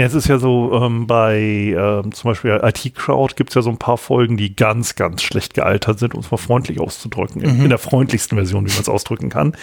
Ja, 0.00 0.06
es 0.06 0.14
ist 0.14 0.28
ja 0.28 0.38
so, 0.38 0.72
ähm, 0.82 1.06
bei 1.06 1.38
ähm, 1.38 2.12
zum 2.12 2.30
Beispiel 2.30 2.58
IT-Crowd 2.62 3.34
gibt 3.36 3.50
es 3.50 3.54
ja 3.54 3.60
so 3.60 3.68
ein 3.68 3.76
paar 3.76 3.98
Folgen, 3.98 4.38
die 4.38 4.56
ganz, 4.56 4.94
ganz 4.94 5.22
schlecht 5.22 5.52
gealtert 5.52 5.98
sind, 5.98 6.14
um 6.14 6.20
es 6.20 6.30
mal 6.30 6.38
freundlich 6.38 6.80
auszudrücken, 6.80 7.42
in, 7.42 7.64
in 7.64 7.68
der 7.68 7.76
freundlichsten 7.76 8.38
Version, 8.38 8.64
wie 8.64 8.70
man 8.72 8.80
es 8.80 8.88
ausdrücken 8.88 9.28
kann. 9.28 9.54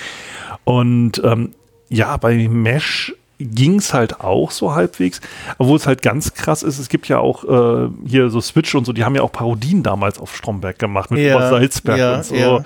Und 0.64 1.20
ähm, 1.26 1.56
ja, 1.90 2.18
bei 2.18 2.48
Mesh 2.50 3.16
ging 3.40 3.80
es 3.80 3.96
halt 3.96 4.22
auch 4.22 4.52
so 4.52 4.76
halbwegs, 4.76 5.22
obwohl 5.58 5.78
es 5.78 5.88
halt 5.88 6.04
ganz 6.04 6.36
krass 6.36 6.62
ist, 6.62 6.78
es 6.78 6.88
gibt 6.88 7.08
ja 7.08 7.18
auch 7.18 7.44
äh, 7.44 7.90
hier 8.06 8.30
so 8.30 8.40
Switch 8.40 8.76
und 8.76 8.86
so, 8.86 8.94
die 8.94 9.06
haben 9.06 9.16
ja 9.16 9.24
auch 9.24 9.32
Parodien 9.32 9.82
damals 9.82 10.20
auf 10.20 10.36
Stromberg 10.36 10.78
gemacht, 10.78 11.10
mit 11.10 11.20
Ja, 11.22 11.50
Salzberg 11.50 11.98
ja, 11.98 12.16
und 12.18 12.26
so. 12.26 12.36
ja. 12.36 12.64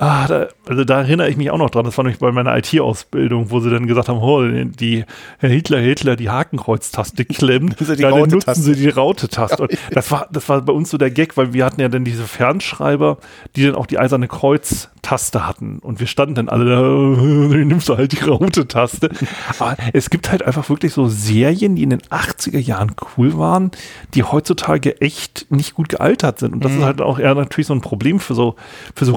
Ah, 0.00 0.28
da, 0.28 0.46
also 0.68 0.84
da 0.84 1.00
erinnere 1.00 1.28
ich 1.28 1.36
mich 1.36 1.50
auch 1.50 1.58
noch 1.58 1.70
dran. 1.70 1.84
Das 1.84 1.98
war 1.98 2.04
nämlich 2.04 2.20
bei 2.20 2.30
meiner 2.30 2.56
IT-Ausbildung, 2.56 3.50
wo 3.50 3.58
sie 3.58 3.68
dann 3.68 3.88
gesagt 3.88 4.08
haben, 4.08 4.20
oh, 4.20 4.46
die 4.46 5.04
Herr 5.38 5.48
Hitler, 5.48 5.80
Hitler, 5.80 6.14
die 6.14 6.30
Hakenkreuztaste 6.30 7.24
ja, 7.98 8.10
dann 8.10 8.30
nutzen 8.30 8.62
sie 8.62 8.76
die 8.76 8.90
Raute-Taste. 8.90 9.60
Und 9.60 9.72
das 9.90 10.08
war, 10.12 10.28
das 10.30 10.48
war 10.48 10.60
bei 10.62 10.72
uns 10.72 10.90
so 10.90 10.98
der 10.98 11.10
Gag, 11.10 11.36
weil 11.36 11.52
wir 11.52 11.64
hatten 11.64 11.80
ja 11.80 11.88
dann 11.88 12.04
diese 12.04 12.22
Fernschreiber, 12.22 13.18
die 13.56 13.66
dann 13.66 13.74
auch 13.74 13.86
die 13.86 13.98
eiserne 13.98 14.28
Kreuz-Taste 14.28 15.48
hatten. 15.48 15.80
Und 15.80 15.98
wir 15.98 16.06
standen 16.06 16.36
dann 16.36 16.48
alle 16.48 16.64
da, 16.64 16.80
nimmst 17.56 17.88
du 17.88 17.96
halt 17.96 18.12
die 18.12 18.24
Raute-Taste. 18.24 19.10
Aber 19.58 19.76
es 19.94 20.10
gibt 20.10 20.30
halt 20.30 20.44
einfach 20.44 20.68
wirklich 20.68 20.92
so 20.92 21.08
Serien, 21.08 21.74
die 21.74 21.82
in 21.82 21.90
den 21.90 22.02
80er 22.02 22.60
Jahren 22.60 22.94
cool 23.16 23.36
waren, 23.36 23.72
die 24.14 24.22
heutzutage 24.22 25.00
echt 25.00 25.50
nicht 25.50 25.74
gut 25.74 25.88
gealtert 25.88 26.38
sind. 26.38 26.52
Und 26.52 26.64
das 26.64 26.70
ist 26.72 26.82
halt 26.82 27.00
auch 27.00 27.18
eher 27.18 27.34
natürlich 27.34 27.66
so 27.66 27.74
ein 27.74 27.80
Problem 27.80 28.20
für 28.20 28.36
so, 28.36 28.54
für 28.94 29.04
so 29.04 29.14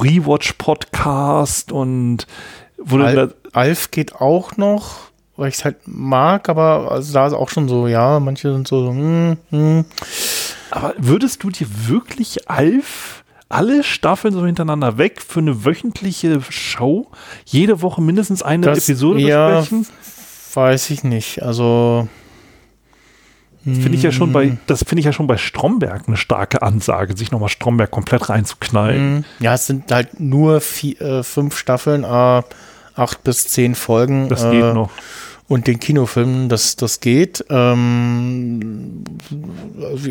Rewatch-Podcast 0.71 1.71
und 1.71 2.27
wo 2.77 2.97
Al 2.97 3.33
Alf 3.53 3.91
geht 3.91 4.15
auch 4.15 4.57
noch, 4.57 5.11
weil 5.35 5.49
ich 5.49 5.55
es 5.55 5.65
halt 5.65 5.77
mag, 5.85 6.47
aber 6.49 6.91
also 6.91 7.13
da 7.13 7.27
ist 7.27 7.33
auch 7.33 7.49
schon 7.49 7.67
so, 7.67 7.87
ja, 7.87 8.19
manche 8.19 8.51
sind 8.53 8.67
so, 8.67 8.89
hm, 8.89 9.37
hm. 9.49 9.85
Aber 10.71 10.93
würdest 10.97 11.43
du 11.43 11.49
dir 11.49 11.67
wirklich 11.87 12.49
Alf 12.49 13.23
alle 13.49 13.83
Staffeln 13.83 14.33
so 14.33 14.45
hintereinander 14.45 14.97
weg 14.97 15.21
für 15.21 15.41
eine 15.41 15.65
wöchentliche 15.65 16.39
Show 16.49 17.07
jede 17.45 17.81
Woche 17.81 18.01
mindestens 18.01 18.41
eine 18.41 18.67
Das- 18.67 18.87
Episode 18.87 19.19
ja, 19.19 19.59
besprechen? 19.59 19.87
weiß 20.53 20.89
ich 20.91 21.03
nicht. 21.03 21.43
Also 21.43 22.07
finde 23.63 23.95
ich 23.95 24.03
ja 24.03 24.11
schon 24.11 24.31
bei, 24.31 24.57
das 24.65 24.83
finde 24.83 25.01
ich 25.01 25.05
ja 25.05 25.13
schon 25.13 25.27
bei 25.27 25.37
Stromberg 25.37 26.07
eine 26.07 26.17
starke 26.17 26.61
Ansage, 26.63 27.15
sich 27.15 27.31
nochmal 27.31 27.49
Stromberg 27.49 27.91
komplett 27.91 28.29
reinzuknallen. 28.29 29.15
Mhm. 29.15 29.23
Ja, 29.39 29.53
es 29.53 29.67
sind 29.67 29.91
halt 29.91 30.19
nur 30.19 30.61
vier, 30.61 30.99
äh, 30.99 31.23
fünf 31.23 31.57
Staffeln, 31.57 32.03
äh, 32.03 32.41
acht 32.95 33.23
bis 33.23 33.47
zehn 33.47 33.75
Folgen. 33.75 34.29
Das 34.29 34.43
äh, 34.43 34.51
geht 34.51 34.73
noch. 34.73 34.89
Und 35.47 35.67
den 35.67 35.79
Kinofilmen, 35.79 36.49
das, 36.49 36.75
das 36.77 37.01
geht. 37.01 37.43
Ähm, 37.49 39.03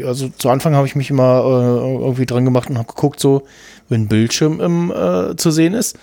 also 0.05 0.28
zu 0.28 0.51
Anfang 0.51 0.74
habe 0.74 0.86
ich 0.86 0.94
mich 0.94 1.11
immer 1.11 1.40
äh, 1.44 2.03
irgendwie 2.03 2.26
dran 2.26 2.44
gemacht 2.44 2.68
und 2.68 2.76
habe 2.76 2.88
geguckt, 2.88 3.18
so, 3.18 3.44
wenn 3.88 4.07
Bildschirm 4.07 4.61
im, 4.61 4.92
äh, 4.92 5.36
zu 5.36 5.51
sehen 5.51 5.74
ist. 5.74 5.98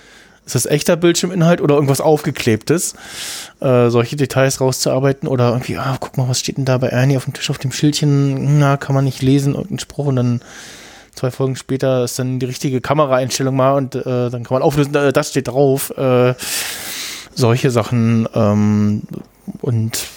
Ist 0.48 0.56
das 0.56 0.66
echter 0.66 0.95
Bildschirminhalt 0.95 1.60
oder 1.60 1.76
irgendwas 1.76 2.00
aufgeklebtes? 2.00 2.93
Äh, 3.60 3.89
solche 3.89 4.16
Details 4.16 4.62
rauszuarbeiten 4.62 5.28
oder 5.28 5.50
irgendwie, 5.50 5.78
ah, 5.78 5.98
guck 6.00 6.16
mal, 6.16 6.30
was 6.30 6.39
steht 6.39 6.56
denn 6.56 6.64
da 6.64 6.78
bei 6.78 6.88
Ernie 6.88 7.18
auf 7.18 7.26
dem 7.26 7.34
Tisch 7.34 7.50
auf 7.50 7.58
dem 7.58 7.74
Schildchen? 7.74 8.58
Na, 8.58 8.78
kann 8.78 8.95
man 8.95 9.04
nicht 9.04 9.22
lesen, 9.22 9.56
irgendein 9.56 9.80
Spruch 9.80 10.06
und 10.06 10.16
dann 10.16 10.41
zwei 11.14 11.32
Folgen 11.32 11.58
später 11.58 12.06
ist 12.06 12.18
dann 12.18 12.39
die 12.39 12.45
richtige 12.45 12.80
Kameraeinstellung 12.80 13.58
mal 13.58 13.74
und 13.74 13.95
äh, 13.95 14.30
dann 14.30 14.45
kann 14.45 14.56
man 14.56 14.62
auflösen, 14.62 14.95
äh, 14.95 15.12
das 15.12 15.32
steht 15.32 15.50
drauf. 15.50 15.89
Äh, 15.98 16.34
solche 17.36 17.70
Sachen 17.70 18.30
ähm, 18.34 19.02
und 19.60 20.08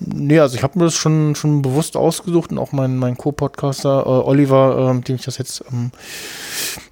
nee, 0.00 0.38
also 0.38 0.56
ich 0.56 0.62
habe 0.62 0.78
mir 0.78 0.86
das 0.86 0.94
schon, 0.94 1.34
schon 1.34 1.62
bewusst 1.62 1.96
ausgesucht 1.96 2.50
und 2.50 2.58
auch 2.58 2.72
mein, 2.72 2.96
mein 2.96 3.16
Co-Podcaster 3.16 4.04
äh, 4.04 4.08
Oliver, 4.08 4.94
äh, 4.96 5.00
dem 5.02 5.16
ich 5.16 5.24
das 5.24 5.38
jetzt 5.38 5.64
ähm, 5.72 5.90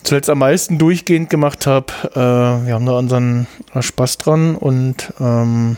zuletzt 0.02 0.30
am 0.30 0.38
meisten 0.38 0.78
durchgehend 0.78 1.30
gemacht 1.30 1.66
habe. 1.66 1.92
Äh, 2.14 2.66
wir 2.66 2.74
haben 2.74 2.86
da 2.86 2.98
unseren 2.98 3.46
äh, 3.74 3.82
Spaß 3.82 4.18
dran 4.18 4.56
und 4.56 5.12
ähm, 5.20 5.76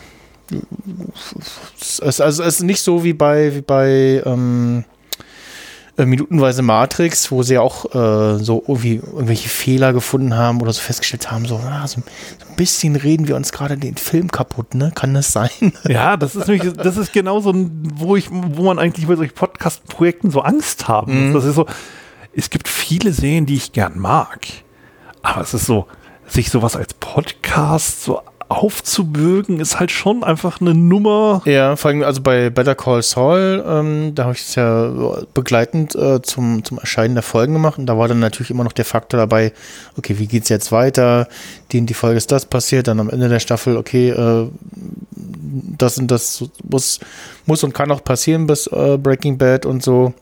es, 1.80 2.20
also 2.20 2.42
es 2.42 2.56
ist 2.56 2.62
nicht 2.62 2.82
so 2.82 3.04
wie 3.04 3.14
bei, 3.14 3.54
wie 3.54 3.62
bei 3.62 4.22
ähm, 4.24 4.84
äh, 5.97 6.07
minutenweise 6.07 6.62
Matrix, 6.62 7.30
wo 7.30 7.42
sie 7.42 7.59
auch 7.59 7.84
äh, 7.95 8.38
so 8.42 8.64
irgendwie 8.66 8.97
irgendwelche 8.97 9.49
Fehler 9.49 9.92
gefunden 9.92 10.36
haben 10.36 10.61
oder 10.61 10.72
so 10.72 10.80
festgestellt 10.80 11.30
haben, 11.30 11.47
so, 11.47 11.57
ah, 11.57 11.86
so, 11.86 12.01
so 12.01 12.49
ein 12.49 12.57
bisschen 12.57 12.97
reden 12.97 13.28
wir 13.28 13.36
uns 13.36 13.53
gerade 13.53 13.76
den 13.76 13.97
Film 13.97 14.30
kaputt, 14.30 14.74
ne? 14.74 14.92
Kann 14.95 15.14
das 15.14 15.32
sein? 15.32 15.51
Ja, 15.88 16.16
das 16.16 16.34
ist 16.34 16.49
nämlich, 16.49 16.72
das 16.72 16.97
ist 16.97 17.12
genau 17.12 17.40
so, 17.40 17.55
wo 17.95 18.16
ich, 18.16 18.28
wo 18.30 18.64
man 18.64 18.78
eigentlich 18.78 19.07
bei 19.07 19.14
solchen 19.14 19.34
Podcast-Projekten 19.34 20.30
so 20.30 20.40
Angst 20.40 20.88
haben 20.88 21.14
muss. 21.14 21.28
Mhm. 21.30 21.34
Das 21.34 21.45
ist 21.45 21.55
so, 21.55 21.66
es 22.32 22.51
gibt 22.51 22.68
viele 22.68 23.12
Serien, 23.12 23.47
die 23.47 23.55
ich 23.55 23.72
gern 23.72 23.99
mag, 23.99 24.47
aber 25.22 25.42
es 25.42 25.55
ist 25.55 25.66
so, 25.66 25.86
sich 26.26 26.51
sowas 26.51 26.74
als 26.74 26.95
Podcast 26.95 28.03
so 28.03 28.22
aufzubürgen, 28.49 29.61
ist 29.61 29.80
halt 29.80 29.90
schon 29.90 30.22
einfach 30.24 30.61
eine 30.61 30.74
Nummer. 30.74 31.42
Ja, 31.45 31.76
vor 31.76 31.90
allem 31.90 32.03
also 32.03 32.20
bei 32.20 32.51
Better 32.51 32.74
Call 32.74 33.03
Saul, 33.03 33.64
ähm, 33.66 34.14
da 34.14 34.24
habe 34.24 34.34
ich 34.34 34.42
es 34.42 34.55
ja 34.55 34.90
begleitend 35.34 35.95
äh, 35.95 36.22
zum, 36.22 36.64
zum 36.64 36.78
Erscheinen 36.78 37.14
der 37.14 37.22
Folgen 37.22 37.55
gemacht 37.55 37.78
und 37.78 37.86
da 37.86 37.99
war 37.99 38.09
dann 38.09 38.20
natürlich 38.20 38.51
immer 38.51 38.64
noch 38.64 38.72
der 38.72 38.84
Faktor 38.84 39.18
dabei, 39.18 39.53
okay, 39.97 40.18
wie 40.18 40.26
geht's 40.26 40.49
jetzt 40.49 40.72
weiter? 40.72 41.28
Die 41.72 41.78
in 41.78 41.86
die 41.86 41.95
Folge 41.95 42.16
ist 42.16 42.32
das 42.32 42.47
passiert, 42.47 42.88
dann 42.88 43.01
am 43.01 43.11
Ende 43.11 43.28
der 43.28 43.40
Staffel, 43.40 43.76
okay, 43.76 44.11
äh, 44.11 44.49
das 45.78 45.99
und 45.99 46.11
das 46.11 46.45
muss, 46.68 47.01
muss 47.47 47.64
und 47.64 47.74
kann 47.74 47.90
auch 47.90 48.05
passieren 48.05 48.47
bis 48.47 48.66
äh, 48.66 48.99
Breaking 48.99 49.38
Bad 49.38 49.66
und 49.66 49.82
so. 49.82 50.14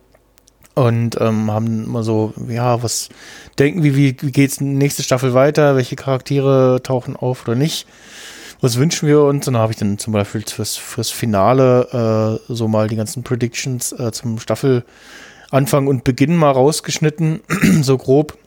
Und 0.75 1.21
ähm, 1.21 1.51
haben 1.51 1.85
immer 1.85 2.03
so, 2.03 2.33
ja, 2.49 2.83
was 2.83 3.11
denken 3.59 3.83
wir, 3.83 3.95
wie, 3.95 4.17
wie 4.21 4.33
geht's 4.33 4.61
nächste 4.61 5.03
Staffel 5.03 5.35
weiter? 5.35 5.77
Welche 5.77 5.97
Charaktere 5.97 6.81
tauchen 6.83 7.15
auf 7.15 7.47
oder 7.47 7.55
nicht? 7.55 7.87
Was 8.63 8.79
wünschen 8.79 9.09
wir 9.09 9.23
uns? 9.23 9.47
Und 9.47 9.55
da 9.55 9.61
habe 9.61 9.73
ich 9.73 9.79
dann 9.79 9.99
zum 9.99 10.13
Beispiel 10.13 10.43
fürs, 10.47 10.77
fürs 10.77 11.11
Finale 11.11 12.41
äh, 12.49 12.53
so 12.53 12.69
mal 12.69 12.89
die 12.89 12.97
ganzen 12.97 13.23
Predictions 13.23 13.93
äh, 13.93 14.13
zum 14.13 14.39
Staffelanfang 14.39 15.89
und 15.89 16.05
Beginn 16.05 16.37
mal 16.37 16.53
rausgeschnitten, 16.53 17.41
so 17.83 17.99
grob. 17.99 18.39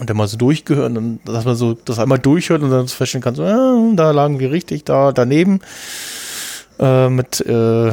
Und 0.00 0.10
dann 0.10 0.16
mal 0.16 0.26
so 0.26 0.36
durchgehört, 0.36 0.96
und 0.96 1.20
dass 1.24 1.44
man 1.44 1.54
so 1.54 1.74
das 1.74 2.00
einmal 2.00 2.18
durchhört 2.18 2.62
und 2.62 2.70
dann 2.70 2.88
feststellen 2.88 3.22
kann, 3.22 3.36
so, 3.36 3.44
ja, 3.44 3.76
da 3.94 4.10
lagen 4.10 4.40
wir 4.40 4.50
richtig, 4.50 4.84
da 4.84 5.12
daneben 5.12 5.60
äh, 6.78 7.08
mit 7.08 7.40
äh, 7.40 7.92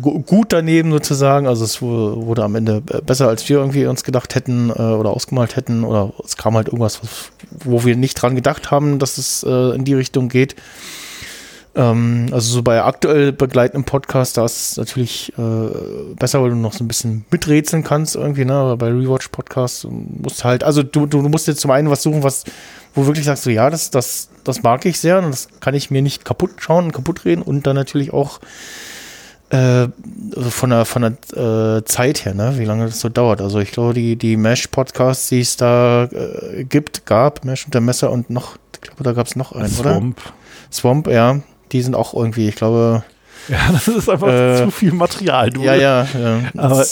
gu- 0.00 0.20
gut 0.20 0.52
daneben 0.52 0.90
sozusagen. 0.90 1.46
Also 1.46 1.64
es 1.64 1.82
wu- 1.82 2.26
wurde 2.26 2.44
am 2.44 2.54
Ende 2.54 2.80
besser, 2.80 3.28
als 3.28 3.48
wir 3.48 3.58
irgendwie 3.58 3.86
uns 3.86 4.04
gedacht 4.04 4.34
hätten 4.34 4.70
äh, 4.70 4.72
oder 4.72 5.10
ausgemalt 5.10 5.56
hätten. 5.56 5.84
Oder 5.84 6.12
es 6.24 6.36
kam 6.36 6.54
halt 6.56 6.68
irgendwas, 6.68 7.02
was, 7.02 7.30
wo 7.64 7.84
wir 7.84 7.96
nicht 7.96 8.14
dran 8.20 8.34
gedacht 8.34 8.70
haben, 8.70 8.98
dass 8.98 9.18
es 9.18 9.42
äh, 9.42 9.74
in 9.74 9.84
die 9.84 9.94
Richtung 9.94 10.28
geht. 10.28 10.56
Ähm, 11.76 12.28
also 12.32 12.54
so 12.54 12.62
bei 12.62 12.82
aktuell 12.82 13.32
begleitendem 13.32 13.84
Podcast, 13.84 14.38
da 14.38 14.46
ist 14.46 14.72
es 14.72 14.76
natürlich 14.78 15.32
äh, 15.36 16.14
besser, 16.18 16.42
weil 16.42 16.50
du 16.50 16.56
noch 16.56 16.72
so 16.72 16.82
ein 16.82 16.88
bisschen 16.88 17.26
miträtseln 17.30 17.84
kannst 17.84 18.16
irgendwie, 18.16 18.46
ne? 18.46 18.54
Aber 18.54 18.78
bei 18.78 18.88
Rewatch 18.88 19.28
Podcast 19.28 19.86
musst 19.90 20.42
halt, 20.42 20.64
also 20.64 20.82
du, 20.82 21.04
du, 21.04 21.20
du 21.20 21.28
musst 21.28 21.46
jetzt 21.46 21.60
zum 21.60 21.70
einen 21.70 21.90
was 21.90 22.02
suchen, 22.02 22.22
was, 22.22 22.44
wo 22.94 23.02
du 23.02 23.08
wirklich 23.08 23.26
sagst, 23.26 23.42
so 23.42 23.50
ja, 23.50 23.68
das, 23.68 23.90
das, 23.90 24.30
das 24.42 24.62
mag 24.62 24.86
ich 24.86 24.98
sehr 24.98 25.18
und 25.18 25.30
das 25.30 25.48
kann 25.60 25.74
ich 25.74 25.90
mir 25.90 26.00
nicht 26.00 26.24
kaputt 26.24 26.52
schauen 26.58 26.86
und 26.86 26.92
kaputt 26.92 27.26
reden 27.26 27.42
und 27.42 27.66
dann 27.66 27.76
natürlich 27.76 28.10
auch 28.10 28.40
äh, 29.50 29.88
also 30.34 30.50
von 30.50 30.70
der, 30.70 30.86
von 30.86 31.02
der 31.02 31.76
äh, 31.76 31.84
Zeit 31.84 32.24
her, 32.24 32.32
ne, 32.32 32.54
wie 32.56 32.64
lange 32.64 32.86
das 32.86 33.00
so 33.00 33.10
dauert. 33.10 33.42
Also 33.42 33.60
ich 33.60 33.70
glaube, 33.70 33.92
die, 33.92 34.16
die 34.16 34.38
Mesh-Podcasts, 34.38 35.28
die 35.28 35.40
es 35.40 35.58
da 35.58 36.04
äh, 36.04 36.64
gibt, 36.64 37.04
gab, 37.04 37.44
Mesh 37.44 37.66
und 37.66 37.74
der 37.74 37.82
Messer 37.82 38.10
und 38.10 38.30
noch, 38.30 38.56
ich 38.74 38.80
glaube, 38.80 39.04
da 39.04 39.12
gab 39.12 39.26
es 39.26 39.36
noch 39.36 39.52
einen, 39.52 39.76
oder? 39.78 39.90
Swamp. 39.92 40.20
Swamp, 40.72 41.08
ja. 41.08 41.40
Die 41.72 41.82
sind 41.82 41.94
auch 41.94 42.14
irgendwie, 42.14 42.48
ich 42.48 42.56
glaube, 42.56 43.02
Ja, 43.48 43.58
das 43.70 43.86
ist 43.88 44.08
einfach 44.08 44.28
Äh, 44.28 44.56
zu 44.64 44.70
viel 44.70 44.92
Material. 44.92 45.50
Du, 45.50 45.62
ja, 45.62 45.74
ja. 45.74 46.02
ja. 46.04 46.40
Aber 46.56 46.84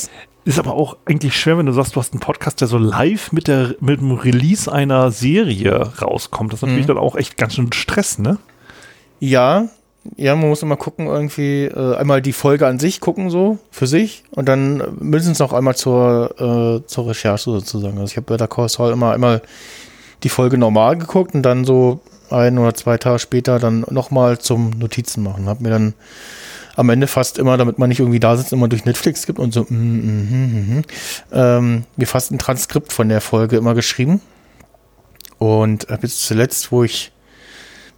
ist 0.46 0.58
aber 0.58 0.74
auch 0.74 0.96
eigentlich 1.06 1.38
schwer, 1.40 1.56
wenn 1.58 1.66
du 1.66 1.72
sagst, 1.72 1.96
du 1.96 2.00
hast 2.00 2.12
einen 2.12 2.20
Podcast, 2.20 2.60
der 2.60 2.68
so 2.68 2.76
live 2.78 3.32
mit, 3.32 3.48
der, 3.48 3.74
mit 3.80 4.00
dem 4.00 4.12
Release 4.12 4.70
einer 4.70 5.10
Serie 5.10 5.90
rauskommt. 6.02 6.52
Das 6.52 6.58
ist 6.58 6.62
natürlich 6.62 6.84
Mhm. 6.84 6.88
dann 6.88 6.98
auch 6.98 7.16
echt 7.16 7.36
ganz 7.38 7.54
schön 7.54 7.72
Stress, 7.72 8.18
ne? 8.18 8.38
ja, 9.20 9.68
ja, 10.18 10.36
man 10.36 10.50
muss 10.50 10.62
immer 10.62 10.76
gucken, 10.76 11.06
irgendwie 11.06 11.64
äh, 11.64 11.96
einmal 11.96 12.20
die 12.20 12.34
Folge 12.34 12.66
an 12.66 12.78
sich 12.78 13.00
gucken, 13.00 13.30
so 13.30 13.56
für 13.70 13.86
sich 13.86 14.22
und 14.32 14.46
dann 14.50 14.82
mindestens 15.00 15.38
noch 15.38 15.54
einmal 15.54 15.76
zur, 15.76 16.34
äh, 16.82 16.86
zur 16.86 17.08
Recherche 17.08 17.44
sozusagen. 17.50 17.98
Also 17.98 18.10
ich 18.10 18.16
habe 18.18 18.26
bei 18.26 18.36
der 18.36 18.46
Call 18.48 18.68
Saul 18.68 18.92
immer 18.92 19.12
einmal 19.12 19.40
die 20.22 20.28
Folge 20.28 20.58
normal 20.58 20.98
geguckt 20.98 21.34
und 21.34 21.42
dann 21.42 21.64
so 21.64 22.00
ein 22.35 22.59
oder 22.59 22.74
zwei 22.74 22.99
Tage 22.99 23.18
später 23.18 23.59
dann 23.59 23.85
nochmal 23.91 24.39
zum 24.39 24.70
Notizen 24.70 25.22
machen. 25.22 25.49
Hab 25.49 25.61
mir 25.61 25.70
dann 25.70 25.95
am 26.76 26.89
Ende 26.91 27.07
fast 27.07 27.39
immer, 27.39 27.57
damit 27.57 27.78
man 27.78 27.89
nicht 27.89 28.01
irgendwie 28.01 28.20
da 28.20 28.37
sitzt, 28.37 28.53
immer 28.53 28.68
durch 28.68 28.85
Netflix 28.85 29.26
gibt 29.26 29.39
und 29.39 29.53
so, 29.53 29.62
mm, 29.62 29.74
mm, 29.74 30.28
mm, 30.30 30.78
mm, 30.78 30.82
ähm, 31.32 31.85
mir 31.97 32.07
fast 32.07 32.32
ein 32.32 32.39
Transkript 32.39 32.93
von 32.93 33.09
der 33.09 33.20
Folge 33.20 33.57
immer 33.57 33.74
geschrieben. 33.74 34.20
Und 35.39 35.89
habe 35.89 36.03
jetzt 36.03 36.24
zuletzt, 36.24 36.72
wo 36.72 36.85
ich 36.85 37.12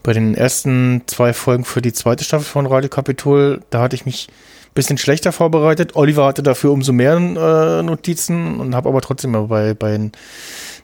bei 0.03 0.12
den 0.12 0.34
ersten 0.34 1.03
zwei 1.07 1.32
Folgen 1.32 1.64
für 1.64 1.82
die 1.82 1.93
zweite 1.93 2.24
Staffel 2.24 2.45
von 2.45 2.66
Radio 2.66 2.89
Capitol, 2.89 3.61
da 3.70 3.82
hatte 3.82 3.97
ich 3.97 4.07
mich 4.07 4.28
ein 4.28 4.74
bisschen 4.74 4.99
schlechter 4.99 5.32
vorbereitet. 5.32 5.97
Oliver 5.97 6.26
hatte 6.26 6.43
dafür 6.43 6.72
umso 6.72 6.93
mehr 6.93 7.16
äh, 7.16 7.82
Notizen 7.82 8.61
und 8.61 8.74
habe 8.74 8.89
aber 8.89 9.01
trotzdem 9.01 9.32
bei, 9.49 9.74
bei 9.74 10.11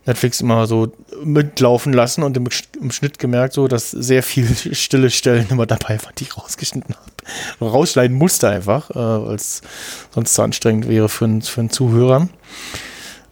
Netflix 0.04 0.40
immer 0.40 0.66
so 0.66 0.92
mitlaufen 1.24 1.92
lassen 1.92 2.22
und 2.22 2.36
im, 2.36 2.46
Sch- 2.48 2.76
im 2.80 2.90
Schnitt 2.90 3.18
gemerkt, 3.18 3.54
so, 3.54 3.68
dass 3.68 3.90
sehr 3.90 4.22
viel 4.22 4.46
stille 4.74 5.10
Stellen 5.10 5.46
immer 5.50 5.66
dabei 5.66 6.02
waren, 6.02 6.12
die 6.18 6.24
ich 6.24 6.36
rausgeschnitten 6.36 6.94
habe. 6.94 7.70
Rausschneiden 7.70 8.16
musste 8.16 8.48
einfach, 8.48 8.90
äh, 8.90 8.94
weil 8.94 9.36
es 9.36 9.62
sonst 10.12 10.34
zu 10.34 10.42
anstrengend 10.42 10.88
wäre 10.88 11.08
für, 11.08 11.40
für 11.40 11.68
Zuhörer. 11.68 12.28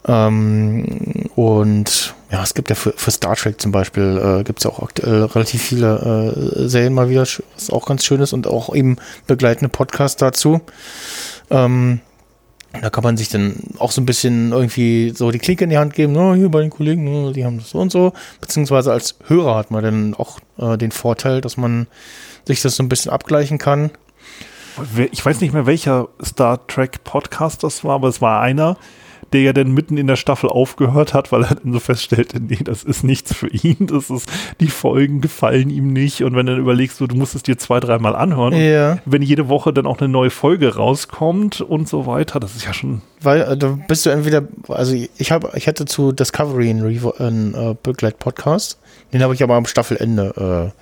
Ähm, 0.07 1.29
und 1.35 2.15
ja, 2.31 2.43
es 2.43 2.55
gibt 2.55 2.71
ja 2.71 2.77
für, 2.77 2.93
für 2.97 3.11
Star 3.11 3.37
Trek 3.37 3.61
zum 3.61 3.73
Beispiel, 3.73 4.39
äh, 4.41 4.45
gibt 4.45 4.61
es 4.61 4.65
ja 4.65 4.71
auch 4.71 4.81
aktuell 4.83 5.25
relativ 5.25 5.63
viele 5.63 6.35
äh, 6.37 6.69
Serien 6.69 6.95
mal 6.95 7.11
wieder, 7.11 7.23
was 7.23 7.71
auch 7.71 7.85
ganz 7.87 8.05
schön 8.05 8.21
ist 8.21 8.33
und 8.33 8.47
auch 8.47 8.75
eben 8.75 8.97
begleitende 9.27 9.69
Podcasts 9.69 10.17
dazu. 10.17 10.61
Ähm, 11.51 12.01
da 12.73 12.89
kann 12.91 13.03
man 13.03 13.17
sich 13.17 13.29
dann 13.29 13.57
auch 13.79 13.91
so 13.91 14.01
ein 14.01 14.07
bisschen 14.07 14.53
irgendwie 14.53 15.11
so 15.11 15.31
die 15.31 15.39
Klinke 15.39 15.65
in 15.65 15.71
die 15.71 15.79
Hand 15.79 15.95
geben, 15.95 16.13
no, 16.13 16.35
hier 16.35 16.49
bei 16.51 16.61
den 16.61 16.71
Kollegen, 16.71 17.05
no, 17.05 17.33
die 17.33 17.45
haben 17.45 17.59
das 17.59 17.71
so 17.71 17.79
und 17.79 17.91
so. 17.91 18.13
Beziehungsweise 18.41 18.93
als 18.93 19.17
Hörer 19.27 19.57
hat 19.57 19.71
man 19.71 19.83
dann 19.83 20.15
auch 20.15 20.39
äh, 20.59 20.79
den 20.79 20.93
Vorteil, 20.93 21.41
dass 21.41 21.57
man 21.57 21.89
sich 22.47 22.63
das 22.63 22.77
so 22.77 22.83
ein 22.83 22.89
bisschen 22.89 23.11
abgleichen 23.11 23.59
kann. 23.59 23.91
Ich 25.11 25.25
weiß 25.25 25.41
nicht 25.41 25.53
mehr, 25.53 25.67
welcher 25.67 26.09
Star 26.25 26.67
Trek 26.69 27.03
Podcast 27.03 27.65
das 27.65 27.83
war, 27.83 27.97
aber 27.97 28.09
es 28.09 28.21
war 28.21 28.41
einer, 28.41 28.77
der 29.33 29.43
ja 29.43 29.53
dann 29.53 29.73
mitten 29.73 29.97
in 29.97 30.07
der 30.07 30.17
Staffel 30.17 30.49
aufgehört 30.51 31.15
hat, 31.15 31.31
weil 31.33 31.45
er 31.45 31.55
dann 31.55 31.73
so 31.73 31.81
feststellte, 31.81 32.41
nee, 32.41 32.59
das 32.65 32.83
ist 32.83 33.05
nichts 33.05 33.35
für 33.35 33.49
ihn, 33.49 33.77
das 33.87 34.11
ist, 34.11 34.29
die 34.61 34.69
Folgen 34.69 35.21
gefallen 35.21 35.71
ihm 35.71 35.93
nicht 35.93 36.23
und 36.25 36.35
wenn 36.37 36.47
du 36.47 36.53
dann 36.53 36.61
überlegst, 36.61 36.97
so, 36.97 37.07
du 37.07 37.15
musst 37.17 37.35
es 37.35 37.43
dir 37.43 37.57
zwei, 37.59 37.81
dreimal 37.81 38.17
anhören, 38.17 38.53
Ja. 38.55 38.99
wenn 39.05 39.23
jede 39.23 39.49
Woche 39.49 39.73
dann 39.73 39.87
auch 39.87 39.99
eine 40.01 40.09
neue 40.09 40.31
Folge 40.31 40.75
rauskommt 40.77 41.61
und 41.61 41.89
so 41.89 42.07
weiter, 42.07 42.41
das 42.41 42.57
ist 42.57 42.65
ja 42.67 42.73
schon, 42.75 43.03
Weil 43.23 43.43
äh, 43.43 43.57
da 43.57 43.79
bist 43.89 44.05
du 44.07 44.11
entweder, 44.11 44.43
also 44.69 44.95
ich 44.95 45.31
habe, 45.33 45.51
ich 45.55 45.69
hatte 45.69 45.85
zu 45.85 46.13
Discovery 46.13 46.71
einen, 46.71 46.83
Revo- 46.83 47.19
einen 47.21 47.55
äh, 47.55 47.75
Begleitpodcast, 47.83 48.79
den 49.13 49.23
habe 49.23 49.35
ich 49.35 49.43
aber 49.43 49.55
am 49.55 49.67
Staffelende 49.67 50.73
äh, 50.75 50.81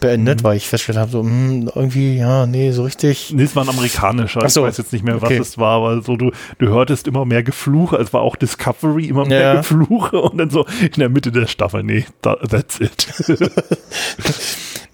beendet, 0.00 0.44
weil 0.44 0.56
ich 0.56 0.68
festgestellt 0.68 0.98
habe, 0.98 1.10
so, 1.10 1.20
hm, 1.22 1.70
irgendwie, 1.74 2.16
ja, 2.18 2.46
nee, 2.46 2.70
so 2.72 2.84
richtig. 2.84 3.32
Nee, 3.34 3.44
es 3.44 3.54
war 3.56 3.64
ein 3.64 3.68
amerikanischer. 3.68 4.40
Ach 4.44 4.50
so. 4.50 4.60
Ich 4.62 4.68
weiß 4.68 4.78
jetzt 4.78 4.92
nicht 4.92 5.04
mehr, 5.04 5.16
was 5.16 5.24
Okay. 5.24 5.38
es 5.38 5.58
war, 5.58 5.76
aber 5.78 6.02
so 6.02 6.16
du, 6.16 6.30
du 6.58 6.68
hörtest 6.68 7.06
immer 7.06 7.24
mehr 7.24 7.42
Gefluche. 7.42 7.96
Es 7.96 8.12
war 8.12 8.20
auch 8.22 8.36
Discovery, 8.36 9.06
immer 9.06 9.26
mehr 9.26 9.40
Ja. 9.40 9.54
Gefluche 9.56 10.20
und 10.20 10.38
dann 10.38 10.50
so 10.50 10.66
in 10.80 10.92
der 10.98 11.08
Mitte 11.08 11.32
der 11.32 11.46
Staffel, 11.46 11.82
nee, 11.82 12.04
da, 12.22 12.36
that's 12.36 12.80
it. 12.80 13.06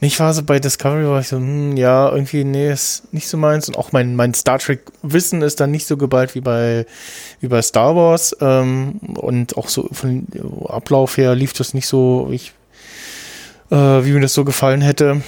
Ich 0.05 0.18
war 0.18 0.34
so 0.34 0.42
bei 0.42 0.59
Discovery, 0.59 1.07
war 1.07 1.20
ich 1.20 1.28
so, 1.28 1.36
hm, 1.36 1.76
ja, 1.76 2.11
irgendwie, 2.11 2.42
nee, 2.42 2.72
ist 2.72 3.12
nicht 3.14 3.28
so 3.28 3.36
meins. 3.36 3.68
Und 3.68 3.78
auch 3.78 3.92
mein, 3.92 4.16
mein 4.16 4.34
Star 4.34 4.59
Trek-Wissen 4.59 5.42
ist 5.42 5.61
dann 5.61 5.70
nicht 5.70 5.86
so 5.86 5.96
geballt 5.96 6.34
wie 6.34 6.40
bei, 6.40 6.86
wie 7.38 7.46
bei 7.46 7.62
Star 7.62 7.94
Wars. 7.94 8.36
Ähm, 8.40 8.94
und 9.14 9.57
auch 9.57 9.68
so 9.68 9.88
von 9.92 10.26
Ablauf 10.66 11.16
her 11.18 11.36
lief 11.36 11.53
das 11.53 11.72
nicht 11.72 11.86
so, 11.86 12.28
ich, 12.32 12.53
äh, 13.72 14.04
wie 14.04 14.12
mir 14.12 14.20
das 14.20 14.34
so 14.34 14.44
gefallen 14.44 14.82
hätte. 14.82 15.22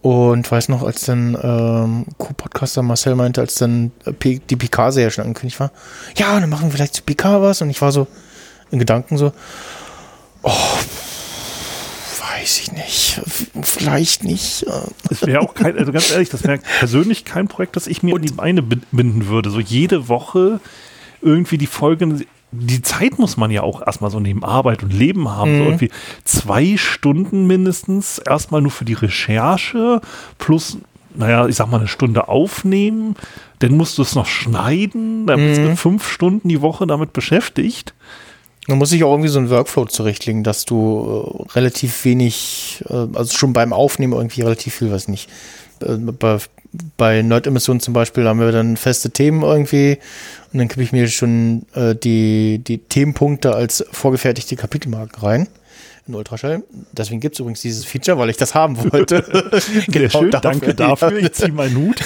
Und 0.00 0.50
weiß 0.50 0.68
noch, 0.68 0.82
als 0.82 1.02
dann 1.02 1.38
ähm, 1.40 2.06
Co-Podcaster 2.18 2.82
Marcel 2.82 3.14
meinte, 3.14 3.40
als 3.40 3.54
dann 3.54 3.92
äh, 4.04 4.12
P 4.12 4.40
die 4.50 4.56
Picard-Serie 4.56 5.12
schon 5.12 5.22
angekündigt 5.26 5.60
war, 5.60 5.70
ja, 6.16 6.40
dann 6.40 6.50
machen 6.50 6.64
wir 6.64 6.72
vielleicht 6.72 6.94
zu 6.94 7.02
Picard 7.04 7.40
was. 7.40 7.62
Und 7.62 7.70
ich 7.70 7.80
war 7.80 7.92
so 7.92 8.08
in 8.72 8.80
Gedanken 8.80 9.16
so, 9.16 9.32
oh, 10.42 10.50
weiß 12.34 12.62
ich 12.62 12.72
nicht, 12.72 13.20
vielleicht 13.62 14.24
nicht. 14.24 14.66
Es 15.08 15.24
wäre 15.24 15.40
auch 15.40 15.54
kein, 15.54 15.78
also 15.78 15.92
ganz 15.92 16.10
ehrlich, 16.10 16.30
das 16.30 16.42
wäre 16.42 16.58
persönlich 16.80 17.24
kein 17.24 17.46
Projekt, 17.46 17.76
das 17.76 17.86
ich 17.86 18.02
mir 18.02 18.16
in 18.16 18.22
die 18.22 18.32
Beine 18.32 18.62
bin- 18.62 18.82
binden 18.90 19.28
würde. 19.28 19.50
So 19.50 19.60
jede 19.60 20.08
Woche 20.08 20.58
irgendwie 21.20 21.58
die 21.58 21.68
Folgen. 21.68 22.26
Die 22.52 22.82
Zeit 22.82 23.18
muss 23.18 23.36
man 23.36 23.50
ja 23.50 23.62
auch 23.62 23.84
erstmal 23.84 24.10
so 24.10 24.20
neben 24.20 24.44
Arbeit 24.44 24.82
und 24.82 24.92
Leben 24.92 25.28
haben. 25.28 25.56
So 25.56 25.64
irgendwie 25.64 25.90
zwei 26.24 26.76
Stunden 26.76 27.46
mindestens 27.46 28.18
erstmal 28.18 28.60
nur 28.60 28.70
für 28.70 28.84
die 28.84 28.92
Recherche 28.92 30.00
plus, 30.38 30.78
naja, 31.14 31.46
ich 31.46 31.56
sag 31.56 31.70
mal 31.70 31.78
eine 31.78 31.88
Stunde 31.88 32.28
aufnehmen. 32.28 33.16
Dann 33.60 33.76
musst 33.76 33.96
du 33.96 34.02
es 34.02 34.14
noch 34.14 34.26
schneiden. 34.26 35.26
Dann 35.26 35.40
bist 35.40 35.60
du 35.60 35.76
fünf 35.76 36.06
Stunden 36.06 36.48
die 36.48 36.60
Woche 36.60 36.86
damit 36.86 37.12
beschäftigt. 37.12 37.94
Man 38.68 38.78
muss 38.78 38.90
sich 38.90 39.02
auch 39.02 39.12
irgendwie 39.12 39.28
so 39.28 39.38
einen 39.38 39.50
Workflow 39.50 39.86
zurechtlegen, 39.86 40.44
dass 40.44 40.64
du 40.64 41.46
äh, 41.48 41.52
relativ 41.54 42.04
wenig, 42.04 42.84
äh, 42.88 43.08
also 43.14 43.36
schon 43.36 43.52
beim 43.52 43.72
Aufnehmen 43.72 44.12
irgendwie 44.12 44.42
relativ 44.42 44.76
viel, 44.76 44.92
weiß 44.92 45.08
nicht. 45.08 45.28
Äh, 45.80 45.96
bei, 45.96 46.38
bei 46.96 47.22
Nerd-Emissionen 47.22 47.80
zum 47.80 47.94
Beispiel 47.94 48.26
haben 48.26 48.40
wir 48.40 48.52
dann 48.52 48.76
feste 48.76 49.10
Themen 49.10 49.42
irgendwie. 49.42 49.98
Und 50.52 50.58
dann 50.58 50.68
kippe 50.68 50.82
ich 50.82 50.92
mir 50.92 51.08
schon 51.08 51.66
äh, 51.74 51.94
die, 51.94 52.60
die 52.66 52.78
Themenpunkte 52.78 53.54
als 53.54 53.84
vorgefertigte 53.92 54.56
Kapitelmarken 54.56 55.22
rein 55.22 55.48
in 56.08 56.14
Ultraschall. 56.14 56.64
Deswegen 56.92 57.20
gibt 57.20 57.36
es 57.36 57.40
übrigens 57.40 57.60
dieses 57.60 57.84
Feature, 57.84 58.18
weil 58.18 58.30
ich 58.30 58.36
das 58.36 58.54
haben 58.54 58.76
wollte. 58.92 59.22
Genau 59.88 60.08
schön, 60.08 60.30
dafür, 60.30 60.50
danke 60.50 60.74
dafür. 60.74 61.18
Ich 61.18 61.32
ziehe 61.32 61.52
meinen 61.52 61.76
Hut. 61.76 62.02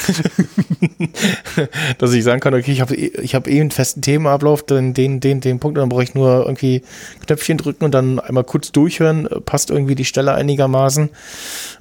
dass 1.99 2.13
ich 2.13 2.25
sagen 2.25 2.41
kann, 2.41 2.55
okay, 2.55 2.73
ich 2.73 2.81
habe 2.81 2.95
ich 2.95 3.35
hab 3.35 3.49
eh 3.49 3.61
einen 3.61 3.71
festen 3.71 4.03
Themenablauf, 4.03 4.63
dann 4.63 4.95
den, 4.95 5.21
den, 5.21 5.41
den 5.41 5.59
Punkt, 5.59 5.79
und 5.79 5.83
dann 5.83 5.89
brauche 5.89 6.03
ich 6.03 6.15
nur 6.15 6.47
irgendwie 6.47 6.83
Knöpfchen 7.27 7.59
drücken 7.59 7.85
und 7.85 7.93
dann 7.93 8.21
einmal 8.21 8.45
kurz 8.45 8.73
durchhören, 8.73 9.29
passt 9.45 9.71
irgendwie 9.71 9.95
die 9.95 10.05
Stelle 10.05 10.35
einigermaßen. 10.35 11.11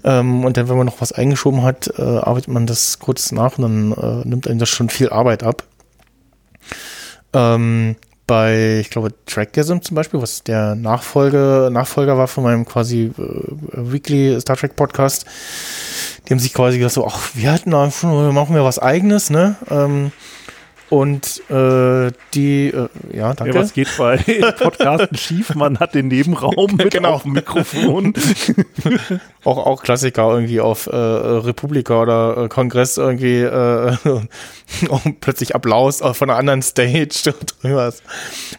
Ähm, 0.04 0.46
und 0.46 0.58
dann, 0.58 0.70
wenn 0.70 0.78
man 0.78 0.86
noch 0.86 1.02
was 1.02 1.12
eingeschoben 1.12 1.64
hat, 1.64 1.94
äh, 1.98 2.02
arbeitet 2.02 2.50
man 2.50 2.68
das 2.68 3.00
kurz 3.00 3.32
nach 3.32 3.58
und 3.58 3.64
dann 3.64 4.22
äh, 4.24 4.28
nimmt 4.28 4.48
einem 4.48 4.60
das 4.60 4.70
schon 4.70 4.90
viel 4.90 5.10
Arbeit 5.10 5.44
ab. 5.44 5.64
Ähm, 7.34 7.96
bei, 8.28 8.80
ich 8.80 8.90
glaube, 8.90 9.14
Trackgasm 9.26 9.80
zum 9.82 9.96
Beispiel, 9.96 10.22
was 10.22 10.44
der 10.44 10.76
Nachfolge, 10.76 11.70
Nachfolger 11.72 12.18
war 12.18 12.28
von 12.28 12.44
meinem 12.44 12.66
quasi 12.66 13.12
äh, 13.18 13.32
Weekly 13.72 14.40
Star 14.42 14.56
Trek 14.58 14.76
Podcast, 14.76 15.26
die 16.26 16.32
haben 16.32 16.40
sich 16.40 16.54
quasi 16.54 16.78
gesagt 16.78 16.96
so, 16.96 17.06
ach, 17.06 17.32
wir 17.36 17.52
hatten 17.52 17.72
schon, 17.72 18.34
machen 18.34 18.56
wir 18.56 18.64
was 18.64 18.80
eigenes, 18.80 19.30
ne? 19.30 19.56
Ähm, 19.70 20.12
und 20.90 21.42
äh, 21.50 22.12
die, 22.34 22.68
äh, 22.68 22.88
ja, 23.12 23.34
danke. 23.34 23.56
Ja, 23.56 23.62
was 23.62 23.74
geht 23.74 23.90
bei 23.98 24.18
Podcasten 24.60 25.18
schief? 25.18 25.56
Man 25.56 25.80
hat 25.80 25.96
den 25.96 26.10
Nebenraum 26.10 26.76
mit 26.78 26.92
Genau. 26.92 27.14
auf 27.14 27.24
dem 27.24 27.34
Mikrofon. 27.34 28.14
auch, 29.44 29.66
auch 29.66 29.82
Klassiker 29.84 30.32
irgendwie 30.32 30.62
auf 30.62 30.88
äh, 30.88 30.96
Republika 30.96 32.02
oder 32.02 32.38
äh, 32.44 32.48
Kongress 32.50 32.98
irgendwie 32.98 33.42
äh, 33.42 33.96
und 34.90 35.22
plötzlich 35.22 35.56
Applaus 35.56 36.02
äh, 36.02 36.14
von 36.14 36.30
einer 36.30 36.38
anderen 36.38 36.62
Stage 36.62 37.34
und 37.40 37.56
irgendwas. 37.64 38.04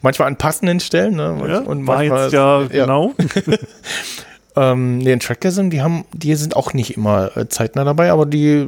Manchmal 0.02 0.28
an 0.28 0.36
passenden 0.36 0.80
Stellen, 0.80 1.14
ne? 1.16 1.38
Ja, 1.48 1.58
und 1.60 1.86
war 1.86 1.96
manchmal, 1.98 2.24
jetzt 2.24 2.32
ja, 2.32 2.62
genau. 2.64 3.14
Ähm, 4.56 4.98
nee, 4.98 5.12
in 5.12 5.20
Trackgasm, 5.20 5.68
die 5.68 5.82
haben, 5.82 6.06
die 6.14 6.34
sind 6.34 6.56
auch 6.56 6.72
nicht 6.72 6.96
immer 6.96 7.36
äh, 7.36 7.46
zeitnah 7.46 7.84
dabei, 7.84 8.10
aber 8.10 8.24
die 8.24 8.48
äh, 8.52 8.66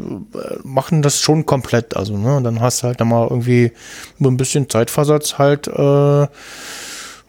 machen 0.62 1.00
das 1.00 1.20
schon 1.20 1.46
komplett. 1.46 1.96
Also, 1.96 2.18
ne, 2.18 2.40
dann 2.42 2.60
hast 2.60 2.82
du 2.82 2.88
halt 2.88 3.00
da 3.00 3.06
mal 3.06 3.26
irgendwie 3.28 3.72
mit 4.18 4.30
ein 4.30 4.36
bisschen 4.36 4.68
Zeitversatz 4.68 5.38
halt, 5.38 5.66
äh, 5.66 6.26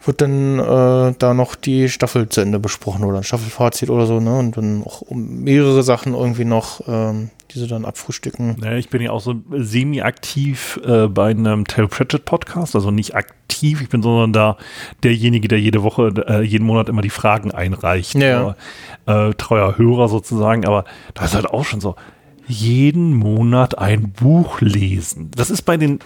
wird 0.02 0.22
dann 0.22 0.58
äh, 0.58 1.14
da 1.18 1.34
noch 1.34 1.54
die 1.54 1.88
Staffel 1.88 2.28
zu 2.28 2.40
Ende 2.40 2.58
besprochen 2.58 3.04
oder 3.04 3.18
ein 3.18 3.24
Staffelfazit 3.24 3.90
oder 3.90 4.06
so, 4.06 4.18
ne? 4.20 4.38
Und 4.38 4.56
dann 4.56 4.82
auch 4.84 5.02
um 5.02 5.42
mehrere 5.42 5.82
Sachen 5.82 6.14
irgendwie 6.14 6.46
noch, 6.46 6.80
ähm, 6.88 7.30
die 7.50 7.58
sie 7.58 7.66
dann 7.66 7.84
abfrühstücken. 7.84 8.56
Ja, 8.64 8.72
ich 8.72 8.88
bin 8.88 9.02
ja 9.02 9.10
auch 9.10 9.20
so 9.20 9.34
semi-aktiv 9.50 10.80
äh, 10.84 11.06
bei 11.08 11.30
einem 11.30 11.66
Terry 11.66 11.88
Pratchett 11.88 12.24
Podcast, 12.24 12.74
also 12.74 12.90
nicht 12.90 13.14
aktiv, 13.14 13.82
ich 13.82 13.90
bin 13.90 14.02
sondern 14.02 14.32
da 14.32 14.56
derjenige, 15.02 15.48
der 15.48 15.60
jede 15.60 15.82
Woche, 15.82 16.12
äh, 16.26 16.42
jeden 16.42 16.66
Monat 16.66 16.88
immer 16.88 17.02
die 17.02 17.10
Fragen 17.10 17.50
einreicht. 17.50 18.14
Ja. 18.14 18.56
Äh, 19.06 19.34
treuer 19.34 19.76
Hörer 19.76 20.08
sozusagen, 20.08 20.64
aber 20.64 20.84
da 21.12 21.26
ist 21.26 21.34
halt 21.34 21.46
auch 21.46 21.64
schon 21.64 21.80
so, 21.80 21.96
jeden 22.50 23.14
Monat 23.14 23.78
ein 23.78 24.12
Buch 24.12 24.60
lesen. 24.60 25.30
Das 25.34 25.50
ist 25.50 25.62
bei 25.62 25.76
den, 25.76 26.00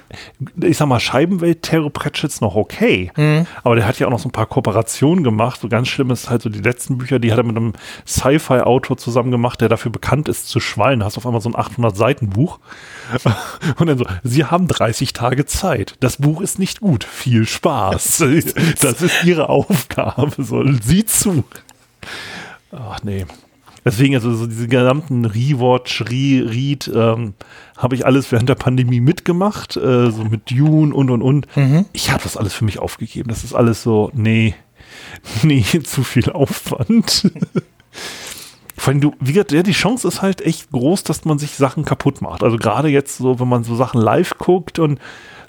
ich 0.62 0.76
sag 0.76 0.86
mal, 0.86 1.00
Scheibenwelt 1.00 1.62
Terry 1.62 1.90
Pratchett's 1.90 2.40
noch 2.40 2.54
okay. 2.54 3.10
Aber 3.62 3.76
der 3.76 3.86
hat 3.86 3.98
ja 3.98 4.06
auch 4.06 4.10
noch 4.10 4.18
so 4.18 4.28
ein 4.28 4.32
paar 4.32 4.46
Kooperationen 4.46 5.24
gemacht. 5.24 5.60
So 5.60 5.68
ganz 5.68 5.88
schlimm 5.88 6.10
ist 6.10 6.30
halt 6.30 6.42
so 6.42 6.48
die 6.48 6.60
letzten 6.60 6.98
Bücher, 6.98 7.18
die 7.18 7.32
hat 7.32 7.38
er 7.38 7.44
mit 7.44 7.56
einem 7.56 7.72
Sci-Fi-Autor 8.06 8.96
zusammen 8.96 9.30
gemacht, 9.30 9.60
der 9.60 9.68
dafür 9.68 9.90
bekannt 9.90 10.28
ist 10.28 10.48
zu 10.48 10.60
schwallen. 10.60 11.04
Hast 11.04 11.16
du 11.16 11.20
auf 11.20 11.26
einmal 11.26 11.40
so 11.40 11.50
ein 11.50 11.56
800-Seiten-Buch. 11.56 12.58
Und 13.78 13.86
dann 13.86 13.98
so, 13.98 14.06
Sie 14.22 14.44
haben 14.44 14.68
30 14.68 15.12
Tage 15.12 15.46
Zeit. 15.46 15.94
Das 16.00 16.18
Buch 16.18 16.40
ist 16.40 16.58
nicht 16.58 16.80
gut. 16.80 17.04
Viel 17.04 17.46
Spaß. 17.46 18.24
Das 18.80 19.02
ist 19.02 19.24
Ihre 19.24 19.48
Aufgabe. 19.48 20.42
So, 20.42 20.62
sieh 20.82 21.04
zu. 21.04 21.44
Ach 22.72 23.02
nee. 23.02 23.26
Deswegen, 23.84 24.14
also 24.14 24.34
so 24.34 24.46
diese 24.46 24.66
gesamten 24.66 25.24
Rewatch, 25.24 26.02
Re 26.02 26.50
Read, 26.50 26.90
ähm, 26.94 27.34
habe 27.76 27.94
ich 27.94 28.06
alles 28.06 28.32
während 28.32 28.48
der 28.48 28.54
Pandemie 28.54 29.00
mitgemacht, 29.00 29.76
äh, 29.76 30.10
so 30.10 30.24
mit 30.24 30.50
Dune 30.50 30.94
und 30.94 31.10
und 31.10 31.22
und. 31.22 31.46
Ich 31.92 32.10
habe 32.10 32.22
das 32.22 32.36
alles 32.36 32.54
für 32.54 32.64
mich 32.64 32.78
aufgegeben. 32.78 33.28
Das 33.28 33.44
ist 33.44 33.54
alles 33.54 33.82
so, 33.82 34.10
nee, 34.14 34.54
nee, 35.42 35.62
zu 35.62 36.02
viel 36.02 36.30
Aufwand. 36.30 37.30
Vor 38.76 38.92
allem, 38.92 39.00
du, 39.00 39.14
wie 39.20 39.32
gesagt, 39.32 39.52
ja, 39.52 39.62
die 39.62 39.72
Chance 39.72 40.08
ist 40.08 40.20
halt 40.20 40.40
echt 40.42 40.70
groß, 40.72 41.04
dass 41.04 41.24
man 41.24 41.38
sich 41.38 41.52
Sachen 41.52 41.84
kaputt 41.84 42.20
macht. 42.20 42.42
Also 42.42 42.56
gerade 42.56 42.88
jetzt 42.88 43.18
so, 43.18 43.38
wenn 43.38 43.48
man 43.48 43.64
so 43.64 43.76
Sachen 43.76 44.00
live 44.00 44.36
guckt 44.38 44.78
und 44.78 44.98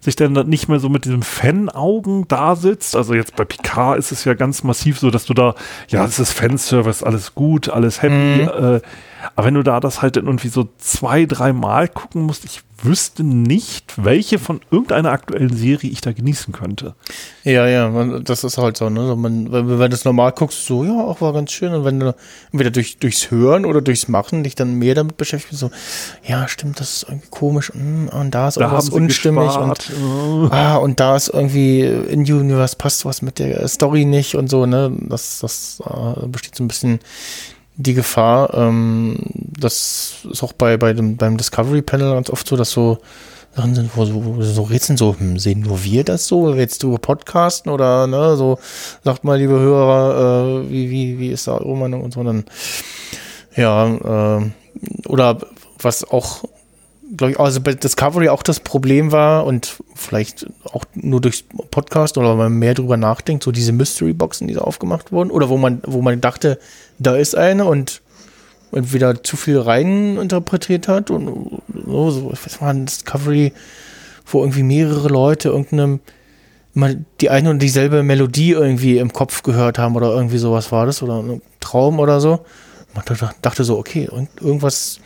sich 0.06 0.16
dann 0.16 0.34
nicht 0.48 0.70
mehr 0.70 0.80
so 0.80 0.90
mit 0.90 1.06
diesem 1.06 1.22
Fan-Augen 1.22 2.28
da 2.28 2.56
sitzt. 2.56 2.96
Also 2.96 3.14
jetzt 3.14 3.36
bei 3.36 3.44
Picard 3.44 4.00
ist 4.00 4.12
es 4.12 4.24
ja 4.24 4.34
ganz 4.34 4.64
massiv 4.64 5.00
so, 5.00 5.12
dass 5.12 5.26
du 5.26 5.34
da, 5.34 5.56
ja, 5.90 6.06
es 6.06 6.20
ist 6.20 6.32
Fanservice, 6.32 7.04
alles 7.06 7.36
gut, 7.36 7.70
alles 7.70 8.02
happy. 8.02 8.42
Äh, 8.44 8.82
aber 9.36 9.48
wenn 9.48 9.56
du 9.56 9.64
da 9.64 9.80
das 9.80 10.02
halt 10.02 10.18
irgendwie 10.18 10.50
so 10.50 10.70
zwei, 10.78 11.26
drei 11.26 11.52
Mal 11.52 11.88
gucken 11.88 12.22
musst, 12.22 12.46
ich 12.46 12.62
wüsste 12.82 13.24
nicht, 13.24 13.94
welche 14.04 14.40
von 14.40 14.62
irgendeiner 14.72 15.12
aktuellen 15.12 15.56
Serie 15.56 15.90
ich 15.90 16.02
da 16.02 16.12
genießen 16.12 16.54
könnte. 16.54 16.96
Ja, 17.44 17.68
ja, 17.68 17.90
man, 17.90 18.24
das 18.24 18.44
ist 18.44 18.58
halt 18.58 18.78
so, 18.78 18.90
ne? 18.90 19.16
Man, 19.16 19.52
wenn, 19.52 19.68
wenn 19.70 19.78
du 19.78 19.90
das 19.90 20.06
normal 20.06 20.32
guckst, 20.32 20.66
so, 20.66 20.84
ja, 20.84 20.94
auch 20.94 21.22
war 21.22 21.34
ganz 21.34 21.52
schön. 21.52 21.74
Und 21.74 21.86
wenn 21.86 22.00
du 22.00 22.16
entweder 22.52 22.72
durch, 22.72 22.98
durchs 22.98 23.32
Hören 23.32 23.66
oder 23.66 23.82
durchs 23.82 24.08
Machen 24.08 24.44
dich 24.44 24.56
dann 24.56 24.76
mehr 24.76 24.96
damit 24.96 25.18
beschäftigst, 25.18 25.60
so, 25.60 25.72
ja, 26.24 26.48
stimmt, 26.48 26.80
das 26.80 26.98
ist 26.98 27.06
irgendwie 27.10 27.30
komisch 27.30 27.70
und, 27.70 28.10
und 28.10 28.32
da 28.32 28.48
ist 28.48 28.58
Da 28.58 28.62
irgendwas 28.62 28.90
unstimmig 28.90 29.46
gespart. 29.46 29.92
und 29.98 30.52
ah, 30.52 30.78
und 30.78 31.00
da 31.00 31.16
ist 31.16 31.30
irgendwie 31.30 31.82
in 31.82 32.22
Universe 32.22 32.76
passt 32.76 33.06
was 33.06 33.22
mit 33.22 33.40
der 33.40 33.68
Story 33.68 34.06
nicht 34.06 34.36
und 34.36 34.50
so, 34.50 34.66
ne? 34.66 34.92
Das, 35.02 35.40
das 35.40 35.82
äh, 35.86 36.28
besteht 36.28 36.56
so 36.56 36.64
ein 36.64 36.68
bisschen 36.68 37.00
die 37.78 37.94
Gefahr. 37.94 38.54
Ähm, 38.54 39.18
das 39.60 40.16
ist 40.30 40.44
auch 40.44 40.54
bei, 40.54 40.78
bei 40.78 40.94
dem, 40.94 41.18
beim 41.18 41.38
Discovery 41.38 41.82
Panel 41.82 42.14
ganz 42.14 42.30
oft 42.30 42.48
so, 42.48 42.56
dass 42.56 42.72
so 42.72 43.00
Sachen 43.56 43.74
sind, 43.74 43.96
wo 43.96 44.06
so, 44.06 44.42
so 44.42 44.64
Rätseln 44.64 44.98
so, 44.98 45.16
hm, 45.18 45.40
sehen 45.40 45.62
nur 45.62 45.84
wir 45.84 46.04
das 46.04 46.28
so? 46.28 46.54
Jetzt 46.54 46.84
du 46.84 46.98
podcasten 46.98 47.72
oder 47.72 48.06
ne, 48.06 48.36
so, 48.36 48.60
sagt 49.04 49.24
mal, 49.24 49.40
liebe 49.40 49.58
Hörer, 49.58 50.64
äh, 50.66 50.70
wie, 50.70 50.90
wie, 50.90 51.20
wie 51.20 51.30
ist 51.30 51.48
da 51.48 51.58
eure 51.58 51.78
Meinung 51.78 52.04
und 52.04 52.14
so, 52.14 52.20
und 52.20 52.26
dann, 52.26 52.46
ja, 53.56 54.40
äh, 54.40 54.52
oder 55.08 55.38
was 55.82 56.04
auch, 56.04 56.44
glaube 57.16 57.34
ich, 57.34 57.40
also 57.40 57.62
bei 57.62 57.74
Discovery 57.74 58.30
auch 58.30 58.44
das 58.44 58.60
Problem 58.60 59.12
war 59.12 59.46
und 59.46 59.78
vielleicht 59.94 60.48
auch 60.66 60.86
nur 60.96 61.22
durchs 61.22 61.44
Podcast 61.72 62.18
oder 62.18 62.32
wenn 62.32 62.38
man 62.38 62.54
mehr 62.54 62.74
drüber 62.74 62.98
nachdenkt, 62.98 63.44
so 63.44 63.52
diese 63.52 63.72
Mystery-Boxen, 63.72 64.48
die 64.48 64.56
da 64.56 64.62
aufgemacht 64.62 65.12
wurden, 65.12 65.32
oder 65.32 65.50
wo 65.50 65.58
man, 65.58 65.82
wo 65.86 66.02
man 66.02 66.22
dachte, 66.22 66.60
da 67.00 67.16
ist 67.16 67.36
eine 67.36 67.66
und 67.66 68.02
entweder 68.72 69.24
zu 69.24 69.38
viel 69.38 69.60
rein 69.60 70.18
interpretiert 70.18 70.88
hat 70.88 71.12
und 71.12 71.62
so, 71.86 72.12
so 72.12 72.32
was 72.32 72.62
war 72.62 72.70
ein 72.70 72.86
Discovery, 72.86 73.54
wo 74.26 74.42
irgendwie 74.42 74.64
mehrere 74.64 75.08
Leute 75.08 75.50
irgendeinem 75.50 76.00
immer 76.74 76.94
die 77.22 77.30
eine 77.30 77.50
und 77.50 77.60
dieselbe 77.60 78.04
Melodie 78.04 78.52
irgendwie 78.52 78.98
im 78.98 79.14
Kopf 79.14 79.44
gehört 79.44 79.78
haben 79.80 79.96
oder 79.96 80.10
irgendwie 80.10 80.38
sowas 80.38 80.72
war 80.74 80.86
das 80.86 81.02
oder 81.02 81.24
ein 81.24 81.42
Traum 81.62 82.00
oder 82.00 82.20
so. 82.20 82.46
Man 82.94 83.06
dachte 83.42 83.64
so, 83.64 83.78
okay, 83.78 84.10
irgendwas, 84.42 85.00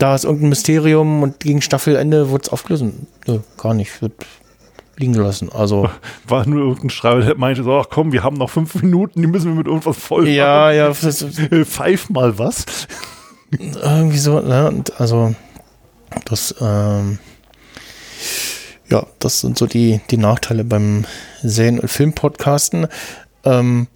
da 0.00 0.14
ist 0.14 0.24
irgendein 0.24 0.48
Mysterium 0.48 1.22
und 1.22 1.40
gegen 1.40 1.62
Staffelende 1.62 2.30
wird 2.30 2.44
es 2.44 2.48
aufgelöst. 2.48 2.84
Nö, 3.26 3.40
gar 3.58 3.74
nicht. 3.74 4.00
Wird 4.02 4.14
liegen 4.96 5.12
gelassen. 5.12 5.50
Also 5.52 5.90
war 6.28 6.46
nur 6.46 6.60
irgendein 6.60 6.90
Schreiber, 6.90 7.20
der 7.20 7.36
meinte 7.36 7.62
so, 7.62 7.78
ach 7.78 7.86
komm, 7.90 8.12
wir 8.12 8.22
haben 8.22 8.36
noch 8.36 8.50
fünf 8.50 8.74
Minuten, 8.82 9.20
die 9.20 9.26
müssen 9.26 9.52
wir 9.52 9.56
mit 9.56 9.66
irgendwas 9.66 9.96
voll 9.96 10.22
machen. 10.22 10.34
Ja, 10.34 10.70
ja. 10.70 10.94
Pfeif 11.64 12.10
mal 12.10 12.38
was. 12.38 12.64
Irgendwie 13.50 14.18
so, 14.18 14.40
ne? 14.40 14.68
Und 14.68 15.00
also 15.00 15.34
das, 16.24 16.54
ähm, 16.60 17.18
ja, 18.88 19.06
das 19.18 19.40
sind 19.40 19.58
so 19.58 19.66
die, 19.66 20.00
die 20.10 20.16
Nachteile 20.16 20.64
beim 20.64 21.04
Serien- 21.42 21.80
und 21.80 21.88
Filmpodcasten. 21.88 22.86
Ähm, 23.44 23.88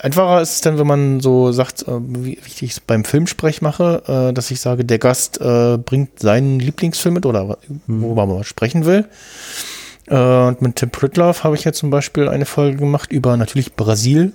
einfacher 0.00 0.40
ist 0.40 0.54
es 0.54 0.60
dann, 0.60 0.78
wenn 0.78 0.86
man 0.86 1.20
so 1.20 1.52
sagt, 1.52 1.82
äh, 1.82 1.92
wie 2.00 2.38
ich 2.60 2.62
es 2.62 2.80
beim 2.80 3.04
Filmsprech 3.04 3.62
mache, 3.62 4.02
äh, 4.06 4.32
dass 4.32 4.50
ich 4.50 4.60
sage, 4.60 4.84
der 4.84 4.98
Gast 4.98 5.40
äh, 5.40 5.78
bringt 5.78 6.20
seinen 6.20 6.60
Lieblingsfilm 6.60 7.14
mit 7.14 7.26
oder 7.26 7.58
worüber 7.86 8.26
man 8.26 8.44
sprechen 8.44 8.84
will. 8.84 9.06
Und 10.06 10.60
mit 10.60 10.76
Tim 10.76 10.90
Pritloff 10.90 11.44
habe 11.44 11.54
ich 11.54 11.64
ja 11.64 11.72
zum 11.72 11.88
Beispiel 11.88 12.28
eine 12.28 12.44
Folge 12.44 12.76
gemacht 12.76 13.10
über 13.10 13.38
natürlich 13.38 13.74
Brasil. 13.74 14.34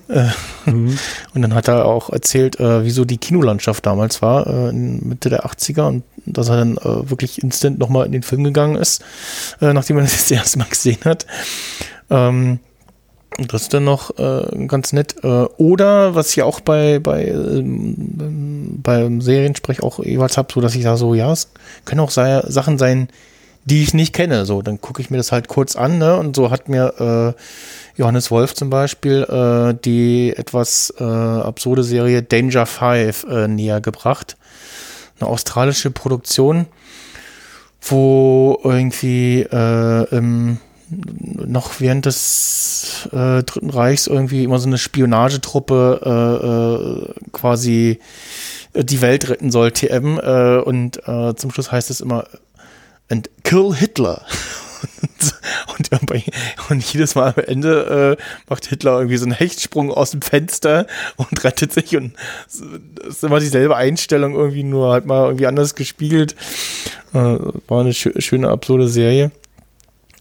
Mhm. 0.66 0.98
Und 1.34 1.42
dann 1.42 1.54
hat 1.54 1.68
er 1.68 1.84
auch 1.84 2.10
erzählt, 2.10 2.58
äh, 2.58 2.84
wieso 2.84 3.04
die 3.04 3.18
Kinolandschaft 3.18 3.86
damals 3.86 4.20
war, 4.20 4.48
in 4.48 5.08
Mitte 5.08 5.30
der 5.30 5.46
80er 5.46 5.86
und 5.86 6.02
dass 6.26 6.48
er 6.48 6.56
dann 6.56 6.74
wirklich 7.08 7.40
instant 7.40 7.78
nochmal 7.78 8.04
in 8.06 8.10
den 8.10 8.24
Film 8.24 8.42
gegangen 8.42 8.74
ist, 8.74 9.04
nachdem 9.60 9.98
er 9.98 10.02
das, 10.02 10.12
das 10.12 10.30
erste 10.32 10.58
Mal 10.58 10.68
gesehen 10.68 10.98
hat. 11.04 11.24
Ähm, 12.10 12.58
das 13.38 13.62
ist 13.62 13.74
dann 13.74 13.84
noch 13.84 14.18
äh, 14.18 14.66
ganz 14.66 14.92
nett. 14.92 15.16
Äh, 15.22 15.26
oder 15.56 16.14
was 16.14 16.30
ich 16.30 16.42
auch 16.42 16.60
bei, 16.60 16.98
bei 16.98 17.26
ähm, 17.26 18.80
beim 18.82 19.20
Seriensprech 19.20 19.82
auch 19.82 20.00
jeweils 20.00 20.36
habe, 20.36 20.52
so 20.52 20.60
dass 20.60 20.74
ich 20.74 20.82
da 20.82 20.96
so, 20.96 21.14
ja, 21.14 21.32
es 21.32 21.48
können 21.84 22.00
auch 22.00 22.10
sei, 22.10 22.42
Sachen 22.46 22.78
sein, 22.78 23.08
die 23.64 23.82
ich 23.82 23.94
nicht 23.94 24.14
kenne. 24.14 24.46
So, 24.46 24.62
dann 24.62 24.80
gucke 24.80 25.00
ich 25.00 25.10
mir 25.10 25.16
das 25.16 25.32
halt 25.32 25.48
kurz 25.48 25.76
an, 25.76 25.98
ne? 25.98 26.16
Und 26.16 26.34
so 26.34 26.50
hat 26.50 26.68
mir 26.68 27.34
äh, 27.36 28.00
Johannes 28.00 28.30
Wolf 28.30 28.54
zum 28.54 28.70
Beispiel 28.70 29.22
äh, 29.24 29.74
die 29.84 30.34
etwas 30.36 30.92
äh, 30.98 31.04
absurde 31.04 31.82
Serie 31.82 32.22
Danger 32.22 32.66
Five 32.66 33.24
äh, 33.24 33.48
näher 33.48 33.80
gebracht. 33.80 34.36
Eine 35.20 35.28
australische 35.28 35.90
Produktion, 35.90 36.66
wo 37.82 38.58
irgendwie 38.64 39.42
äh, 39.42 40.16
im 40.16 40.58
noch 40.90 41.80
während 41.80 42.06
des 42.06 43.08
äh, 43.12 43.42
Dritten 43.42 43.70
Reichs 43.70 44.06
irgendwie 44.06 44.44
immer 44.44 44.58
so 44.58 44.66
eine 44.66 44.78
Spionagetruppe 44.78 46.00
äh, 46.04 47.10
äh, 47.10 47.30
quasi 47.32 48.00
äh, 48.72 48.84
die 48.84 49.00
Welt 49.00 49.28
retten 49.28 49.50
soll, 49.50 49.72
TM. 49.72 50.18
Äh, 50.18 50.58
und 50.58 51.06
äh, 51.06 51.34
zum 51.36 51.50
Schluss 51.50 51.72
heißt 51.72 51.90
es 51.90 52.00
immer 52.00 52.26
and 53.08 53.30
kill 53.44 53.74
Hitler. 53.74 54.24
und, 55.78 55.90
und, 56.70 56.92
jedes 56.92 57.14
Mal 57.14 57.34
am 57.36 57.44
Ende 57.44 58.16
äh, 58.18 58.22
macht 58.48 58.66
Hitler 58.66 58.96
irgendwie 58.96 59.18
so 59.18 59.24
einen 59.24 59.34
Hechtsprung 59.34 59.92
aus 59.92 60.12
dem 60.12 60.22
Fenster 60.22 60.86
und 61.16 61.44
rettet 61.44 61.72
sich 61.72 61.96
und 61.96 62.14
es 62.48 62.60
ist 63.16 63.24
immer 63.24 63.40
dieselbe 63.40 63.76
Einstellung 63.76 64.34
irgendwie 64.34 64.62
nur 64.62 64.92
halt 64.92 65.04
mal 65.04 65.24
irgendwie 65.26 65.46
anders 65.46 65.74
gespiegelt. 65.74 66.34
Äh, 67.12 67.36
war 67.68 67.80
eine 67.80 67.92
schö 67.92 68.12
schöne 68.20 68.48
absurde 68.48 68.88
Serie. 68.88 69.32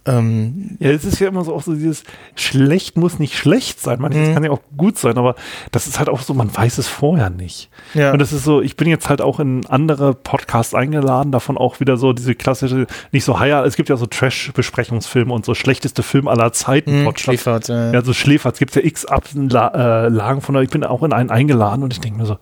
Ähm, 0.05 0.77
ja, 0.79 0.91
es 0.91 1.03
ist 1.03 1.19
ja 1.19 1.27
immer 1.27 1.43
so 1.43 1.53
auch 1.53 1.61
so 1.61 1.73
dieses 1.73 2.03
schlecht 2.35 2.97
muss 2.97 3.19
nicht 3.19 3.37
schlecht 3.37 3.81
sein. 3.81 3.99
Manches 3.99 4.29
mhm. 4.29 4.33
kann 4.33 4.43
ja 4.43 4.51
auch 4.51 4.61
gut 4.77 4.97
sein, 4.97 5.17
aber 5.17 5.35
das 5.71 5.87
ist 5.87 5.99
halt 5.99 6.09
auch 6.09 6.21
so, 6.21 6.33
man 6.33 6.55
weiß 6.55 6.77
es 6.77 6.87
vorher 6.87 7.29
nicht. 7.29 7.69
Ja. 7.93 8.13
Und 8.13 8.19
das 8.19 8.31
ist 8.31 8.43
so, 8.43 8.61
ich 8.61 8.77
bin 8.77 8.87
jetzt 8.87 9.09
halt 9.09 9.21
auch 9.21 9.39
in 9.39 9.65
andere 9.67 10.13
Podcasts 10.13 10.73
eingeladen, 10.73 11.31
davon 11.31 11.57
auch 11.57 11.79
wieder 11.79 11.97
so 11.97 12.13
diese 12.13 12.33
klassische, 12.33 12.87
nicht 13.11 13.25
so 13.25 13.39
higher, 13.39 13.65
es 13.65 13.75
gibt 13.75 13.89
ja 13.89 13.97
so 13.97 14.05
Trash-Besprechungsfilme 14.05 15.33
und 15.33 15.45
so 15.45 15.53
schlechteste 15.53 16.01
Film 16.01 16.27
aller 16.27 16.53
Zeiten. 16.53 17.03
Mhm, 17.03 17.17
Schläferz, 17.17 17.67
ja. 17.67 17.91
ja, 17.91 18.01
so 18.01 18.13
Schläferz 18.13 18.57
gibt 18.57 18.71
es 18.71 18.75
ja 18.75 18.83
x 18.83 19.05
Ablagen 19.05 20.41
von, 20.41 20.55
ich 20.63 20.69
bin 20.69 20.83
auch 20.85 21.03
in 21.03 21.11
einen 21.11 21.29
eingeladen 21.29 21.83
und 21.83 21.93
ich 21.93 21.99
denke 21.99 22.19
mir 22.19 22.25
so, 22.25 22.37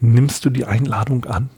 nimmst 0.00 0.44
du 0.44 0.50
die 0.50 0.64
Einladung 0.64 1.24
an? 1.24 1.50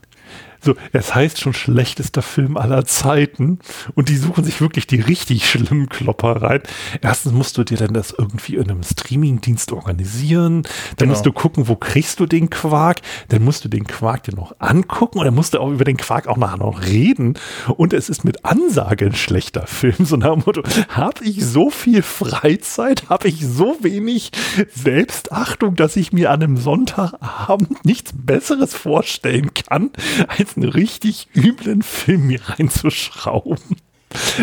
So, 0.63 0.75
es 0.93 1.15
heißt 1.15 1.41
schon 1.41 1.55
schlechtester 1.55 2.23
Film 2.23 2.57
aller 2.57 2.85
Zeiten. 2.85 3.61
Und 3.95 4.09
die 4.09 4.17
suchen 4.17 4.45
sich 4.45 4.61
wirklich 4.61 4.87
die 4.87 5.01
richtig 5.01 5.49
schlimmen 5.49 5.89
Klopper 5.89 6.43
rein. 6.43 6.61
Erstens 7.01 7.33
musst 7.33 7.57
du 7.57 7.65
dir 7.65 7.79
dann 7.79 7.95
das 7.95 8.15
irgendwie 8.17 8.57
in 8.57 8.71
einem 8.71 8.83
Streamingdienst 8.83 9.73
organisieren, 9.73 10.63
dann 10.63 10.71
genau. 10.99 11.13
musst 11.13 11.27
du 11.27 11.33
gucken, 11.33 11.69
wo 11.69 11.77
kriegst 11.77 12.21
du 12.21 12.27
den 12.27 12.51
Quark, 12.51 13.01
dann 13.29 13.43
musst 13.43 13.65
du 13.65 13.69
den 13.69 13.87
Quark 13.87 14.25
dir 14.25 14.35
noch 14.35 14.55
angucken. 14.59 15.19
Und 15.19 15.25
dann 15.25 15.35
musst 15.35 15.55
du 15.55 15.61
auch 15.61 15.71
über 15.71 15.85
den 15.85 15.97
Quark 15.97 16.27
auch 16.27 16.37
nachher 16.37 16.59
noch 16.59 16.83
reden. 16.83 17.35
Und 17.77 17.93
es 17.93 18.09
ist 18.09 18.25
mit 18.25 18.45
Ansage 18.45 19.07
ein 19.07 19.15
schlechter 19.15 19.67
Film, 19.67 19.95
so 20.01 20.17
nach 20.17 20.35
dem 20.35 20.43
Motto, 20.45 20.63
habe 20.89 21.25
ich 21.25 21.45
so 21.45 21.71
viel 21.71 22.03
Freizeit, 22.03 23.09
habe 23.09 23.29
ich 23.29 23.47
so 23.47 23.77
wenig 23.81 24.31
Selbstachtung, 24.75 25.77
dass 25.77 25.97
ich 25.97 26.13
mir 26.13 26.31
an 26.31 26.43
einem 26.43 26.57
Sonntagabend 26.57 27.85
nichts 27.85 28.13
Besseres 28.15 28.75
vorstellen 28.75 29.53
kann, 29.55 29.91
als 30.29 30.50
jetzt 30.51 30.57
einen 30.57 30.69
richtig 30.69 31.29
üblen 31.35 31.83
Film 31.83 32.27
mir 32.27 32.41
reinzuschrauben. 32.43 33.59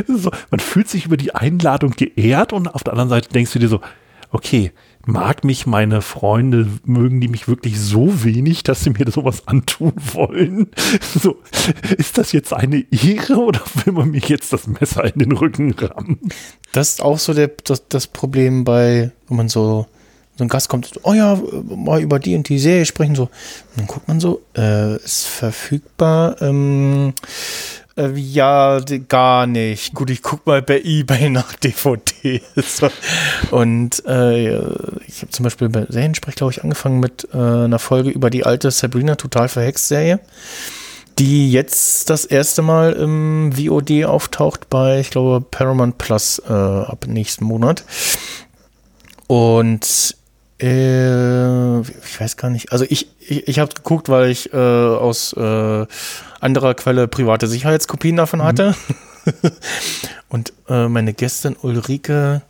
So, 0.08 0.32
man 0.50 0.60
fühlt 0.60 0.88
sich 0.88 1.06
über 1.06 1.18
die 1.18 1.36
Einladung 1.36 1.92
geehrt 1.92 2.54
und 2.54 2.68
auf 2.68 2.84
der 2.84 2.94
anderen 2.94 3.10
Seite 3.10 3.30
denkst 3.30 3.52
du 3.52 3.60
dir 3.60 3.68
so, 3.68 3.82
okay, 4.32 4.72
mag 5.06 5.44
mich 5.44 5.66
meine 5.66 6.02
Freunde, 6.02 6.68
mögen 6.86 7.20
die 7.20 7.28
mich 7.28 7.48
wirklich 7.48 7.80
so 7.80 8.24
wenig, 8.24 8.64
dass 8.64 8.84
sie 8.84 8.92
mir 8.92 9.10
sowas 9.12 9.48
antun 9.48 9.94
wollen? 10.14 10.70
So, 11.20 11.38
ist 11.98 12.18
das 12.18 12.32
jetzt 12.32 12.54
eine 12.54 12.86
Ehre 12.92 13.38
oder 13.38 13.62
will 13.84 13.94
man 13.94 14.12
mir 14.12 14.22
jetzt 14.22 14.54
das 14.54 14.68
Messer 14.68 15.04
in 15.04 15.20
den 15.20 15.32
Rücken 15.34 15.72
rammen? 15.72 16.20
Das 16.72 16.90
ist 16.90 17.02
auch 17.02 17.18
so 17.18 17.34
der, 17.34 17.52
das, 17.64 17.88
das 17.88 18.08
Problem 18.08 18.64
bei, 18.64 19.12
wenn 19.28 19.38
man 19.38 19.50
so 19.50 19.88
so 20.38 20.44
ein 20.44 20.50
Gast 20.50 20.70
kommt, 20.70 21.00
oh 21.04 21.14
ja, 21.14 21.38
mal 21.64 22.02
über 22.02 22.20
die 22.20 22.36
und 22.36 22.48
die 22.48 22.60
Serie 22.60 22.86
sprechen, 22.86 23.16
so. 23.16 23.24
Und 23.24 23.32
dann 23.78 23.88
guckt 23.88 24.08
man 24.08 24.20
so, 24.20 24.42
äh, 24.56 24.96
ist 24.98 25.26
verfügbar, 25.26 26.42
ähm, 26.42 27.14
äh, 27.98 28.12
ja, 28.16 28.80
gar 29.10 29.48
nicht. 29.48 29.94
Gut, 29.96 30.12
ich 30.12 30.22
guck 30.22 30.46
mal 30.46 30.62
bei 30.62 30.82
eBay 30.84 31.30
nach 31.32 31.54
DVDs. 31.54 32.82
und 33.52 34.06
äh, 34.06 34.58
ich 35.08 35.22
habe 35.22 35.32
zum 35.32 35.44
Beispiel 35.44 35.70
bei 35.70 35.86
Seriensprech, 35.90 36.36
glaube 36.36 36.54
ich, 36.54 36.64
angefangen 36.64 37.00
mit 37.00 37.28
äh, 37.34 37.38
einer 37.38 37.80
Folge 37.80 38.12
über 38.12 38.30
die 38.30 38.46
alte 38.46 38.70
Sabrina 38.70 39.16
Total 39.16 39.50
Verhext 39.50 39.88
Serie, 39.88 40.20
die 41.18 41.52
jetzt 41.52 42.12
das 42.12 42.26
erste 42.26 42.62
Mal 42.62 42.94
im 42.94 43.52
VOD 43.54 44.06
auftaucht 44.06 44.70
bei, 44.70 45.00
ich 45.00 45.10
glaube, 45.10 45.44
Paramount 45.50 45.98
Plus 45.98 46.40
äh, 46.48 46.54
ab 46.54 47.06
nächsten 47.08 47.46
Monat. 47.46 47.84
Und 49.26 50.16
äh, 50.60 51.82
ich 51.82 52.20
weiß 52.20 52.38
gar 52.38 52.50
nicht. 52.50 52.72
Also 52.72 52.86
ich, 52.90 53.08
ich, 53.20 53.48
ich 53.48 53.60
habe 53.60 53.74
geguckt, 53.74 54.10
weil 54.10 54.30
ich 54.30 54.54
äh, 54.54 54.58
aus 54.58 55.34
äh, 55.34 55.86
anderer 56.40 56.74
Quelle 56.74 57.08
private 57.08 57.48
Sicherheitskopien 57.48 58.16
davon 58.16 58.40
mhm. 58.40 58.44
hatte. 58.44 58.76
Und 60.30 60.54
äh, 60.68 60.88
meine 60.88 61.14
Gästin 61.14 61.56
Ulrike, 61.62 62.42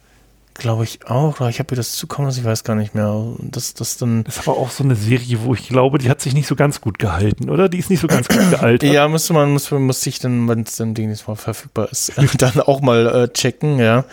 glaube 0.54 0.84
ich 0.84 1.06
auch. 1.08 1.42
Ich 1.50 1.60
habe 1.60 1.74
ihr 1.74 1.78
das 1.78 1.94
zukommen 1.94 2.28
lassen, 2.28 2.40
ich 2.40 2.46
weiß 2.46 2.64
gar 2.64 2.76
nicht 2.76 2.96
mehr. 2.96 3.24
Das, 3.40 3.74
das, 3.74 3.98
dann 3.98 4.24
das 4.24 4.38
ist 4.38 4.48
aber 4.48 4.58
auch 4.58 4.72
so 4.72 4.84
eine 4.84 4.96
Serie, 4.96 5.40
wo 5.44 5.54
ich 5.54 5.68
glaube, 5.68 5.98
die 5.98 6.10
hat 6.10 6.22
sich 6.22 6.34
nicht 6.34 6.48
so 6.48 6.56
ganz 6.56 6.82
gut 6.82 7.00
gehalten, 7.00 7.50
oder? 7.50 7.70
Die 7.70 7.78
ist 7.78 7.90
nicht 7.90 8.00
so 8.00 8.08
ganz 8.08 8.28
gut 8.28 8.50
gealtert. 8.50 8.92
Ja, 8.92 9.08
müsste 9.08 9.34
man, 9.34 9.52
muss, 9.52 9.70
muss 9.72 10.02
sich 10.02 10.20
dann, 10.20 10.48
wenn 10.48 10.62
es 10.62 10.78
dann 10.78 10.94
Ding 10.94 11.10
nicht 11.10 11.28
mal 11.28 11.36
verfügbar 11.36 11.90
ist, 11.92 12.14
dann 12.38 12.62
auch 12.62 12.82
mal 12.82 13.24
äh, 13.24 13.34
checken, 13.34 13.80
ja. 13.80 14.06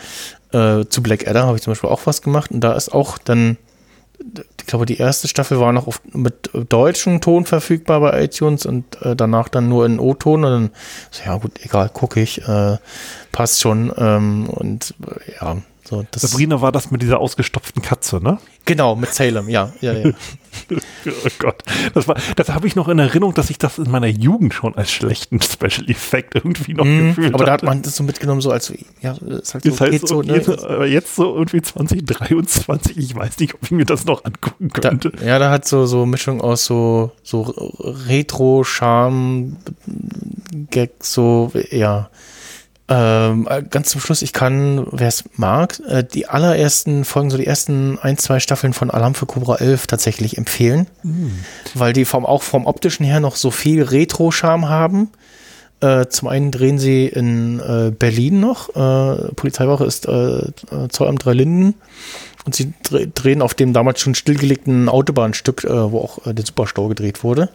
Äh, 0.51 0.85
zu 0.85 1.01
Black 1.01 1.27
Adder 1.27 1.45
habe 1.47 1.57
ich 1.57 1.63
zum 1.63 1.71
Beispiel 1.71 1.89
auch 1.89 2.05
was 2.05 2.21
gemacht 2.21 2.51
und 2.51 2.61
da 2.61 2.73
ist 2.73 2.93
auch 2.93 3.17
dann 3.17 3.57
ich 4.59 4.65
glaube, 4.65 4.85
die 4.85 4.97
erste 4.97 5.27
Staffel 5.27 5.59
war 5.59 5.71
noch 5.71 5.87
mit 6.11 6.49
deutschem 6.69 7.21
Ton 7.21 7.45
verfügbar 7.45 7.99
bei 7.99 8.23
iTunes 8.23 8.65
und 8.65 9.01
äh, 9.01 9.15
danach 9.15 9.49
dann 9.49 9.69
nur 9.69 9.85
in 9.85 9.99
O-Ton 9.99 10.43
und 10.43 10.51
dann, 10.51 10.69
ja 11.25 11.37
gut, 11.37 11.51
egal, 11.63 11.89
gucke 11.89 12.21
ich, 12.21 12.47
äh, 12.47 12.77
passt 13.31 13.61
schon 13.61 13.93
ähm, 13.97 14.49
und 14.49 14.95
äh, 15.05 15.31
ja, 15.39 15.57
so. 15.87 16.05
Das 16.11 16.23
Sabrina 16.23 16.61
war 16.61 16.71
das 16.71 16.91
mit 16.91 17.01
dieser 17.01 17.19
ausgestopften 17.19 17.81
Katze, 17.81 18.21
ne? 18.21 18.39
Genau, 18.65 18.95
mit 18.95 19.13
Salem, 19.13 19.47
ja, 19.49 19.71
ja, 19.81 19.93
ja. 19.93 20.09
oh 20.71 21.29
Gott. 21.37 21.61
Das, 21.93 22.07
war, 22.07 22.15
das 22.35 22.49
habe 22.49 22.65
ich 22.65 22.75
noch 22.75 22.87
in 22.87 22.97
Erinnerung, 22.97 23.35
dass 23.35 23.51
ich 23.51 23.59
das 23.59 23.77
in 23.77 23.91
meiner 23.91 24.07
Jugend 24.07 24.53
schon 24.53 24.73
als 24.75 24.91
schlechten 24.91 25.39
Special 25.41 25.87
Effekt 25.87 26.33
irgendwie 26.33 26.73
noch 26.73 26.85
Mhm, 26.85 27.09
gefühlt 27.09 27.33
aber 27.35 27.45
da 27.45 27.51
hat 27.51 27.63
man 27.63 27.83
das 27.83 27.95
so 27.95 28.03
mitgenommen, 28.03 28.41
so 28.41 28.49
als, 28.51 28.73
ja, 29.01 29.11
ist 29.11 29.53
halt 29.53 29.63
so, 29.63 29.69
Ist 29.69 29.81
halt 29.81 30.01
so, 30.01 30.07
so, 30.07 30.21
ne? 30.23 30.33
jetzt, 30.33 30.49
aber 30.49 30.87
jetzt 30.87 31.15
so 31.15 31.35
irgendwie 31.35 31.61
2023, 31.61 32.97
ich 32.97 33.15
weiß 33.15 33.37
nicht, 33.37 33.53
ob 33.53 33.61
ich 33.63 33.71
mir 33.71 33.85
das 33.85 34.05
noch 34.05 34.25
angucken 34.25 34.69
Da, 34.73 34.89
könnte. 34.89 35.11
ja, 35.23 35.37
da 35.37 35.51
hat 35.51 35.67
so, 35.67 35.85
so 35.85 36.05
Mischung 36.07 36.41
aus 36.41 36.65
so, 36.65 37.11
so 37.21 37.41
Retro, 38.07 38.63
Charme, 38.63 39.57
Gag, 40.71 40.91
so, 41.03 41.51
ja. 41.69 42.09
Ähm, 42.87 43.47
äh, 43.49 43.63
ganz 43.63 43.89
zum 43.89 43.99
Schluss, 43.99 44.21
ich 44.21 44.31
kann, 44.31 44.85
wer 44.91 45.07
es 45.07 45.23
mag, 45.37 45.79
äh, 45.87 46.03
die 46.03 46.27
allerersten 46.27 47.03
Folgen, 47.03 47.31
so 47.31 47.37
die 47.37 47.47
ersten 47.47 47.97
ein, 47.97 48.17
zwei 48.19 48.39
Staffeln 48.39 48.73
von 48.73 48.91
Alarm 48.91 49.15
für 49.15 49.25
Cobra 49.25 49.55
11 49.55 49.87
tatsächlich 49.87 50.37
empfehlen, 50.37 50.85
weil 51.73 51.93
die 51.93 52.05
vom, 52.05 52.27
auch 52.27 52.43
vom 52.43 52.67
optischen 52.67 53.03
her 53.03 53.19
noch 53.19 53.37
so 53.37 53.49
viel 53.49 53.81
Retro-Charme 53.81 54.69
haben. 54.69 55.09
Äh, 55.81 56.07
zum 56.09 56.27
einen 56.27 56.51
drehen 56.51 56.77
sie 56.77 57.07
in 57.07 57.59
äh, 57.59 57.91
Berlin 57.91 58.39
noch, 58.39 58.69
äh, 58.69 59.33
Polizeiwache 59.33 59.85
ist 59.85 60.07
äh, 60.07 60.37
äh, 60.37 60.87
Zollamt 60.89 61.25
Dreilinden 61.25 61.73
und 62.45 62.53
sie 62.53 62.73
dre 62.83 63.07
drehen 63.07 63.41
auf 63.41 63.55
dem 63.55 63.73
damals 63.73 63.99
schon 63.99 64.13
stillgelegten 64.13 64.89
Autobahnstück, 64.89 65.63
wo 65.63 65.99
auch 65.99 66.19
der 66.31 66.45
Superstau 66.45 66.87
gedreht 66.87 67.23
wurde. 67.23 67.49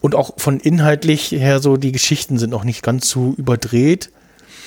Und 0.00 0.14
auch 0.14 0.32
von 0.38 0.58
inhaltlich 0.58 1.30
her 1.32 1.60
so, 1.60 1.76
die 1.76 1.92
Geschichten 1.92 2.38
sind 2.38 2.48
noch 2.48 2.64
nicht 2.64 2.82
ganz 2.82 3.10
so 3.10 3.34
überdreht. 3.36 4.10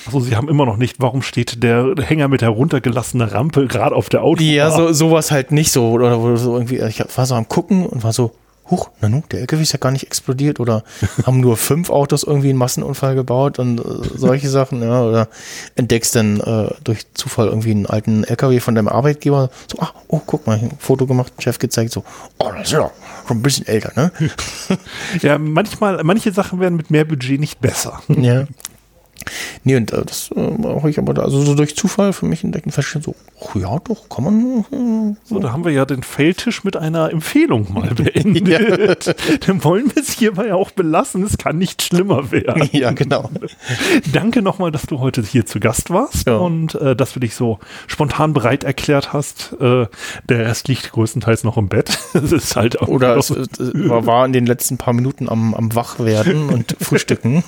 Also 0.06 0.20
sie 0.20 0.36
haben 0.36 0.48
immer 0.48 0.66
noch 0.66 0.76
nicht, 0.76 0.96
warum 0.98 1.22
steht 1.22 1.62
der 1.62 1.94
Hänger 2.00 2.28
mit 2.28 2.42
heruntergelassenen 2.42 3.28
Rampe 3.28 3.66
gerade 3.66 3.94
auf 3.94 4.08
der 4.08 4.22
Autobahn? 4.22 4.52
Ja, 4.52 4.70
so, 4.70 4.92
sowas 4.92 5.30
halt 5.30 5.52
nicht 5.52 5.72
so. 5.72 5.90
Oder 5.90 6.20
wo 6.20 6.36
so 6.36 6.54
irgendwie, 6.54 6.80
ich 6.80 7.02
war 7.16 7.26
so 7.26 7.34
am 7.34 7.48
Gucken 7.48 7.86
und 7.86 8.02
war 8.02 8.12
so, 8.12 8.32
huch, 8.70 8.90
na 9.00 9.08
nu, 9.08 9.22
der 9.30 9.40
LKW 9.40 9.62
ist 9.62 9.72
ja 9.72 9.78
gar 9.78 9.92
nicht 9.92 10.04
explodiert 10.04 10.58
oder 10.58 10.84
haben 11.26 11.40
nur 11.40 11.56
fünf 11.56 11.90
Autos 11.90 12.22
irgendwie 12.24 12.48
einen 12.48 12.58
Massenunfall 12.58 13.14
gebaut 13.14 13.58
und 13.58 13.80
äh, 13.80 13.82
solche 14.14 14.48
Sachen, 14.48 14.82
ja, 14.82 15.02
oder 15.02 15.28
entdeckst 15.74 16.16
dann 16.16 16.40
äh, 16.40 16.70
durch 16.82 17.06
Zufall 17.14 17.48
irgendwie 17.48 17.72
einen 17.72 17.86
alten 17.86 18.24
LKW 18.24 18.60
von 18.60 18.74
deinem 18.74 18.88
Arbeitgeber, 18.88 19.50
so, 19.70 19.78
ach, 19.80 19.92
oh, 20.08 20.20
guck 20.24 20.46
mal, 20.46 20.58
ein 20.58 20.70
Foto 20.78 21.06
gemacht, 21.06 21.32
Chef 21.38 21.58
gezeigt, 21.58 21.92
so, 21.92 22.04
oh, 22.38 22.50
das 22.56 22.68
ist 22.68 22.72
ja 22.72 22.90
schon 23.26 23.38
ein 23.38 23.42
bisschen 23.42 23.66
älter, 23.66 23.92
ne? 23.96 24.12
Ja, 25.20 25.38
manchmal, 25.38 26.02
manche 26.02 26.32
Sachen 26.32 26.60
werden 26.60 26.76
mit 26.76 26.90
mehr 26.90 27.04
Budget 27.04 27.40
nicht 27.40 27.60
besser. 27.60 28.00
ja. 28.08 28.46
Nee, 29.64 29.76
und 29.76 29.92
äh, 29.92 30.04
das 30.04 30.30
äh, 30.34 30.40
mache 30.40 30.90
ich 30.90 30.98
aber 30.98 31.14
da, 31.14 31.22
also 31.22 31.40
so 31.42 31.54
durch 31.54 31.76
Zufall 31.76 32.12
für 32.12 32.26
mich 32.26 32.44
entdecken, 32.44 32.70
feststellen, 32.70 33.02
so, 33.04 33.14
ach 33.42 33.54
ja, 33.56 33.78
doch, 33.84 34.08
kann 34.08 34.24
man, 34.24 34.64
äh, 35.12 35.16
So, 35.24 35.38
da 35.38 35.52
haben 35.52 35.64
wir 35.64 35.72
ja 35.72 35.84
den 35.84 36.02
Feldtisch 36.02 36.64
mit 36.64 36.76
einer 36.76 37.10
Empfehlung 37.10 37.72
mal 37.72 37.90
beendet. 37.94 39.14
Dann 39.46 39.64
wollen 39.64 39.86
wir 39.94 40.02
es 40.02 40.10
hierbei 40.10 40.54
auch 40.54 40.70
belassen. 40.70 41.22
Es 41.24 41.38
kann 41.38 41.58
nicht 41.58 41.82
schlimmer 41.82 42.30
werden. 42.30 42.68
ja, 42.72 42.92
genau. 42.92 43.30
Danke 44.12 44.42
nochmal, 44.42 44.70
dass 44.70 44.82
du 44.82 45.00
heute 45.00 45.22
hier 45.22 45.46
zu 45.46 45.60
Gast 45.60 45.90
warst 45.90 46.26
Ja. 46.26 46.36
und 46.36 46.74
äh, 46.76 46.94
dass 46.96 47.12
du 47.12 47.20
dich 47.20 47.34
so 47.34 47.58
spontan 47.86 48.32
bereit 48.32 48.64
erklärt 48.64 49.12
hast. 49.12 49.54
Äh, 49.60 49.86
der 50.28 50.38
Rest 50.46 50.68
liegt 50.68 50.92
größtenteils 50.92 51.44
noch 51.44 51.56
im 51.56 51.68
Bett. 51.68 51.98
Es 52.14 52.32
ist 52.32 52.56
halt 52.56 52.80
auch 52.80 52.88
Oder 52.88 53.16
es, 53.16 53.28
es 53.30 53.48
war, 53.60 54.06
war 54.06 54.24
in 54.24 54.32
den 54.32 54.46
letzten 54.46 54.78
paar 54.78 54.94
Minuten 54.94 55.28
am, 55.28 55.52
am 55.54 55.74
Wachwerden 55.74 56.48
und 56.48 56.76
Frühstücken. 56.80 57.42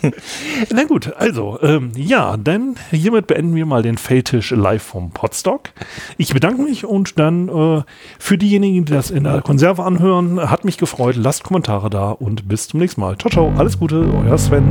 Na 0.70 0.84
gut, 0.84 1.14
also, 1.16 1.58
ähm, 1.66 1.90
ja, 1.96 2.36
dann 2.36 2.76
hiermit 2.90 3.26
beenden 3.26 3.54
wir 3.54 3.66
mal 3.66 3.82
den 3.82 3.98
Feldtisch 3.98 4.52
live 4.52 4.82
vom 4.82 5.10
Podstock. 5.10 5.70
Ich 6.16 6.32
bedanke 6.32 6.62
mich 6.62 6.84
und 6.84 7.18
dann 7.18 7.48
äh, 7.48 7.82
für 8.18 8.38
diejenigen, 8.38 8.84
die 8.84 8.92
das 8.92 9.10
in 9.10 9.24
der 9.24 9.42
Konserve 9.42 9.82
anhören, 9.82 10.50
hat 10.50 10.64
mich 10.64 10.78
gefreut. 10.78 11.16
Lasst 11.16 11.42
Kommentare 11.42 11.90
da 11.90 12.10
und 12.10 12.48
bis 12.48 12.68
zum 12.68 12.80
nächsten 12.80 13.00
Mal. 13.00 13.18
Ciao, 13.18 13.30
ciao, 13.30 13.52
alles 13.56 13.78
Gute, 13.78 14.08
euer 14.24 14.38
Sven. 14.38 14.64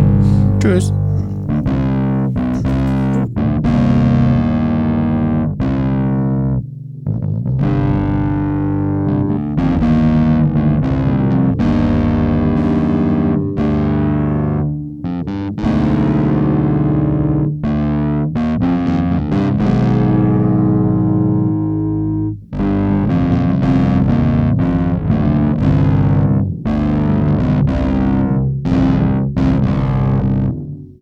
Tschüss. 0.62 0.94